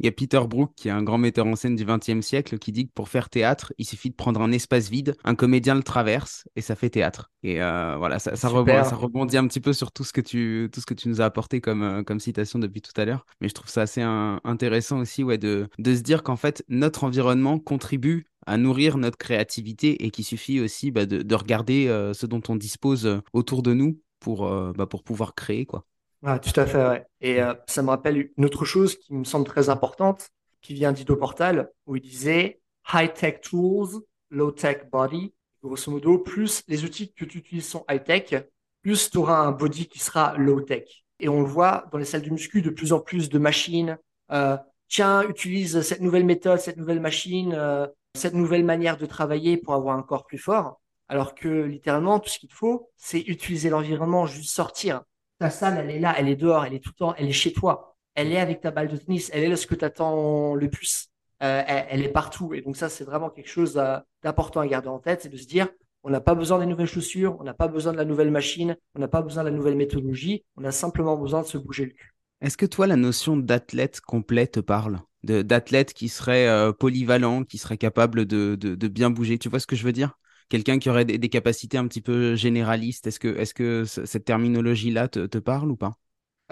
Il 0.00 0.06
y 0.06 0.08
a 0.08 0.12
Peter 0.12 0.40
Brook, 0.48 0.72
qui 0.76 0.88
est 0.88 0.92
un 0.92 1.02
grand 1.02 1.18
metteur 1.18 1.46
en 1.46 1.56
scène 1.56 1.74
du 1.74 1.84
XXe 1.84 2.24
siècle, 2.24 2.58
qui 2.58 2.70
dit 2.70 2.86
que 2.86 2.92
pour 2.92 3.08
faire 3.08 3.28
théâtre, 3.28 3.72
il 3.78 3.84
suffit 3.84 4.10
de 4.10 4.14
prendre 4.14 4.40
un 4.40 4.52
espace 4.52 4.88
vide, 4.88 5.16
un 5.24 5.34
comédien 5.34 5.74
le 5.74 5.82
traverse 5.82 6.46
et 6.54 6.60
ça 6.60 6.76
fait 6.76 6.90
théâtre. 6.90 7.32
Et 7.42 7.60
euh, 7.60 7.96
voilà, 7.98 8.20
ça, 8.20 8.36
ça, 8.36 8.48
rebondit, 8.48 9.36
un 9.36 9.46
petit 9.48 9.60
peu 9.60 9.72
sur 9.72 9.90
tout 9.90 10.04
ce 10.04 10.12
que 10.12 10.20
tu, 10.20 10.68
tout 10.72 10.80
ce 10.80 10.86
que 10.86 10.94
tu 10.94 11.08
nous 11.08 11.20
as 11.20 11.24
apporté 11.24 11.60
comme, 11.60 11.82
euh, 11.82 12.02
comme 12.04 12.20
citation 12.20 12.60
depuis 12.60 12.80
tout 12.80 12.98
à 13.00 13.04
l'heure. 13.04 13.26
Mais 13.40 13.48
je 13.48 13.54
trouve 13.54 13.68
ça 13.68 13.82
assez 13.82 14.02
intéressant 14.02 15.00
aussi 15.00 15.24
ouais, 15.24 15.38
de, 15.38 15.68
de 15.78 15.94
se 15.94 16.00
dire 16.00 16.22
qu'en 16.22 16.36
fait, 16.36 16.64
notre 16.68 17.02
environnement 17.02 17.58
contribue 17.58 18.26
à 18.46 18.56
nourrir 18.56 18.98
notre 18.98 19.18
créativité 19.18 20.04
et 20.04 20.10
qu'il 20.10 20.24
suffit 20.24 20.60
aussi 20.60 20.92
bah, 20.92 21.06
de, 21.06 21.22
de, 21.22 21.34
regarder 21.34 21.88
euh, 21.88 22.14
ce 22.14 22.26
dont 22.26 22.42
on 22.48 22.54
dispose 22.54 23.20
autour 23.32 23.62
de 23.62 23.74
nous 23.74 24.00
pour, 24.20 24.48
bah, 24.74 24.86
pour 24.86 25.02
pouvoir 25.02 25.34
créer. 25.34 25.66
quoi. 25.66 25.84
Ah, 26.24 26.38
tout 26.38 26.58
à 26.58 26.66
fait, 26.66 26.84
ouais. 26.84 27.06
Et 27.20 27.40
euh, 27.40 27.54
ça 27.68 27.82
me 27.82 27.90
rappelle 27.90 28.30
une 28.36 28.44
autre 28.44 28.64
chose 28.64 28.96
qui 28.96 29.14
me 29.14 29.24
semble 29.24 29.46
très 29.46 29.68
importante, 29.68 30.30
qui 30.60 30.74
vient 30.74 30.92
d'Ido 30.92 31.14
Portal, 31.16 31.70
où 31.86 31.94
il 31.96 32.02
disait 32.02 32.60
high-tech 32.92 33.40
tools, 33.40 34.02
low-tech 34.30 34.90
body. 34.90 35.32
Grosso 35.62 35.90
modo, 35.90 36.18
plus 36.18 36.62
les 36.66 36.84
outils 36.84 37.12
que 37.12 37.24
tu 37.24 37.38
utilises 37.38 37.68
sont 37.68 37.84
high-tech, 37.88 38.44
plus 38.82 39.10
tu 39.10 39.18
auras 39.18 39.38
un 39.38 39.52
body 39.52 39.86
qui 39.88 40.00
sera 40.00 40.36
low-tech. 40.36 41.04
Et 41.20 41.28
on 41.28 41.40
le 41.40 41.46
voit 41.46 41.86
dans 41.92 41.98
les 41.98 42.04
salles 42.04 42.22
de 42.22 42.30
muscu, 42.30 42.62
de 42.62 42.70
plus 42.70 42.92
en 42.92 43.00
plus 43.00 43.28
de 43.28 43.38
machines. 43.38 43.96
Euh, 44.32 44.56
tiens, 44.88 45.22
utilise 45.28 45.82
cette 45.82 46.00
nouvelle 46.00 46.24
méthode, 46.24 46.58
cette 46.58 46.76
nouvelle 46.76 47.00
machine, 47.00 47.54
euh, 47.54 47.86
cette 48.14 48.34
nouvelle 48.34 48.64
manière 48.64 48.96
de 48.96 49.06
travailler 49.06 49.56
pour 49.56 49.74
avoir 49.74 49.96
un 49.96 50.02
corps 50.02 50.26
plus 50.26 50.38
fort. 50.38 50.80
Alors 51.08 51.34
que 51.34 51.48
littéralement, 51.64 52.18
tout 52.18 52.28
ce 52.28 52.38
qu'il 52.38 52.52
faut, 52.52 52.90
c'est 52.96 53.20
utiliser 53.20 53.70
l'environnement, 53.70 54.26
juste 54.26 54.50
sortir 54.54 55.02
ta 55.38 55.50
salle, 55.50 55.78
elle 55.78 55.90
est 55.90 56.00
là, 56.00 56.14
elle 56.18 56.28
est 56.28 56.36
dehors, 56.36 56.64
elle 56.64 56.74
est 56.74 56.80
tout 56.80 56.90
le 56.90 56.98
temps, 56.98 57.14
elle 57.16 57.28
est 57.28 57.32
chez 57.32 57.52
toi. 57.52 57.96
Elle 58.14 58.32
est 58.32 58.40
avec 58.40 58.60
ta 58.60 58.70
balle 58.70 58.88
de 58.88 58.96
tennis, 58.96 59.30
elle 59.32 59.44
est 59.44 59.48
là 59.48 59.56
ce 59.56 59.66
que 59.66 59.74
tu 59.74 59.84
attends 59.84 60.54
le 60.54 60.68
plus. 60.68 61.08
Euh, 61.42 61.62
elle, 61.66 62.02
est 62.02 62.08
partout. 62.08 62.52
Et 62.52 62.62
donc 62.62 62.76
ça, 62.76 62.88
c'est 62.88 63.04
vraiment 63.04 63.30
quelque 63.30 63.48
chose 63.48 63.78
euh, 63.78 63.98
d'important 64.24 64.60
à 64.60 64.66
garder 64.66 64.88
en 64.88 64.98
tête, 64.98 65.22
c'est 65.22 65.28
de 65.28 65.36
se 65.36 65.46
dire, 65.46 65.68
on 66.02 66.10
n'a 66.10 66.20
pas 66.20 66.34
besoin 66.34 66.58
des 66.58 66.66
nouvelles 66.66 66.88
chaussures, 66.88 67.36
on 67.38 67.44
n'a 67.44 67.54
pas 67.54 67.68
besoin 67.68 67.92
de 67.92 67.96
la 67.96 68.04
nouvelle 68.04 68.32
machine, 68.32 68.76
on 68.96 68.98
n'a 68.98 69.06
pas 69.06 69.22
besoin 69.22 69.44
de 69.44 69.50
la 69.50 69.54
nouvelle 69.54 69.76
méthodologie, 69.76 70.44
on 70.56 70.64
a 70.64 70.72
simplement 70.72 71.16
besoin 71.16 71.42
de 71.42 71.46
se 71.46 71.58
bouger 71.58 71.84
le 71.84 71.92
cul. 71.92 72.12
Est-ce 72.40 72.56
que 72.56 72.66
toi, 72.66 72.88
la 72.88 72.96
notion 72.96 73.36
d'athlète 73.36 74.00
complet 74.00 74.48
te 74.48 74.60
parle? 74.60 74.98
D'athlète 75.22 75.92
qui 75.92 76.08
serait 76.08 76.48
euh, 76.48 76.72
polyvalent, 76.72 77.44
qui 77.44 77.58
serait 77.58 77.78
capable 77.78 78.26
de 78.26 78.88
bien 78.88 79.10
bouger? 79.10 79.38
Tu 79.38 79.48
vois 79.48 79.60
ce 79.60 79.66
que 79.66 79.76
je 79.76 79.84
veux 79.84 79.92
dire? 79.92 80.18
Quelqu'un 80.48 80.78
qui 80.78 80.90
aurait 80.90 81.04
des, 81.04 81.28
capacités 81.28 81.78
un 81.78 81.86
petit 81.86 82.00
peu 82.00 82.34
généralistes. 82.34 83.06
Est-ce 83.06 83.54
que, 83.54 83.84
cette 83.84 84.24
terminologie-là 84.24 85.08
te, 85.08 85.38
parle 85.38 85.70
ou 85.70 85.76
pas? 85.76 85.94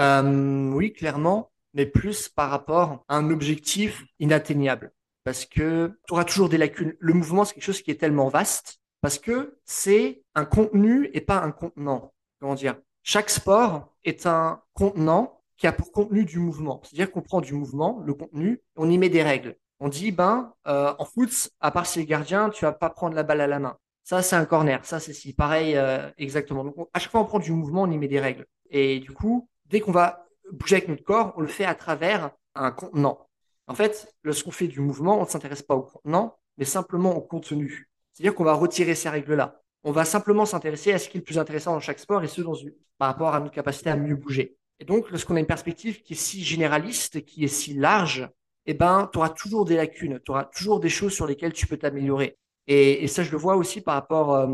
Euh, 0.01 0.71
Oui, 0.73 0.93
clairement, 0.93 1.51
mais 1.75 1.87
plus 1.87 2.29
par 2.29 2.51
rapport 2.51 3.05
à 3.09 3.17
un 3.17 3.31
objectif 3.31 4.05
inatteignable. 4.19 4.93
Parce 5.25 5.45
que 5.45 5.99
tu 6.07 6.13
auras 6.13 6.25
toujours 6.25 6.49
des 6.49 6.59
lacunes. 6.59 6.95
Le 7.01 7.13
mouvement, 7.13 7.45
c'est 7.45 7.55
quelque 7.55 7.65
chose 7.65 7.83
qui 7.83 7.91
est 7.91 8.01
tellement 8.01 8.29
vaste 8.29 8.81
parce 9.01 9.19
que 9.19 9.59
c'est 9.65 10.23
un 10.35 10.45
contenu 10.45 11.11
et 11.13 11.21
pas 11.21 11.43
un 11.43 11.51
contenant. 11.51 12.13
Comment 12.41 12.55
dire? 12.55 12.77
Chaque 13.03 13.31
sport 13.31 13.95
est 14.05 14.27
un 14.27 14.63
contenant 14.73 15.43
qui 15.57 15.67
a 15.67 15.73
pour 15.73 15.93
contenu 15.93 16.25
du 16.25 16.39
mouvement. 16.39 16.81
C'est-à-dire 16.85 17.11
qu'on 17.11 17.23
prend 17.23 17.41
du 17.41 17.55
mouvement, 17.55 18.03
le 18.05 18.15
contenu, 18.15 18.63
on 18.77 18.91
y 18.91 18.99
met 18.99 19.09
des 19.09 19.23
règles. 19.23 19.57
On 19.81 19.89
dit, 19.89 20.13
ben, 20.13 20.53
euh, 20.67 20.95
en 20.99 21.05
foot, 21.05 21.51
à 21.61 21.71
part 21.71 21.87
si 21.87 21.99
le 21.99 22.05
gardien, 22.05 22.51
tu 22.51 22.65
vas 22.65 22.73
pas 22.73 22.91
prendre 22.91 23.15
la 23.15 23.23
balle 23.23 23.41
à 23.41 23.47
la 23.47 23.59
main. 23.59 23.77
Ça, 24.07 24.23
c'est 24.23 24.37
un 24.37 24.45
corner. 24.45 24.85
Ça, 24.85 25.01
c'est 25.01 25.12
si. 25.12 25.33
Pareil, 25.33 25.77
euh, 25.77 26.09
exactement. 26.16 26.62
Donc, 26.62 26.77
à 26.95 27.01
chaque 27.01 27.11
fois, 27.11 27.21
on 27.21 27.25
prend 27.25 27.40
du 27.40 27.51
mouvement, 27.51 27.83
on 27.83 27.90
y 27.90 27.99
met 27.99 28.07
des 28.07 28.21
règles. 28.21 28.47
Et 28.71 29.01
du 29.01 29.11
coup, 29.11 29.49
dès 29.64 29.81
qu'on 29.81 29.90
va 29.90 30.25
bouger 30.53 30.77
avec 30.77 30.88
notre 30.88 31.03
corps, 31.03 31.35
on 31.37 31.40
le 31.40 31.49
fait 31.49 31.64
à 31.64 31.75
travers 31.75 32.31
un 32.55 32.71
contenant. 32.71 33.29
En 33.66 33.75
fait, 33.75 34.14
lorsqu'on 34.23 34.53
fait 34.53 34.69
du 34.69 34.79
mouvement, 34.79 35.19
on 35.19 35.23
ne 35.23 35.29
s'intéresse 35.29 35.62
pas 35.62 35.75
au 35.75 35.83
contenant, 35.83 36.38
mais 36.57 36.64
simplement 36.64 37.16
au 37.16 37.21
contenu. 37.21 37.90
C'est-à-dire 38.12 38.37
qu'on 38.37 38.45
va 38.45 38.53
retirer 38.55 38.95
ces 38.95 39.09
règles-là. 39.09 39.61
On 39.83 39.90
va 39.90 40.05
simplement 40.05 40.47
s'intéresser 40.47 40.92
à 40.92 41.01
ce 41.01 41.09
qui 41.09 41.16
est 41.16 41.21
le 41.21 41.25
plus 41.25 41.38
intéressant 41.38 41.73
dans 41.73 41.81
chaque 41.81 41.99
sport 41.99 42.23
et 42.23 42.29
ce 42.29 42.42
dans 42.42 42.55
par 42.99 43.09
rapport 43.09 43.35
à 43.35 43.40
notre 43.40 43.55
capacité 43.55 43.90
à 43.90 43.97
mieux 43.97 44.14
bouger. 44.14 44.57
Et 44.79 44.85
donc, 44.85 45.11
lorsqu'on 45.11 45.35
a 45.35 45.40
une 45.40 45.47
perspective 45.47 46.03
qui 46.03 46.12
est 46.12 46.16
si 46.16 46.45
généraliste, 46.45 47.25
qui 47.25 47.42
est 47.42 47.49
si 47.49 47.75
large, 47.75 48.31
eh 48.66 48.75
ben, 48.75 49.11
tu 49.12 49.19
auras 49.19 49.31
toujours 49.31 49.64
des 49.64 49.75
lacunes, 49.75 50.21
tu 50.25 50.31
auras 50.31 50.45
toujours 50.45 50.79
des 50.79 50.90
choses 50.90 51.12
sur 51.12 51.27
lesquelles 51.27 51.53
tu 51.53 51.66
peux 51.66 51.77
t'améliorer. 51.77 52.38
Et, 52.69 53.07
ça, 53.09 53.23
je 53.23 53.31
le 53.31 53.39
vois 53.39 53.57
aussi 53.57 53.81
par 53.81 53.95
rapport, 53.95 54.35
euh, 54.35 54.47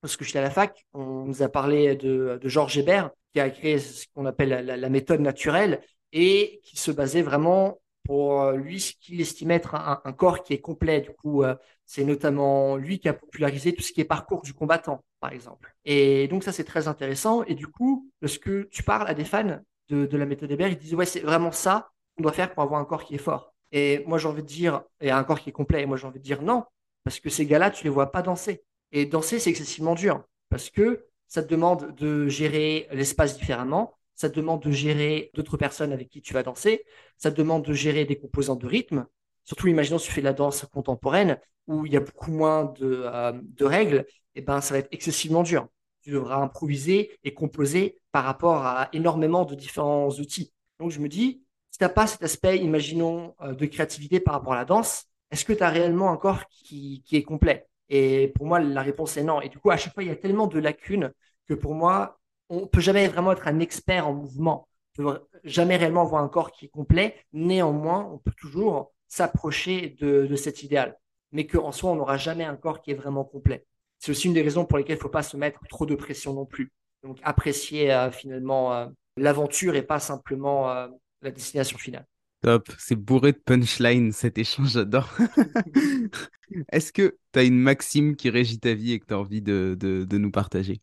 parce 0.00 0.16
que 0.16 0.24
j'étais 0.24 0.38
à 0.38 0.42
la 0.42 0.50
fac, 0.50 0.86
on 0.94 1.24
nous 1.26 1.42
a 1.42 1.48
parlé 1.48 1.96
de, 1.96 2.38
de 2.40 2.48
Georges 2.48 2.78
Hébert, 2.78 3.10
qui 3.32 3.40
a 3.40 3.50
créé 3.50 3.78
ce 3.78 4.06
qu'on 4.14 4.26
appelle 4.26 4.64
la, 4.64 4.88
méthode 4.88 5.20
naturelle 5.20 5.82
et 6.12 6.60
qui 6.64 6.76
se 6.76 6.90
basait 6.90 7.22
vraiment 7.22 7.80
pour 8.04 8.42
euh, 8.42 8.56
lui 8.56 8.80
ce 8.80 8.94
qu'il 8.94 9.20
estimait 9.20 9.54
être 9.54 9.74
un, 9.74 10.12
corps 10.12 10.42
qui 10.42 10.54
est 10.54 10.60
complet. 10.60 11.00
Du 11.00 11.10
coup, 11.10 11.44
euh, 11.44 11.54
c'est 11.86 12.04
notamment 12.04 12.76
lui 12.76 12.98
qui 12.98 13.08
a 13.08 13.12
popularisé 13.12 13.74
tout 13.74 13.82
ce 13.82 13.92
qui 13.92 14.00
est 14.00 14.04
parcours 14.04 14.42
du 14.42 14.54
combattant, 14.54 15.04
par 15.20 15.32
exemple. 15.32 15.74
Et 15.84 16.28
donc 16.28 16.42
ça, 16.44 16.52
c'est 16.52 16.64
très 16.64 16.88
intéressant. 16.88 17.44
Et 17.44 17.54
du 17.54 17.66
coup, 17.66 18.10
lorsque 18.20 18.68
tu 18.70 18.82
parles 18.82 19.06
à 19.08 19.14
des 19.14 19.24
fans 19.24 19.60
de, 19.88 20.06
de 20.06 20.16
la 20.16 20.26
méthode 20.26 20.50
Hébert, 20.50 20.68
ils 20.68 20.78
disent 20.78 20.94
ouais, 20.94 21.06
c'est 21.06 21.20
vraiment 21.20 21.52
ça 21.52 21.90
qu'on 22.16 22.22
doit 22.22 22.32
faire 22.32 22.52
pour 22.52 22.62
avoir 22.62 22.80
un 22.80 22.84
corps 22.84 23.04
qui 23.04 23.14
est 23.14 23.18
fort. 23.18 23.54
Et 23.72 24.02
moi, 24.06 24.18
j'ai 24.18 24.28
envie 24.28 24.42
de 24.42 24.48
dire, 24.48 24.82
et 25.00 25.10
un 25.10 25.22
corps 25.22 25.40
qui 25.40 25.50
est 25.50 25.52
complet. 25.52 25.82
Et 25.82 25.86
moi, 25.86 25.96
j'ai 25.96 26.06
envie 26.06 26.18
de 26.18 26.24
dire 26.24 26.42
non, 26.42 26.64
parce 27.04 27.20
que 27.20 27.30
ces 27.30 27.46
gars-là, 27.46 27.70
tu 27.70 27.84
les 27.84 27.90
vois 27.90 28.12
pas 28.12 28.22
danser. 28.22 28.62
Et 28.92 29.06
danser, 29.06 29.38
c'est 29.38 29.50
excessivement 29.50 29.94
dur 29.94 30.24
parce 30.48 30.70
que 30.70 31.06
ça 31.28 31.42
te 31.42 31.48
demande 31.48 31.94
de 31.94 32.28
gérer 32.28 32.88
l'espace 32.92 33.38
différemment, 33.38 33.94
ça 34.16 34.28
te 34.28 34.36
demande 34.36 34.62
de 34.62 34.70
gérer 34.70 35.30
d'autres 35.34 35.56
personnes 35.56 35.92
avec 35.92 36.08
qui 36.08 36.20
tu 36.20 36.34
vas 36.34 36.42
danser, 36.42 36.84
ça 37.16 37.30
te 37.30 37.36
demande 37.36 37.64
de 37.64 37.72
gérer 37.72 38.04
des 38.04 38.18
composants 38.18 38.56
de 38.56 38.66
rythme. 38.66 39.06
Surtout, 39.44 39.68
imaginons 39.68 39.98
si 39.98 40.08
tu 40.08 40.12
fais 40.12 40.20
de 40.20 40.26
la 40.26 40.32
danse 40.32 40.66
contemporaine 40.72 41.38
où 41.66 41.86
il 41.86 41.92
y 41.92 41.96
a 41.96 42.00
beaucoup 42.00 42.32
moins 42.32 42.64
de, 42.78 43.02
euh, 43.04 43.32
règles, 43.60 44.04
et 44.34 44.40
eh 44.40 44.42
ben 44.42 44.60
ça 44.60 44.74
va 44.74 44.78
être 44.78 44.88
excessivement 44.92 45.42
dur. 45.42 45.68
Tu 46.02 46.10
devras 46.10 46.36
improviser 46.36 47.18
et 47.24 47.32
composer 47.34 47.98
par 48.12 48.24
rapport 48.24 48.64
à 48.64 48.88
énormément 48.92 49.44
de 49.44 49.54
différents 49.54 50.08
outils. 50.10 50.52
Donc 50.78 50.90
je 50.90 50.98
me 50.98 51.08
dis, 51.08 51.44
si 51.70 51.78
tu 51.78 51.84
n'as 51.84 51.90
pas 51.90 52.06
cet 52.06 52.22
aspect, 52.22 52.58
imaginons, 52.58 53.34
euh, 53.40 53.54
de 53.54 53.66
créativité 53.66 54.18
par 54.18 54.34
rapport 54.34 54.54
à 54.54 54.56
la 54.56 54.64
danse, 54.64 55.06
est-ce 55.30 55.44
que 55.44 55.52
tu 55.52 55.62
as 55.62 55.70
réellement 55.70 56.10
un 56.10 56.16
corps 56.16 56.46
qui, 56.48 57.02
est 57.12 57.22
complet? 57.22 57.66
Et 57.88 58.32
pour 58.34 58.46
moi, 58.46 58.60
la 58.60 58.82
réponse 58.82 59.16
est 59.16 59.24
non. 59.24 59.40
Et 59.40 59.48
du 59.48 59.58
coup, 59.58 59.70
à 59.70 59.76
chaque 59.76 59.94
fois, 59.94 60.02
il 60.02 60.08
y 60.08 60.12
a 60.12 60.16
tellement 60.16 60.46
de 60.46 60.58
lacunes 60.58 61.12
que 61.48 61.54
pour 61.54 61.74
moi, 61.74 62.18
on 62.48 62.66
peut 62.66 62.80
jamais 62.80 63.08
vraiment 63.08 63.32
être 63.32 63.46
un 63.48 63.60
expert 63.60 64.06
en 64.08 64.12
mouvement. 64.12 64.68
On 64.98 65.02
peut 65.04 65.20
jamais 65.44 65.76
réellement 65.76 66.02
avoir 66.02 66.22
un 66.22 66.28
corps 66.28 66.50
qui 66.52 66.66
est 66.66 66.68
complet. 66.68 67.16
Néanmoins, 67.32 68.08
on 68.12 68.18
peut 68.18 68.32
toujours 68.36 68.92
s'approcher 69.08 69.96
de, 70.00 70.34
cet 70.36 70.62
idéal. 70.62 70.96
Mais 71.32 71.46
qu'en 71.46 71.72
soi, 71.72 71.90
on 71.92 71.96
n'aura 71.96 72.16
jamais 72.16 72.44
un 72.44 72.56
corps 72.56 72.80
qui 72.80 72.90
est 72.90 72.94
vraiment 72.94 73.24
complet. 73.24 73.64
C'est 73.98 74.12
aussi 74.12 74.26
une 74.28 74.34
des 74.34 74.42
raisons 74.42 74.64
pour 74.64 74.78
lesquelles 74.78 74.96
il 74.96 74.98
ne 74.98 75.02
faut 75.02 75.08
pas 75.08 75.22
se 75.22 75.36
mettre 75.36 75.60
trop 75.68 75.86
de 75.86 75.94
pression 75.94 76.32
non 76.32 76.46
plus. 76.46 76.72
Donc, 77.02 77.18
apprécier 77.22 77.92
euh, 77.92 78.10
finalement 78.10 78.74
euh, 78.74 78.86
l'aventure 79.16 79.74
et 79.76 79.82
pas 79.82 80.00
simplement 80.00 80.70
euh, 80.70 80.88
la 81.22 81.30
destination 81.30 81.78
finale. 81.78 82.06
Top, 82.42 82.70
c'est 82.78 82.96
bourré 82.96 83.32
de 83.32 83.38
punchline 83.38 84.12
cet 84.12 84.38
échange, 84.38 84.70
j'adore. 84.72 85.10
Est-ce 86.72 86.92
que 86.92 87.18
tu 87.32 87.38
as 87.38 87.42
une 87.42 87.58
maxime 87.58 88.16
qui 88.16 88.30
régit 88.30 88.58
ta 88.58 88.72
vie 88.72 88.92
et 88.92 88.98
que 88.98 89.06
tu 89.06 89.14
as 89.14 89.18
envie 89.18 89.42
de, 89.42 89.76
de, 89.78 90.18
nous 90.18 90.30
partager? 90.30 90.80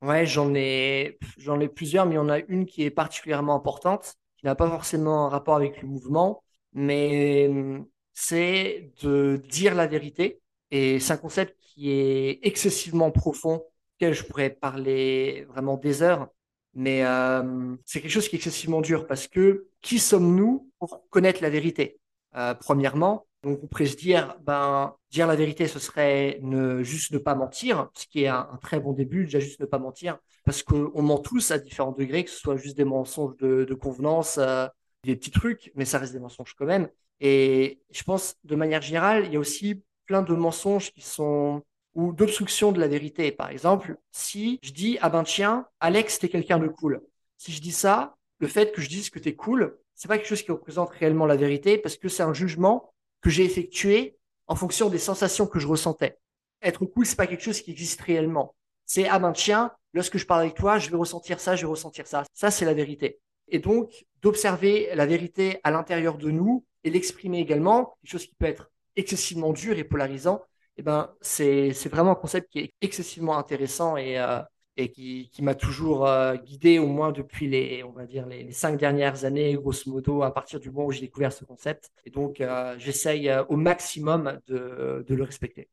Ouais, 0.00 0.24
j'en 0.24 0.54
ai, 0.54 1.18
j'en 1.36 1.60
ai 1.60 1.68
plusieurs, 1.68 2.06
mais 2.06 2.12
il 2.12 2.16
y 2.16 2.18
en 2.18 2.28
a 2.30 2.38
une 2.40 2.64
qui 2.64 2.84
est 2.84 2.90
particulièrement 2.90 3.54
importante, 3.54 4.14
qui 4.38 4.46
n'a 4.46 4.54
pas 4.54 4.68
forcément 4.68 5.26
un 5.26 5.28
rapport 5.28 5.56
avec 5.56 5.82
le 5.82 5.88
mouvement, 5.88 6.42
mais 6.72 7.48
hum, 7.48 7.86
c'est 8.14 8.92
de 9.02 9.42
dire 9.48 9.74
la 9.74 9.86
vérité. 9.86 10.40
Et 10.70 11.00
c'est 11.00 11.12
un 11.12 11.18
concept 11.18 11.56
qui 11.60 11.90
est 11.90 12.40
excessivement 12.42 13.10
profond, 13.10 13.62
auquel 13.96 14.14
je 14.14 14.24
pourrais 14.24 14.50
parler 14.50 15.44
vraiment 15.50 15.76
des 15.76 16.02
heures. 16.02 16.28
Mais 16.74 17.04
euh, 17.04 17.76
c'est 17.84 18.00
quelque 18.00 18.10
chose 18.10 18.28
qui 18.28 18.36
est 18.36 18.38
excessivement 18.38 18.80
dur 18.80 19.06
parce 19.06 19.28
que 19.28 19.68
qui 19.80 19.98
sommes-nous 19.98 20.70
pour 20.78 21.08
connaître 21.10 21.42
la 21.42 21.50
vérité? 21.50 22.00
Euh, 22.36 22.54
Premièrement, 22.54 23.26
donc 23.44 23.60
on 23.62 23.66
pourrait 23.66 23.86
se 23.86 23.96
dire, 23.96 24.36
ben 24.42 24.96
dire 25.10 25.26
la 25.26 25.36
vérité, 25.36 25.68
ce 25.68 25.78
serait 25.78 26.38
ne 26.42 26.82
juste 26.82 27.12
ne 27.12 27.18
pas 27.18 27.34
mentir, 27.34 27.90
ce 27.94 28.06
qui 28.06 28.24
est 28.24 28.28
un, 28.28 28.58
très 28.60 28.80
bon 28.80 28.92
début, 28.92 29.24
déjà 29.24 29.38
juste 29.38 29.60
ne 29.60 29.66
pas 29.66 29.78
mentir, 29.78 30.18
parce 30.44 30.62
qu'on 30.62 31.02
ment 31.02 31.18
tous 31.18 31.50
à 31.50 31.58
différents 31.58 31.92
degrés, 31.92 32.24
que 32.24 32.30
ce 32.30 32.38
soit 32.38 32.56
juste 32.56 32.76
des 32.76 32.84
mensonges 32.84 33.36
de, 33.36 33.64
de 33.64 33.74
convenance, 33.74 34.38
euh, 34.38 34.66
des 35.04 35.14
petits 35.14 35.30
trucs, 35.30 35.70
mais 35.74 35.84
ça 35.84 35.98
reste 35.98 36.12
des 36.12 36.20
mensonges 36.20 36.54
quand 36.54 36.66
même. 36.66 36.88
Et 37.20 37.80
je 37.92 38.02
pense, 38.02 38.36
de 38.44 38.56
manière 38.56 38.82
générale, 38.82 39.26
il 39.26 39.32
y 39.32 39.36
a 39.36 39.38
aussi 39.38 39.82
plein 40.06 40.22
de 40.22 40.34
mensonges 40.34 40.90
qui 40.92 41.02
sont 41.02 41.62
ou 41.94 42.12
d'obstruction 42.12 42.72
de 42.72 42.80
la 42.80 42.88
vérité. 42.88 43.32
Par 43.32 43.50
exemple, 43.50 43.96
si 44.12 44.58
je 44.62 44.72
dis 44.72 44.98
ah 45.00 45.10
ben 45.10 45.24
tiens, 45.24 45.66
Alex, 45.80 46.18
t'es 46.18 46.28
quelqu'un 46.28 46.58
de 46.58 46.68
cool. 46.68 47.02
Si 47.38 47.52
je 47.52 47.60
dis 47.60 47.72
ça, 47.72 48.16
le 48.38 48.48
fait 48.48 48.72
que 48.72 48.80
je 48.80 48.88
dise 48.88 49.10
que 49.10 49.18
t'es 49.18 49.34
cool, 49.34 49.76
c'est 49.94 50.08
pas 50.08 50.18
quelque 50.18 50.28
chose 50.28 50.42
qui 50.42 50.52
représente 50.52 50.90
réellement 50.90 51.26
la 51.26 51.36
vérité 51.36 51.78
parce 51.78 51.96
que 51.96 52.08
c'est 52.08 52.22
un 52.22 52.34
jugement 52.34 52.92
que 53.20 53.30
j'ai 53.30 53.44
effectué 53.44 54.16
en 54.46 54.56
fonction 54.56 54.90
des 54.90 54.98
sensations 54.98 55.46
que 55.46 55.58
je 55.58 55.66
ressentais. 55.66 56.18
Être 56.62 56.84
cool, 56.84 57.06
c'est 57.06 57.16
pas 57.16 57.26
quelque 57.26 57.42
chose 57.42 57.60
qui 57.60 57.70
existe 57.70 58.00
réellement. 58.00 58.54
C'est 58.86 59.08
ah 59.08 59.18
ben 59.18 59.32
tiens, 59.32 59.72
lorsque 59.92 60.18
je 60.18 60.26
parle 60.26 60.42
avec 60.42 60.54
toi, 60.54 60.78
je 60.78 60.90
vais 60.90 60.96
ressentir 60.96 61.40
ça, 61.40 61.56
je 61.56 61.62
vais 61.62 61.70
ressentir 61.70 62.06
ça. 62.06 62.24
Ça, 62.34 62.50
c'est 62.50 62.64
la 62.64 62.74
vérité. 62.74 63.20
Et 63.48 63.58
donc, 63.58 64.06
d'observer 64.22 64.90
la 64.94 65.06
vérité 65.06 65.60
à 65.64 65.70
l'intérieur 65.70 66.18
de 66.18 66.30
nous 66.30 66.64
et 66.82 66.90
l'exprimer 66.90 67.40
également, 67.40 67.96
quelque 68.02 68.12
chose 68.12 68.26
qui 68.26 68.34
peut 68.34 68.46
être 68.46 68.70
excessivement 68.96 69.52
dur 69.52 69.78
et 69.78 69.84
polarisant, 69.84 70.42
eh 70.76 70.82
ben, 70.82 71.10
c'est, 71.20 71.70
vraiment 71.88 72.12
un 72.12 72.16
concept 72.16 72.50
qui 72.50 72.58
est 72.60 72.74
excessivement 72.80 73.38
intéressant 73.38 73.96
et, 73.96 74.18
euh, 74.18 74.40
qui, 74.76 75.30
m'a 75.40 75.54
toujours 75.54 76.06
euh, 76.06 76.34
guidé 76.36 76.78
au 76.78 76.88
moins 76.88 77.12
depuis 77.12 77.48
les, 77.48 77.84
on 77.84 77.92
va 77.92 78.06
dire, 78.06 78.26
les, 78.26 78.50
cinq 78.50 78.78
dernières 78.78 79.24
années, 79.24 79.54
grosso 79.54 79.90
modo, 79.90 80.22
à 80.22 80.34
partir 80.34 80.58
du 80.58 80.70
moment 80.70 80.86
où 80.86 80.92
j'ai 80.92 81.00
découvert 81.00 81.32
ce 81.32 81.44
concept. 81.44 81.90
Et 82.04 82.10
donc, 82.10 82.40
euh, 82.40 82.74
j'essaye 82.78 83.32
au 83.48 83.56
maximum 83.56 84.40
de, 84.48 85.04
de 85.06 85.14
le 85.14 85.22
respecter. 85.22 85.68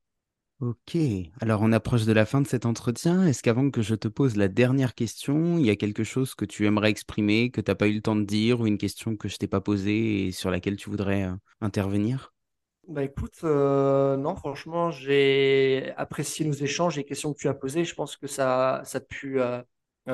Ok, 0.60 0.96
alors 1.40 1.64
on 1.64 1.72
approche 1.72 2.06
de 2.06 2.14
la 2.14 2.28
fin 2.28 2.40
de 2.40 2.48
cet 2.48 2.68
entretien. 2.68 3.26
Est-ce 3.26 3.42
qu'avant 3.42 3.72
que 3.72 3.82
je 3.82 3.96
te 3.96 4.08
pose 4.08 4.36
la 4.36 4.48
dernière 4.48 4.94
question, 4.94 5.58
il 5.58 5.66
y 5.66 5.72
a 5.72 5.76
quelque 5.76 6.04
chose 6.04 6.36
que 6.36 6.46
tu 6.46 6.68
aimerais 6.68 6.92
exprimer, 6.92 7.50
que 7.50 7.62
tu 7.62 7.72
n'as 7.72 7.76
pas 7.76 7.88
eu 7.88 7.96
le 7.96 8.02
temps 8.02 8.16
de 8.16 8.26
dire, 8.26 8.60
ou 8.62 8.68
une 8.68 8.78
question 8.78 9.16
que 9.16 9.28
je 9.28 9.38
t'ai 9.38 9.48
pas 9.48 9.62
posée 9.62 10.28
et 10.28 10.32
sur 10.32 10.52
laquelle 10.52 10.76
tu 10.76 10.92
voudrais 10.92 11.28
intervenir? 11.62 12.32
Bah 12.88 13.04
écoute, 13.04 13.38
euh, 13.44 14.18
non, 14.18 14.36
franchement, 14.36 14.92
j'ai 14.92 15.94
apprécié 15.98 16.46
nos 16.46 16.54
échanges 16.54 16.98
et 16.98 17.02
les 17.02 17.06
questions 17.06 17.34
que 17.34 17.40
tu 17.40 17.48
as 17.48 17.54
posées. 17.54 17.86
Je 17.86 17.96
pense 17.96 18.18
que 18.18 18.28
ça, 18.28 18.82
ça 18.86 18.98
a 18.98 19.02
pu 19.02 19.40
euh, 19.40 19.62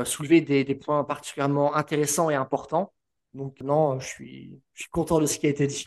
soulever 0.03 0.41
des, 0.41 0.63
des 0.63 0.75
points 0.75 1.03
particulièrement 1.03 1.75
intéressants 1.75 2.29
et 2.29 2.35
importants. 2.35 2.93
Donc 3.33 3.61
non, 3.61 3.99
je 3.99 4.07
suis, 4.07 4.61
je 4.73 4.81
suis 4.83 4.89
content 4.91 5.19
de 5.19 5.25
ce 5.25 5.39
qui 5.39 5.47
a 5.47 5.49
été 5.49 5.65
dit. 5.65 5.85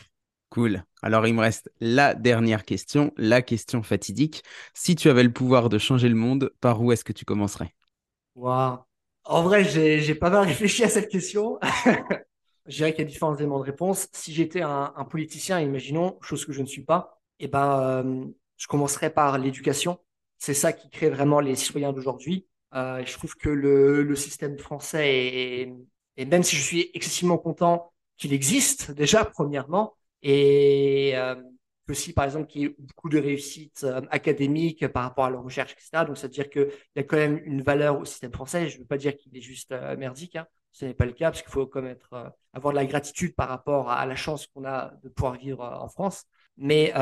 Cool. 0.49 0.83
Alors 1.01 1.25
il 1.27 1.33
me 1.33 1.39
reste 1.39 1.71
la 1.79 2.13
dernière 2.13 2.65
question, 2.65 3.13
la 3.15 3.41
question 3.41 3.83
fatidique. 3.83 4.43
Si 4.73 4.95
tu 4.95 5.09
avais 5.09 5.23
le 5.23 5.31
pouvoir 5.31 5.69
de 5.69 5.77
changer 5.77 6.09
le 6.09 6.15
monde, 6.15 6.51
par 6.59 6.81
où 6.81 6.91
est-ce 6.91 7.05
que 7.05 7.13
tu 7.13 7.23
commencerais? 7.23 7.73
Waouh. 8.35 8.79
En 9.23 9.43
vrai, 9.43 9.63
j'ai 9.63 10.15
pas 10.15 10.29
mal 10.29 10.47
réfléchi 10.47 10.83
à 10.83 10.89
cette 10.89 11.09
question. 11.09 11.59
je 12.67 12.77
dirais 12.77 12.93
qu'il 12.93 13.03
y 13.03 13.07
a 13.07 13.09
différents 13.09 13.35
éléments 13.35 13.59
de 13.59 13.65
réponse. 13.65 14.07
Si 14.13 14.33
j'étais 14.33 14.61
un, 14.61 14.91
politicien, 15.09 15.59
imaginons, 15.59 16.17
chose 16.21 16.45
que 16.45 16.53
je 16.53 16.61
ne 16.61 16.67
suis 16.67 16.83
pas, 16.83 17.19
eh 17.39 17.47
ben, 17.47 18.03
euh, 18.05 18.25
je 18.57 18.67
commencerais 18.67 19.09
par 19.11 19.37
l'éducation. 19.37 19.99
C'est 20.37 20.53
ça 20.53 20.73
qui 20.73 20.89
crée 20.89 21.09
vraiment 21.09 21.39
les 21.39 21.55
citoyens 21.55 21.93
d'aujourd'hui. 21.93 22.47
Euh, 22.73 23.03
je 23.05 23.13
trouve 23.13 23.35
que 23.35 23.49
le, 23.49 24.03
le 24.03 24.15
système 24.15 24.57
français 24.57 25.09
est, 25.09 25.73
et 26.17 26.25
même 26.25 26.43
si 26.43 26.55
je 26.55 26.61
suis 26.63 26.91
excessivement 26.93 27.37
content 27.37 27.91
qu'il 28.17 28.33
existe 28.33 28.91
déjà, 28.91 29.25
premièrement, 29.25 29.95
et 30.21 31.13
euh, 31.15 31.35
aussi, 31.89 32.13
par 32.13 32.25
exemple, 32.25 32.47
qu'il 32.47 32.61
y 32.61 32.65
ait 32.65 32.75
beaucoup 32.77 33.09
de 33.09 33.19
réussite 33.19 33.83
euh, 33.83 34.01
académique 34.11 34.87
par 34.87 35.03
rapport 35.03 35.25
à 35.25 35.29
la 35.29 35.39
recherche, 35.39 35.73
etc. 35.73 36.05
Donc, 36.05 36.17
c'est-à-dire 36.17 36.49
qu'il 36.49 36.69
y 36.95 36.99
a 36.99 37.03
quand 37.03 37.17
même 37.17 37.41
une 37.45 37.61
valeur 37.61 37.99
au 37.99 38.05
système 38.05 38.31
français. 38.33 38.69
Je 38.69 38.75
ne 38.77 38.81
veux 38.81 38.87
pas 38.87 38.97
dire 38.97 39.15
qu'il 39.17 39.35
est 39.37 39.41
juste 39.41 39.71
euh, 39.71 39.95
merdique, 39.97 40.35
hein. 40.35 40.47
Ce 40.71 40.85
n'est 40.85 40.93
pas 40.93 41.05
le 41.05 41.13
cas, 41.13 41.31
parce 41.31 41.41
qu'il 41.41 41.51
faut 41.51 41.67
quand 41.67 41.81
même 41.81 41.91
être, 41.91 42.33
avoir 42.53 42.73
de 42.73 42.77
la 42.77 42.85
gratitude 42.85 43.35
par 43.35 43.49
rapport 43.49 43.89
à, 43.89 44.05
la 44.05 44.15
chance 44.15 44.47
qu'on 44.47 44.65
a 44.65 44.93
de 45.03 45.09
pouvoir 45.09 45.33
vivre 45.33 45.63
en 45.63 45.87
France. 45.87 46.25
Mais 46.57 46.93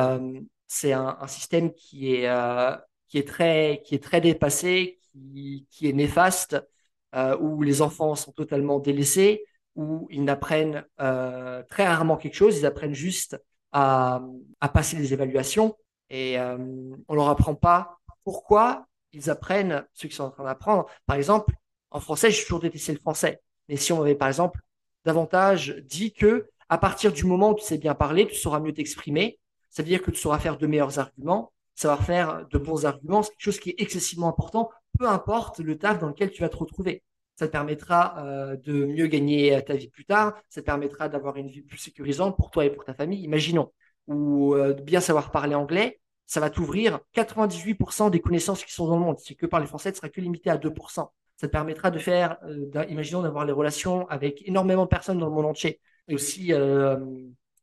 c'est 0.67 0.93
un, 0.93 1.17
un, 1.19 1.27
système 1.27 1.73
qui 1.73 2.13
est, 2.13 2.29
qui, 3.07 3.17
est 3.17 3.27
très, 3.27 3.81
qui 3.85 3.95
est 3.95 4.03
très 4.03 4.21
dépassé, 4.21 4.99
qui, 5.11 5.67
qui 5.69 5.89
est 5.89 5.93
néfaste, 5.93 6.57
où 7.39 7.61
les 7.61 7.81
enfants 7.81 8.15
sont 8.15 8.31
totalement 8.31 8.79
délaissés, 8.79 9.43
où 9.79 10.07
ils 10.11 10.23
n'apprennent 10.25 10.85
euh, 10.99 11.63
très 11.69 11.87
rarement 11.87 12.17
quelque 12.17 12.35
chose, 12.35 12.57
ils 12.57 12.65
apprennent 12.65 12.93
juste 12.93 13.41
à, 13.71 14.21
à 14.59 14.67
passer 14.67 14.97
les 14.97 15.13
évaluations 15.13 15.77
et 16.09 16.37
euh, 16.37 16.57
on 17.07 17.15
leur 17.15 17.29
apprend 17.29 17.55
pas 17.55 17.99
pourquoi 18.25 18.87
ils 19.13 19.29
apprennent 19.29 19.85
ce 19.93 20.07
qu'ils 20.07 20.15
sont 20.15 20.25
en 20.25 20.31
train 20.31 20.43
d'apprendre. 20.43 20.87
Par 21.05 21.15
exemple, 21.15 21.53
en 21.91 22.01
français, 22.01 22.29
j'ai 22.29 22.43
toujours 22.43 22.59
détesté 22.59 22.91
le 22.91 22.99
français. 22.99 23.41
Mais 23.69 23.77
si 23.77 23.93
on 23.93 24.01
avait, 24.01 24.15
par 24.15 24.27
exemple, 24.27 24.59
davantage 25.05 25.77
dit 25.85 26.11
que 26.13 26.49
à 26.67 26.77
partir 26.77 27.13
du 27.13 27.23
moment 27.25 27.51
où 27.51 27.55
tu 27.55 27.63
sais 27.63 27.77
bien 27.77 27.95
parler, 27.95 28.27
tu 28.27 28.35
sauras 28.35 28.59
mieux 28.59 28.73
t'exprimer, 28.73 29.39
ça 29.69 29.81
veut 29.81 29.87
dire 29.87 30.01
que 30.01 30.11
tu 30.11 30.19
sauras 30.19 30.39
faire 30.39 30.57
de 30.57 30.67
meilleurs 30.67 30.99
arguments, 30.99 31.53
savoir 31.75 32.03
faire 32.03 32.45
de 32.47 32.57
bons 32.57 32.85
arguments, 32.85 33.23
c'est 33.23 33.29
quelque 33.31 33.41
chose 33.41 33.59
qui 33.59 33.69
est 33.71 33.81
excessivement 33.81 34.27
important, 34.27 34.69
peu 34.99 35.07
importe 35.07 35.59
le 35.59 35.77
taf 35.77 35.99
dans 35.99 36.07
lequel 36.07 36.31
tu 36.31 36.41
vas 36.41 36.49
te 36.49 36.57
retrouver 36.57 37.03
ça 37.39 37.47
te 37.47 37.53
permettra 37.53 38.15
euh, 38.17 38.57
de 38.57 38.85
mieux 38.85 39.07
gagner 39.07 39.63
ta 39.65 39.73
vie 39.73 39.87
plus 39.87 40.03
tard, 40.03 40.33
ça 40.49 40.59
te 40.59 40.65
permettra 40.65 41.07
d'avoir 41.07 41.37
une 41.37 41.47
vie 41.47 41.61
plus 41.61 41.77
sécurisante 41.77 42.35
pour 42.35 42.51
toi 42.51 42.65
et 42.65 42.69
pour 42.69 42.83
ta 42.83 42.93
famille, 42.93 43.23
imaginons, 43.23 43.71
ou 44.07 44.55
euh, 44.55 44.73
bien 44.73 44.99
savoir 44.99 45.31
parler 45.31 45.55
anglais, 45.55 46.01
ça 46.25 46.41
va 46.41 46.49
t'ouvrir 46.49 46.99
98% 47.15 48.09
des 48.09 48.19
connaissances 48.19 48.65
qui 48.65 48.73
sont 48.73 48.87
dans 48.87 48.97
le 48.97 49.05
monde. 49.05 49.19
C'est 49.19 49.35
que 49.35 49.45
par 49.45 49.61
les 49.61 49.67
Français, 49.67 49.89
tu 49.93 49.97
seras 49.97 50.09
que 50.09 50.19
limité 50.19 50.49
à 50.49 50.57
2%. 50.57 51.07
Ça 51.39 51.47
te 51.47 51.51
permettra 51.51 51.89
de 51.91 51.99
faire, 51.99 52.37
euh, 52.43 52.85
imaginons 52.89 53.21
d'avoir 53.21 53.45
les 53.45 53.53
relations 53.53 54.07
avec 54.09 54.47
énormément 54.47 54.83
de 54.83 54.89
personnes 54.89 55.19
dans 55.19 55.27
le 55.27 55.31
monde 55.31 55.45
entier, 55.45 55.79
et 56.07 56.15
aussi 56.15 56.51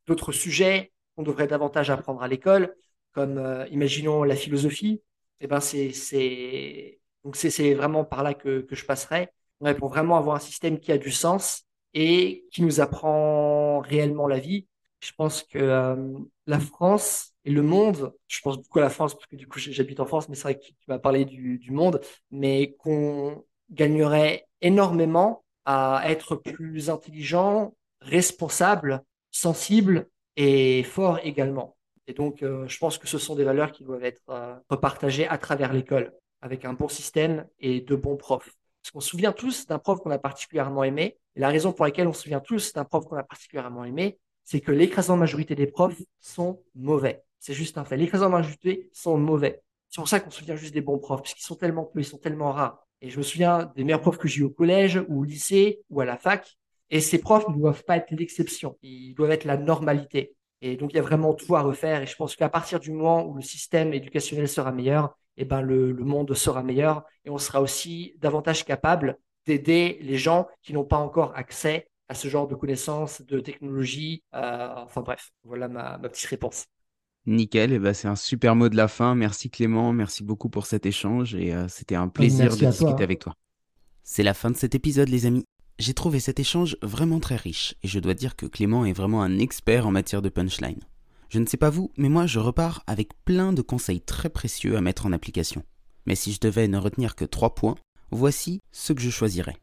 d'autres 0.07 0.33
sujets 0.33 0.93
qu'on 1.14 1.22
devrait 1.22 1.47
davantage 1.49 1.91
apprendre 1.91 2.22
à 2.22 2.29
l'école, 2.29 2.74
comme 3.12 3.66
imaginons 3.70 4.22
la 4.22 4.37
philosophie. 4.37 5.03
Et 5.41 5.45
eh 5.45 5.47
ben 5.49 5.61
c'est 5.61 5.93
c'est 5.93 7.01
donc 7.24 7.37
c'est 7.37 7.74
vraiment 7.74 8.05
par 8.05 8.22
là 8.22 8.35
que, 8.35 8.61
que 8.61 8.77
je 8.77 8.87
passerai 8.87 9.31
pour 9.79 9.89
vraiment 9.89 10.16
avoir 10.16 10.37
un 10.37 10.41
système 10.41 10.79
qui 10.79 10.93
a 10.93 10.99
du 10.99 11.11
sens 11.11 11.64
et 11.95 12.47
qui 12.53 12.62
nous 12.62 12.81
apprend 12.81 13.81
réellement 13.81 14.29
la 14.29 14.39
vie. 14.39 14.66
Je 15.01 15.12
pense 15.12 15.43
que 15.43 15.59
euh, 15.59 16.18
la 16.47 16.59
France 16.61 17.35
et 17.45 17.51
le 17.51 17.62
monde, 17.62 18.12
je 18.29 18.41
pense 18.41 18.59
beaucoup 18.59 18.79
à 18.79 18.83
la 18.83 18.91
France 18.91 19.14
parce 19.14 19.27
que 19.27 19.37
du 19.37 19.47
coup 19.47 19.59
j'habite 19.59 20.01
en 20.01 20.07
France, 20.07 20.29
mais 20.29 20.35
c'est 20.35 20.43
vrai 20.43 20.59
que 20.59 20.66
tu 20.66 20.74
vas 20.89 20.99
parler 20.99 21.24
du, 21.24 21.59
du 21.59 21.70
monde, 21.70 22.01
mais 22.31 22.74
qu'on 22.79 23.45
gagnerait 23.70 24.46
énormément 24.60 25.44
à 25.64 26.02
être 26.06 26.36
plus 26.36 26.90
intelligent, 26.90 27.74
responsable, 28.00 29.02
sensible 29.30 30.08
et 30.36 30.82
fort 30.84 31.18
également. 31.22 31.76
Et 32.06 32.12
donc, 32.12 32.42
euh, 32.42 32.66
je 32.68 32.78
pense 32.78 32.98
que 32.98 33.08
ce 33.08 33.18
sont 33.18 33.34
des 33.34 33.44
valeurs 33.44 33.72
qui 33.72 33.82
doivent 33.82 34.04
être 34.04 34.22
euh, 34.30 34.54
repartagées 34.70 35.26
à 35.26 35.38
travers 35.38 35.72
l'école, 35.72 36.12
avec 36.40 36.64
un 36.64 36.72
bon 36.72 36.88
système 36.88 37.46
et 37.58 37.80
de 37.80 37.96
bons 37.96 38.16
profs. 38.16 38.52
Parce 38.82 38.92
qu'on 38.92 39.00
se 39.00 39.10
souvient 39.10 39.32
tous 39.32 39.66
d'un 39.66 39.80
prof 39.80 39.98
qu'on 39.98 40.10
a 40.10 40.18
particulièrement 40.18 40.84
aimé. 40.84 41.18
Et 41.34 41.40
la 41.40 41.48
raison 41.48 41.72
pour 41.72 41.84
laquelle 41.84 42.06
on 42.06 42.12
se 42.12 42.22
souvient 42.22 42.40
tous 42.40 42.72
d'un 42.72 42.84
prof 42.84 43.04
qu'on 43.06 43.16
a 43.16 43.24
particulièrement 43.24 43.84
aimé, 43.84 44.18
c'est 44.44 44.60
que 44.60 44.70
l'écrasante 44.70 45.18
majorité 45.18 45.56
des 45.56 45.66
profs 45.66 46.00
sont 46.20 46.62
mauvais. 46.76 47.24
C'est 47.40 47.54
juste 47.54 47.78
un 47.78 47.84
fait. 47.84 47.96
L'écrasante 47.96 48.30
majorité 48.30 48.88
sont 48.92 49.18
mauvais. 49.18 49.60
C'est 49.88 50.00
pour 50.00 50.08
ça 50.08 50.20
qu'on 50.20 50.30
se 50.30 50.38
souvient 50.38 50.56
juste 50.56 50.74
des 50.74 50.80
bons 50.80 50.98
profs, 50.98 51.22
puisqu'ils 51.22 51.44
sont 51.44 51.56
tellement 51.56 51.84
peu, 51.84 52.00
ils 52.00 52.04
sont 52.04 52.18
tellement 52.18 52.52
rares. 52.52 52.86
Et 53.01 53.11
je 53.11 53.18
me 53.18 53.22
souviens 53.22 53.72
des 53.76 53.84
meilleurs 53.84 54.01
profs 54.01 54.18
que 54.18 54.28
j'ai 54.28 54.40
eu 54.40 54.44
au 54.44 54.51
collège, 54.51 55.03
ou 55.09 55.20
au 55.20 55.24
lycée, 55.24 55.80
ou 55.90 56.01
à 56.01 56.05
la 56.05 56.16
fac. 56.16 56.57
Et 56.90 57.01
ces 57.01 57.18
profs 57.18 57.49
ne 57.49 57.55
doivent 57.55 57.84
pas 57.84 57.97
être 57.97 58.11
l'exception. 58.12 58.78
Ils 58.82 59.14
doivent 59.14 59.32
être 59.32 59.44
la 59.44 59.57
normalité. 59.57 60.34
Et 60.62 60.76
donc, 60.76 60.92
il 60.92 60.97
y 60.97 60.99
a 60.99 61.03
vraiment 61.03 61.34
tout 61.34 61.57
à 61.57 61.62
refaire. 61.62 62.03
Et 62.03 62.07
je 62.07 62.16
pense 62.16 62.36
qu'à 62.36 62.49
partir 62.49 62.80
du 62.80 62.90
moment 62.92 63.26
où 63.26 63.34
le 63.34 63.42
système 63.42 63.92
éducationnel 63.92 64.49
sera 64.49 64.72
meilleur, 64.72 65.16
eh 65.36 65.44
ben 65.44 65.61
le, 65.61 65.92
monde 65.94 66.32
sera 66.34 66.62
meilleur 66.62 67.05
et 67.24 67.30
on 67.30 67.38
sera 67.38 67.61
aussi 67.61 68.14
davantage 68.18 68.64
capable 68.64 69.18
d'aider 69.44 69.99
les 70.01 70.16
gens 70.16 70.49
qui 70.62 70.72
n'ont 70.72 70.84
pas 70.84 70.97
encore 70.97 71.36
accès 71.36 71.88
à 72.09 72.14
ce 72.14 72.28
genre 72.28 72.49
de 72.49 72.55
connaissances, 72.55 73.22
de 73.22 73.40
technologies. 73.40 74.22
Euh, 74.34 74.74
enfin 74.76 75.03
bref, 75.03 75.30
voilà 75.44 75.68
ma, 75.68 75.99
petite 75.99 76.26
réponse. 76.26 76.66
Nickel, 77.27 77.72
et 77.72 77.77
eh 77.77 77.79
ben 77.79 77.93
c'est 77.93 78.09
un 78.09 78.16
super 78.16 78.55
mot 78.55 78.68
de 78.68 78.77
la 78.77 78.89
fin. 78.89 79.14
Merci 79.14 79.51
Clément, 79.51 79.93
merci 79.93 80.22
beaucoup 80.22 80.49
pour 80.49 80.66
cet 80.66 80.87
échange 80.87 81.35
et 81.35 81.55
euh, 81.55 81.66
c'était 81.68 81.97
un 81.97 82.09
plaisir 82.09 82.57
de 82.57 82.66
discuter 82.66 83.03
avec 83.03 83.18
toi. 83.18 83.35
C'est 84.03 84.22
la 84.22 84.35
fin 84.35 84.51
de 84.51 84.57
cet 84.57 84.74
épisode 84.74 85.09
les 85.09 85.27
amis. 85.27 85.45
J'ai 85.79 85.95
trouvé 85.95 86.20
cet 86.20 86.39
échange 86.41 86.77
vraiment 86.83 87.20
très 87.20 87.37
riche 87.37 87.74
et 87.83 87.89
je 87.89 87.99
dois 87.99 88.14
dire 88.14 88.37
que 88.37 88.47
Clément 88.47 88.85
est 88.85 88.93
vraiment 88.93 89.22
un 89.22 89.39
expert 89.39 89.87
en 89.87 89.91
matière 89.91 90.22
de 90.22 90.29
punchline. 90.29 90.81
Je 91.29 91.39
ne 91.39 91.47
sais 91.47 91.57
pas 91.57 91.70
vous, 91.70 91.91
mais 91.97 92.09
moi 92.09 92.27
je 92.27 92.39
repars 92.39 92.83
avec 92.87 93.11
plein 93.24 93.53
de 93.53 93.62
conseils 93.62 94.01
très 94.01 94.31
précieux 94.31 94.77
à 94.77 94.81
mettre 94.81 95.07
en 95.07 95.12
application. 95.12 95.64
Mais 96.07 96.14
si 96.14 96.33
je 96.33 96.41
devais 96.41 96.68
ne 96.68 96.79
retenir 96.79 97.16
que 97.16 97.24
trois 97.24 97.55
points, 97.55 97.74
voici 98.12 98.61
ce 98.70 98.93
que 98.93 99.03
je 99.03 99.11
choisirais. 99.11 99.57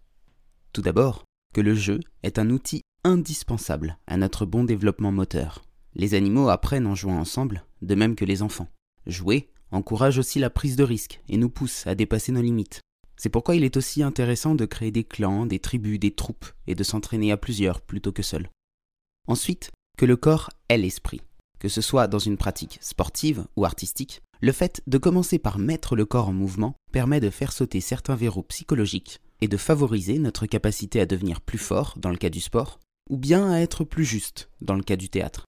Tout 0.74 0.82
d'abord, 0.82 1.24
que 1.53 1.61
le 1.61 1.76
jeu 1.76 2.01
est 2.24 2.39
un 2.39 2.49
outil 2.49 2.82
indispensable 3.05 3.97
à 4.07 4.18
notre 4.18 4.45
bon 4.45 4.64
développement 4.64 5.11
moteur. 5.11 5.64
Les 5.95 6.13
animaux 6.13 6.49
apprennent 6.49 6.87
en 6.87 6.95
jouant 6.95 7.19
ensemble, 7.19 7.65
de 7.81 7.95
même 7.95 8.15
que 8.15 8.25
les 8.25 8.41
enfants. 8.41 8.67
Jouer 9.05 9.49
encourage 9.71 10.17
aussi 10.17 10.39
la 10.39 10.49
prise 10.49 10.75
de 10.75 10.83
risque 10.83 11.21
et 11.29 11.37
nous 11.37 11.49
pousse 11.49 11.85
à 11.87 11.95
dépasser 11.95 12.31
nos 12.31 12.41
limites. 12.41 12.81
C'est 13.17 13.29
pourquoi 13.29 13.55
il 13.55 13.63
est 13.63 13.77
aussi 13.77 14.03
intéressant 14.03 14.55
de 14.55 14.65
créer 14.65 14.91
des 14.91 15.03
clans, 15.03 15.45
des 15.45 15.59
tribus, 15.59 15.99
des 15.99 16.11
troupes 16.11 16.45
et 16.67 16.75
de 16.75 16.83
s'entraîner 16.83 17.31
à 17.31 17.37
plusieurs 17.37 17.81
plutôt 17.81 18.11
que 18.11 18.23
seul. 18.23 18.49
Ensuite, 19.27 19.71
que 19.97 20.05
le 20.05 20.17
corps 20.17 20.49
est 20.69 20.77
l'esprit. 20.77 21.21
Que 21.59 21.69
ce 21.69 21.81
soit 21.81 22.07
dans 22.07 22.19
une 22.19 22.37
pratique 22.37 22.79
sportive 22.81 23.45
ou 23.55 23.65
artistique, 23.65 24.21
Le 24.41 24.51
fait 24.51 24.81
de 24.87 24.97
commencer 24.97 25.39
par 25.39 25.57
mettre 25.57 25.95
le 25.95 26.03
corps 26.03 26.27
en 26.27 26.33
mouvement 26.33 26.75
permet 26.91 27.21
de 27.21 27.29
faire 27.29 27.53
sauter 27.53 27.79
certains 27.79 28.17
verrous 28.17 28.43
psychologiques 28.43 29.21
et 29.39 29.47
de 29.47 29.55
favoriser 29.55 30.19
notre 30.19 30.47
capacité 30.47 30.99
à 30.99 31.05
devenir 31.05 31.39
plus 31.39 31.57
fort 31.57 31.93
dans 31.97 32.09
le 32.09 32.17
cas 32.17 32.29
du 32.29 32.41
sport, 32.41 32.81
ou 33.09 33.15
bien 33.15 33.49
à 33.49 33.59
être 33.59 33.85
plus 33.85 34.03
juste 34.03 34.49
dans 34.59 34.75
le 34.75 34.83
cas 34.83 34.97
du 34.97 35.07
théâtre. 35.07 35.45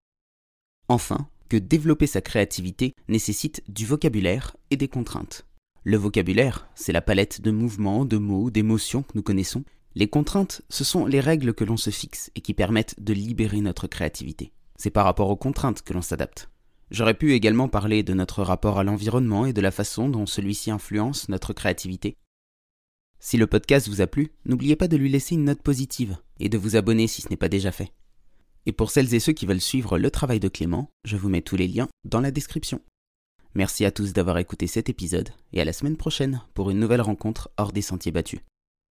Enfin, 0.88 1.28
que 1.50 1.58
développer 1.58 2.08
sa 2.08 2.22
créativité 2.22 2.94
nécessite 3.08 3.64
du 3.68 3.86
vocabulaire 3.86 4.56
et 4.70 4.78
des 4.78 4.88
contraintes. 4.88 5.46
Le 5.84 5.98
vocabulaire, 5.98 6.68
c'est 6.76 6.92
la 6.92 7.02
palette 7.02 7.42
de 7.42 7.52
mouvements, 7.52 8.06
de 8.06 8.18
mots, 8.18 8.50
d'émotions 8.50 9.04
que 9.04 9.14
nous 9.16 9.24
connaissons. 9.24 9.64
Les 9.96 10.08
contraintes, 10.08 10.62
ce 10.70 10.84
sont 10.84 11.06
les 11.06 11.20
règles 11.20 11.54
que 11.54 11.64
l'on 11.64 11.78
se 11.78 11.90
fixe 11.90 12.32
et 12.36 12.42
qui 12.42 12.54
permettent 12.54 12.96
de 13.00 13.14
libérer 13.14 13.62
notre 13.62 13.88
créativité. 13.88 14.52
C'est 14.78 14.90
par 14.90 15.06
rapport 15.06 15.30
aux 15.30 15.38
contraintes 15.38 15.82
que 15.82 15.94
l'on 15.94 16.02
s'adapte. 16.02 16.50
J'aurais 16.92 17.14
pu 17.14 17.34
également 17.34 17.68
parler 17.68 18.04
de 18.04 18.14
notre 18.14 18.44
rapport 18.44 18.78
à 18.78 18.84
l'environnement 18.84 19.46
et 19.46 19.54
de 19.54 19.62
la 19.62 19.72
façon 19.72 20.10
dont 20.10 20.26
celui-ci 20.26 20.70
influence 20.70 21.30
notre 21.30 21.54
créativité. 21.54 22.18
Si 23.20 23.38
le 23.38 23.48
podcast 23.48 23.88
vous 23.88 24.02
a 24.02 24.08
plu, 24.08 24.32
n'oubliez 24.46 24.76
pas 24.76 24.88
de 24.88 24.98
lui 24.98 25.10
laisser 25.10 25.34
une 25.34 25.46
note 25.46 25.62
positive 25.62 26.18
et 26.40 26.50
de 26.50 26.58
vous 26.60 26.76
abonner 26.76 27.08
si 27.08 27.22
ce 27.24 27.30
n'est 27.30 27.38
pas 27.38 27.50
déjà 27.50 27.72
fait. 27.72 27.92
Et 28.66 28.72
pour 28.72 28.92
celles 28.92 29.14
et 29.14 29.20
ceux 29.20 29.34
qui 29.34 29.46
veulent 29.46 29.62
suivre 29.62 29.98
le 29.98 30.10
travail 30.10 30.40
de 30.40 30.48
Clément, 30.48 30.90
je 31.04 31.18
vous 31.18 31.30
mets 31.30 31.42
tous 31.42 31.56
les 31.56 31.68
liens 31.68 31.88
dans 32.04 32.22
la 32.22 32.32
description. 32.32 32.82
Merci 33.54 33.86
à 33.86 33.92
tous 33.92 34.12
d'avoir 34.12 34.38
écouté 34.38 34.68
cet 34.68 34.90
épisode 34.90 35.30
et 35.54 35.62
à 35.62 35.66
la 35.66 35.74
semaine 35.74 35.98
prochaine 35.98 36.42
pour 36.54 36.72
une 36.72 36.80
nouvelle 36.80 37.02
rencontre 37.02 37.50
hors 37.58 37.72
des 37.72 37.82
sentiers 37.82 38.12
battus. 38.12 38.42